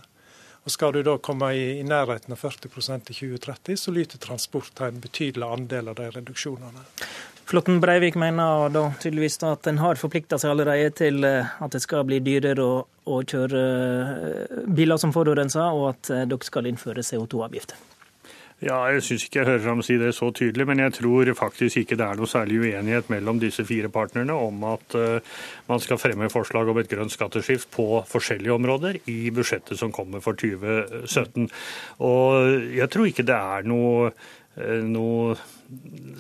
[0.64, 4.72] Og Skal du da komme i, i nærheten av 40% i 2030, så lyter transport
[4.72, 6.86] til en betydelig andel av de reduksjonene.
[7.46, 11.84] Flåtten Breivik mener da tydeligvis at en har forplikta seg allerede til eh, at det
[11.84, 16.72] skal bli dyrere å, å kjøre eh, biler som forurenser, og at eh, dere skal
[16.72, 17.93] innføre CO2-avgifter.
[18.64, 21.82] Ja, Jeg syns ikke jeg hører ham si det så tydelig, men jeg tror faktisk
[21.82, 25.34] ikke det er noe særlig uenighet mellom disse fire partnerne om at uh,
[25.68, 30.24] man skal fremme forslag om et grønt skatteskift på forskjellige områder i budsjettet som kommer
[30.24, 31.50] for 2017.
[32.08, 34.14] Og jeg tror ikke det er noe,
[34.56, 35.36] noe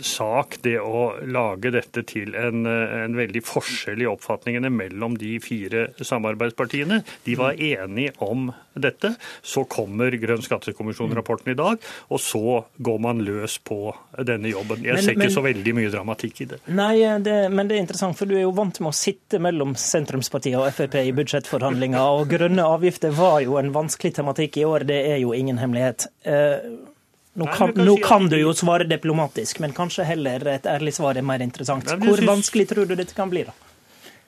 [0.02, 5.86] sak det å lage dette til en, en, veldig forskjell i oppfatningene mellom de fire
[6.02, 7.02] samarbeidspartiene.
[7.28, 9.14] De var enige om dette.
[9.46, 13.94] Så kommer Grønn skattekommisjon-rapporten i dag, og så går man løs på
[14.26, 14.84] denne jobben.
[14.84, 16.62] Jeg men, ser ikke men, så veldig mye dramatikk i det.
[16.74, 19.76] Nei, det, men det er interessant, for du er jo vant med å sitte mellom
[19.80, 24.88] sentrumspartiet og Frp i budsjettforhandlinger, og grønne avgifter var jo en vanskelig tematikk i år,
[24.90, 26.10] det er jo ingen hemmelighet.
[26.26, 26.92] Eh,
[27.34, 31.18] nå kan, Nei, nå kan du jo svare diplomatisk, men kanskje heller et ærlig svar
[31.18, 31.88] er mer interessant.
[32.04, 33.56] Hvor vanskelig tror du dette kan bli, da?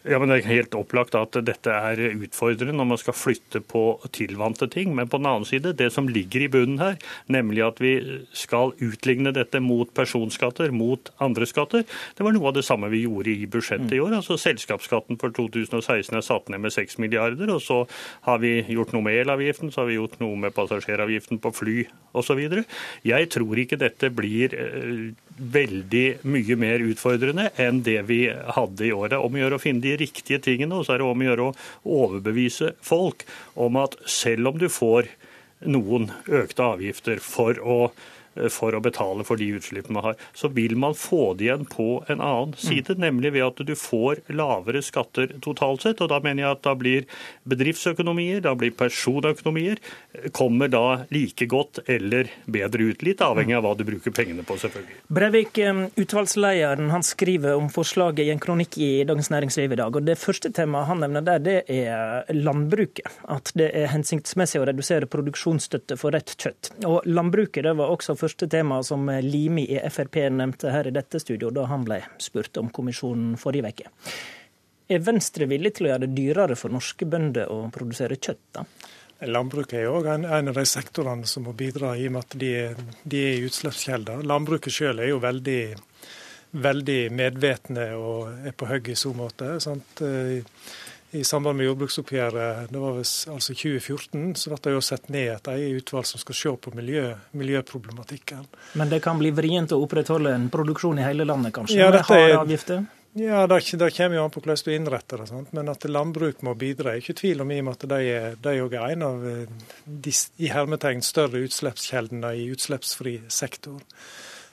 [0.06, 3.98] Ja, men Det er helt opplagt at dette er utfordrende når man skal flytte på
[4.14, 4.94] tilvante ting.
[4.94, 7.96] Men på den annen side, det som ligger i bunnen her, nemlig at vi
[8.38, 11.88] skal utligne dette mot personskatter, mot andre skatter,
[12.18, 14.14] det var noe av det samme vi gjorde i budsjettet i år.
[14.20, 17.82] Altså Selskapsskatten for 2016 er satt ned med 6 milliarder, og så
[18.30, 21.78] har vi gjort noe med elavgiften, så har vi gjort noe med passasjeravgiften på fly
[22.14, 22.46] osv.
[23.06, 28.94] Jeg tror ikke dette blir eh, veldig mye mer utfordrende enn det vi hadde i
[28.96, 29.18] året.
[29.20, 30.80] Om å gjøre å finne de riktige tingene.
[30.80, 31.56] Og så er det om å gjøre å
[32.02, 35.10] overbevise folk om at selv om du får
[35.66, 37.80] noen økte avgifter for å
[38.52, 42.04] for å betale for de utslippene man har, så vil man få det igjen på
[42.12, 43.02] en annen side, mm.
[43.06, 46.02] nemlig ved at du får lavere skatter totalt sett.
[46.04, 47.08] og Da mener jeg at da blir
[47.48, 49.82] bedriftsøkonomier, da blir personøkonomier,
[50.14, 53.06] eh, kommer da like godt eller bedre ut.
[53.06, 55.00] Litt avhengig av hva du bruker pengene på, selvfølgelig.
[55.16, 55.62] Breivik,
[56.02, 59.96] utvalgslederen, han skriver om forslaget i en kronikk i Dagens Næringsliv i dag.
[59.96, 63.08] og Det første temaet han nevner der, det er landbruket.
[63.32, 66.72] At det er hensiktsmessig å redusere produksjonsstøtte for rett kjøtt.
[66.86, 71.22] Og Landbruket det var også første tema som Limi i Frp nevnte her i dette
[71.22, 73.94] studio da han ble spurt om kommisjonen forrige uke.
[74.86, 78.46] Er Venstre villig til å gjøre det dyrere for norske bønder å produsere kjøtt?
[78.54, 78.66] da?
[79.26, 82.36] Landbruket er òg en, en, av de sektorene som må bidra, i og med at
[82.38, 82.52] de,
[83.08, 84.26] de er utslippskilder.
[84.28, 85.62] Landbruket sjøl er jo veldig,
[86.66, 89.56] veldig medvetne og er på hugget i så måte.
[89.64, 90.04] Sant?
[91.16, 95.50] I samband med jordbruksoppgjøret det var altså 2014, så ble det jo sett ned et
[95.54, 98.44] eget utvalg som skal se på miljø, miljøproblematikken.
[98.80, 101.80] Men det kan bli vrient å opprettholde en produksjon i hele landet, kanskje?
[101.80, 102.38] Ja, med er...
[102.42, 102.86] avgifter?
[103.18, 105.30] Ja, det, det, kommer jo an på hvordan du innretter det.
[105.30, 105.54] Sant?
[105.56, 108.00] Men at landbruk må bidra, er ikke tvil om i og med at de
[108.44, 110.12] de er en av eh, de
[110.44, 113.80] i hermetegn større utslippskjeldene i utslippsfri sektor.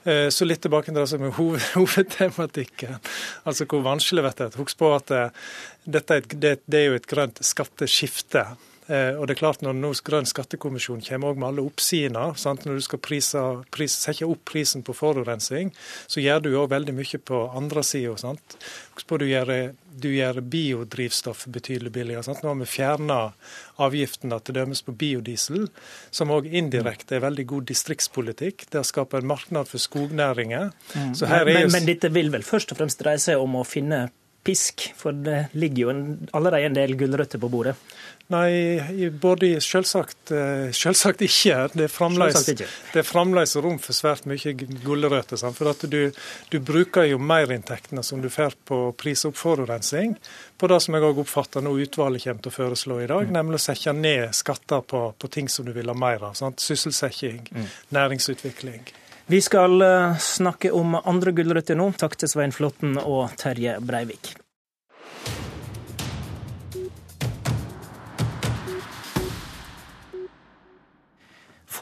[0.05, 2.99] Eh, så litt tilbake til det som er hovedtematikken.
[3.47, 4.59] Altså hvor vanskelig det er.
[4.59, 5.31] Husk på at eh,
[5.85, 8.47] dette er, det, det er jo et grønt skatteskifte.
[8.93, 12.85] Eh, og det er klart Når nå Grønn skattekommisjon kommer med alle oppsidene, når du
[12.85, 13.41] skal prise,
[13.73, 15.71] pris, sette opp prisen på forurensning,
[16.11, 18.35] så gjør du òg veldig mye på andre sida.
[19.13, 19.53] Du gjør,
[20.03, 22.25] du gjør biodrivstoff betydelig billigere.
[22.27, 22.43] Sant?
[22.43, 23.19] Nå har vi fjerna
[23.83, 24.65] avgiftene t.d.
[24.87, 25.69] på biodiesel,
[26.11, 28.67] som òg indirekte er veldig god distriktspolitikk.
[28.73, 30.73] Det skaper en marked for skognæringer.
[30.97, 31.15] Mm.
[31.23, 34.09] Men, men, men dette vil vel først og fremst dreie seg om å finne
[34.43, 36.03] pisk, for det ligger jo en,
[36.35, 37.77] allerede en del gulrøtter på bordet?
[38.33, 41.57] Nei, både selvsagt, eh, selvsagt ikke.
[41.75, 41.85] Det
[43.03, 45.43] er fremdeles rom for svært mye gulrøtter.
[45.53, 45.99] For at du,
[46.49, 50.17] du, bruker jo merinntektene som du får på prisoppforurensning,
[50.57, 53.37] på det som jeg òg oppfatter nå utvalget kommer til å foreslå i dag, mm.
[53.37, 56.37] nemlig å sette ned skatter på, på, ting som du vil ha mer av.
[56.39, 56.63] Sant?
[56.63, 57.71] Sysselsetting, mm.
[57.99, 58.87] næringsutvikling.
[59.33, 61.93] Vi skal eh, snakke om andre gulrøtter nå.
[62.01, 64.39] Takk til Svein Flåtten og Terje Breivik.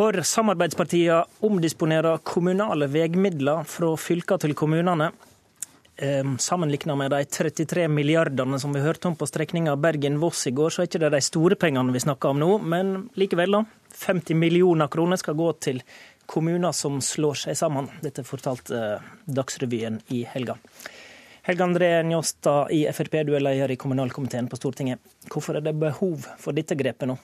[0.01, 5.11] For samarbeidspartiene omdisponerer kommunale veimidler fra fylker til kommunene.
[6.01, 10.73] Ehm, Sammenlignet med de 33 milliardene som vi hørte om på strekninga Bergen-Voss i går,
[10.73, 13.61] så er ikke det de store pengene vi snakker om nå, men likevel, da.
[14.07, 15.83] 50 millioner kroner skal gå til
[16.25, 17.91] kommuner som slår seg sammen.
[18.01, 20.57] Dette fortalte eh, Dagsrevyen i helga.
[21.45, 25.05] Helge André Njåstad i Frp, du er leder i kommunalkomiteen på Stortinget.
[25.29, 27.19] Hvorfor er det behov for dette grepet nå?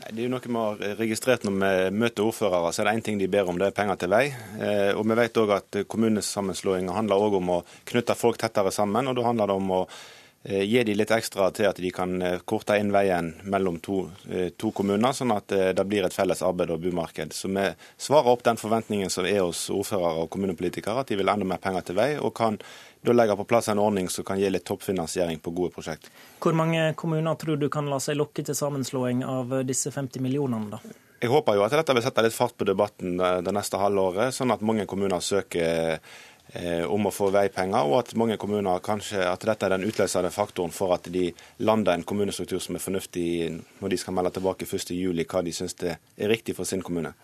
[0.00, 2.72] Det er jo noe vi har registrert når vi møter ordførere.
[2.72, 4.32] så er det én ting de ber om, det er penger til vei.
[4.32, 9.08] Eh, og Vi vet òg at kommunesammenslåinger handler også om å knytte folk tettere sammen.
[9.08, 9.82] og Da handler det om å
[10.44, 14.02] gi de litt ekstra til at de kan eh, korte inn veien mellom to,
[14.56, 17.34] to kommuner, sånn at det blir et felles arbeid- og bomarked.
[17.36, 17.66] Så vi
[18.00, 21.60] svarer opp den forventningen som er hos ordførere og kommunepolitikere, at de vil enda mer
[21.60, 22.12] penger til vei.
[22.18, 22.56] og kan
[23.02, 26.10] da legge på plass en ordning som kan gi litt toppfinansiering på gode prosjekt.
[26.40, 30.76] Hvor mange kommuner tror du kan la seg lokke til sammenslåing av disse 50 millionene,
[30.76, 30.98] da?
[31.20, 34.54] Jeg håper jo at dette vil sette litt fart på debatten det neste halvåret, sånn
[34.54, 36.14] at mange kommuner søker eh,
[36.90, 40.72] om å få veipenger, og at mange kommuner kanskje at dette er den utløsende faktoren
[40.74, 41.28] for at de
[41.62, 43.26] lander en kommunestruktur som er fornuftig
[43.78, 46.00] når de skal melde tilbake 1.7, hva de syns er
[46.32, 47.14] riktig for sin kommune.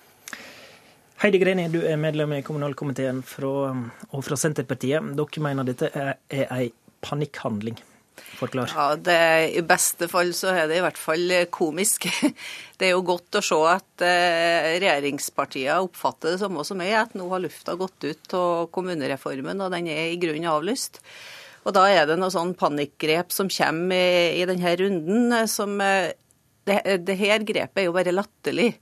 [1.23, 3.73] Heidi Greni, du er medlem i kommunalkomiteen fra,
[4.13, 5.15] og fra Senterpartiet.
[5.17, 6.67] Dere mener dette er, er ei
[7.01, 7.79] panikkhandling.
[8.37, 8.73] Forklar.
[8.75, 9.19] Ja, det,
[9.57, 12.09] I beste fall så er det i hvert fall komisk.
[12.77, 17.15] Det er jo godt å se at eh, regjeringspartiene oppfatter det samme som meg, at
[17.17, 21.01] nå har lufta gått ut av kommunereformen, og den er i grunnen avlyst.
[21.65, 25.49] Og da er det noe sånn panikkgrep som kommer i, i denne runden.
[25.49, 26.13] som eh,
[26.69, 28.75] det, det her grepet er jo bare latterlig.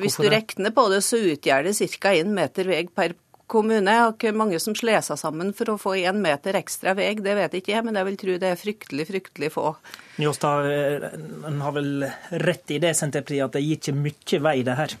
[0.00, 2.12] Hvis du regner på det, så utgjør det ca.
[2.16, 3.14] én meter vei per
[3.50, 3.96] kommune.
[4.08, 7.58] Og mange som slår seg sammen for å få én meter ekstra vei, det vet
[7.58, 9.68] ikke jeg, men jeg vil tro det er fryktelig, fryktelig få.
[10.22, 10.70] Njåstad,
[11.50, 12.08] en har vel
[12.46, 14.98] rett i det, Senterpartiet, at det gir ikke mye vei, det her?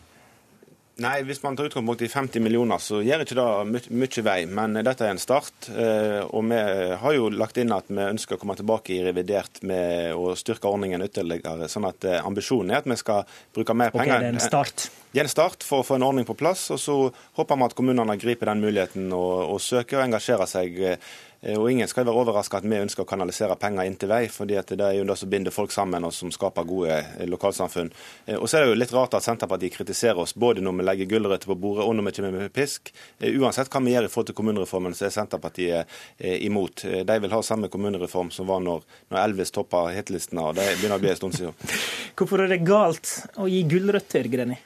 [1.00, 4.38] Nei, Hvis man tar utgangspunkt i 50 millioner, så gjør ikke det mye vei.
[4.52, 5.70] Men dette er en start.
[5.72, 6.58] Eh, og vi
[7.00, 10.68] har jo lagt inn at vi ønsker å komme tilbake i revidert med å styrke
[10.68, 11.70] ordningen ytterligere.
[11.72, 13.24] sånn at eh, ambisjonen er at vi skal
[13.56, 14.12] bruke mer penger.
[14.12, 14.90] Ok, det er en start?
[15.10, 16.68] Det er en start for å få en ordning på plass.
[16.74, 16.98] Og så
[17.40, 20.84] håper vi at kommunene griper den muligheten og, og søker og engasjerer seg
[21.40, 24.58] Og Ingen skal være overraska at vi ønsker å kanalisere penger inn til vei, fordi
[24.68, 26.98] det er jo det som binder folk sammen og som skaper gode
[27.30, 27.88] lokalsamfunn.
[28.36, 31.10] Og så er det jo litt rart at Senterpartiet kritiserer oss både når vi legger
[31.14, 32.92] gulrøtter på bordet og når vi kommer med pisk.
[33.24, 36.84] Uansett hva vi gjør i forhold til kommunereformen, så er Senterpartiet imot.
[37.08, 38.84] De vil ha samme kommunereform som var når
[39.24, 41.56] Elvis toppa hitlistene, og det begynner å bli en stund siden.
[42.20, 44.60] Hvorfor er det galt å gi gulrøtter, Greni?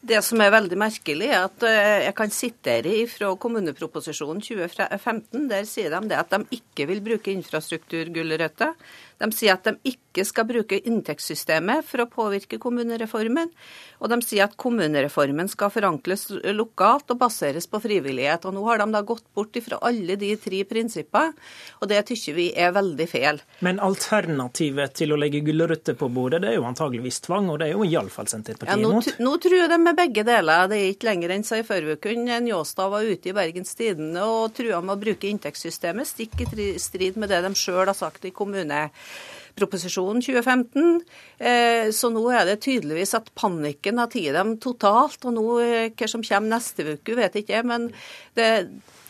[0.00, 1.64] Det som er veldig merkelig, er at
[2.06, 5.44] jeg kan sitere fra kommuneproposisjonen 2015.
[5.50, 8.72] Der sier de det at de ikke vil bruke infrastrukturgulrøtter.
[9.20, 13.50] De sier at de ikke skal bruke inntektssystemet for å påvirke kommunereformen.
[14.00, 16.26] Og de sier at kommunereformen skal forankres
[16.56, 18.46] lokalt og baseres på frivillighet.
[18.48, 21.34] Og nå har de da gått bort fra alle de tre prinsippene,
[21.82, 23.40] og det tykker vi er veldig feil.
[23.66, 27.68] Men alternativet til å legge gulrøtter på bordet, det er jo antageligvis tvang, og det
[27.68, 29.20] er jo iallfall Senterpartiet ja, nå, imot.
[29.20, 30.70] Nå tror jeg det med begge deler.
[30.70, 32.16] Det er ikke lenger enn siden forrige uke.
[32.40, 37.18] Njåstad var ute i Bergens Tidende og trua med å bruke inntektssystemet, stikk i strid
[37.20, 38.86] med det de sjøl har sagt i kommune
[39.58, 41.00] proposisjonen 2015.
[41.38, 45.24] Eh, så nå er det tydeligvis at panikken har tatt dem totalt.
[45.26, 47.64] Og nå, eh, hva som kommer neste uke, vet jeg ikke.
[47.66, 47.90] Men
[48.38, 48.50] det,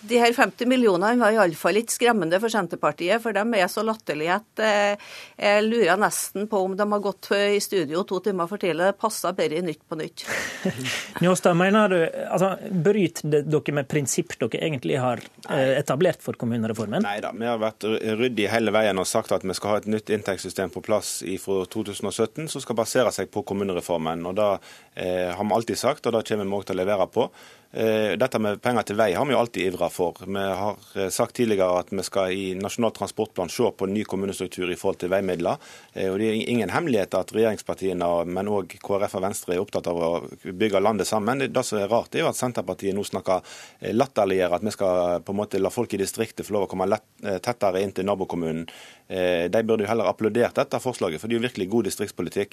[0.00, 4.38] de her 50 millionene var iallfall ikke skremmende for Senterpartiet, for de er så latterlige
[4.38, 8.60] at eh, jeg lurer nesten på om de har gått i studio to timer for
[8.60, 8.90] tidlig.
[8.90, 10.24] Det passer bedre i Nytt på nytt.
[11.22, 17.04] Njåstad, mener du, altså, Bryter dere med prinsipp dere egentlig har eh, etablert for kommunereformen?
[17.04, 19.90] Nei da, vi har vært ryddige hele veien og sagt at vi skal ha et
[19.90, 24.24] nytt inntektssystem på plass fra 2017 som skal basere seg på kommunereformen.
[24.30, 24.50] Og Det
[24.94, 27.30] eh, har vi alltid sagt, og det kommer vi også til å levere på.
[27.72, 30.16] Eh, dette med penger til vei har vi jo alltid ivra for.
[30.26, 34.72] Vi har eh, sagt tidligere at vi skal i Nasjonal transportplan se på ny kommunestruktur
[34.72, 35.60] i forhold til veimidler.
[35.92, 39.86] Eh, og Det er ingen hemmelighet at regjeringspartiene, men òg KrF og Venstre, er opptatt
[39.86, 40.10] av å
[40.42, 41.46] bygge landet sammen.
[41.46, 43.46] Det som er rart, er jo at Senterpartiet nå snakker
[43.94, 46.90] latterligere, at vi skal på en måte la folk i distriktet få lov å komme
[47.22, 48.66] tettere inn til nabokommunen.
[49.10, 52.52] De burde jo heller applaudert dette forslaget, for det er jo virkelig god distriktspolitikk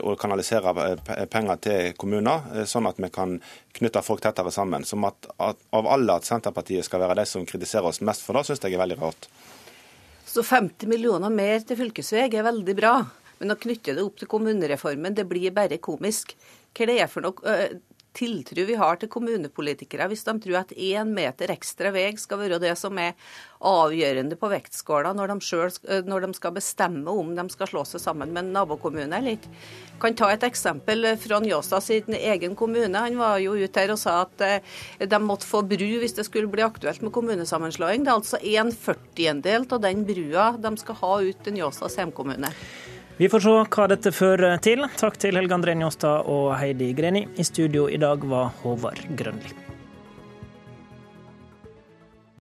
[0.00, 0.72] å kanalisere
[1.28, 3.34] penger til kommuner, sånn at vi kan
[3.76, 4.86] knytte folk tettere sammen.
[4.88, 8.38] Som at, at, av alle at Senterpartiet skal være de som kritiserer oss mest for
[8.38, 9.28] det, syns jeg er veldig rart.
[10.30, 12.94] Så 50 millioner mer til fylkesvei er veldig bra.
[13.40, 16.36] Men å knytte det opp til kommunereformen, det blir bare komisk.
[16.76, 17.56] Hva det er for noe
[18.16, 22.60] tiltro vi har til kommunepolitikere hvis de tror at én meter ekstra vei skal være
[22.62, 23.14] det som er
[23.60, 25.34] avgjørende på vektskåla når,
[26.08, 29.52] når, de skal bestemme om de skal slå seg sammen med en nabokommune eller ikke.
[29.90, 33.04] Jeg kan ta et eksempel fra Njåstad sin egen kommune.
[33.04, 34.70] Han var jo ute her og sa at eh,
[35.04, 38.06] de måtte få bru hvis det skulle bli aktuelt med kommunesammenslåing.
[38.06, 42.54] Det er altså en førtiendedel av den brua de skal ha ut til Njåstads hjemkommune.
[43.20, 44.86] Vi får se hva dette fører til.
[44.96, 47.26] Takk til Helge André Njåstad og Heidi Greni.
[47.36, 49.69] I studio i dag var Håvard Grønli.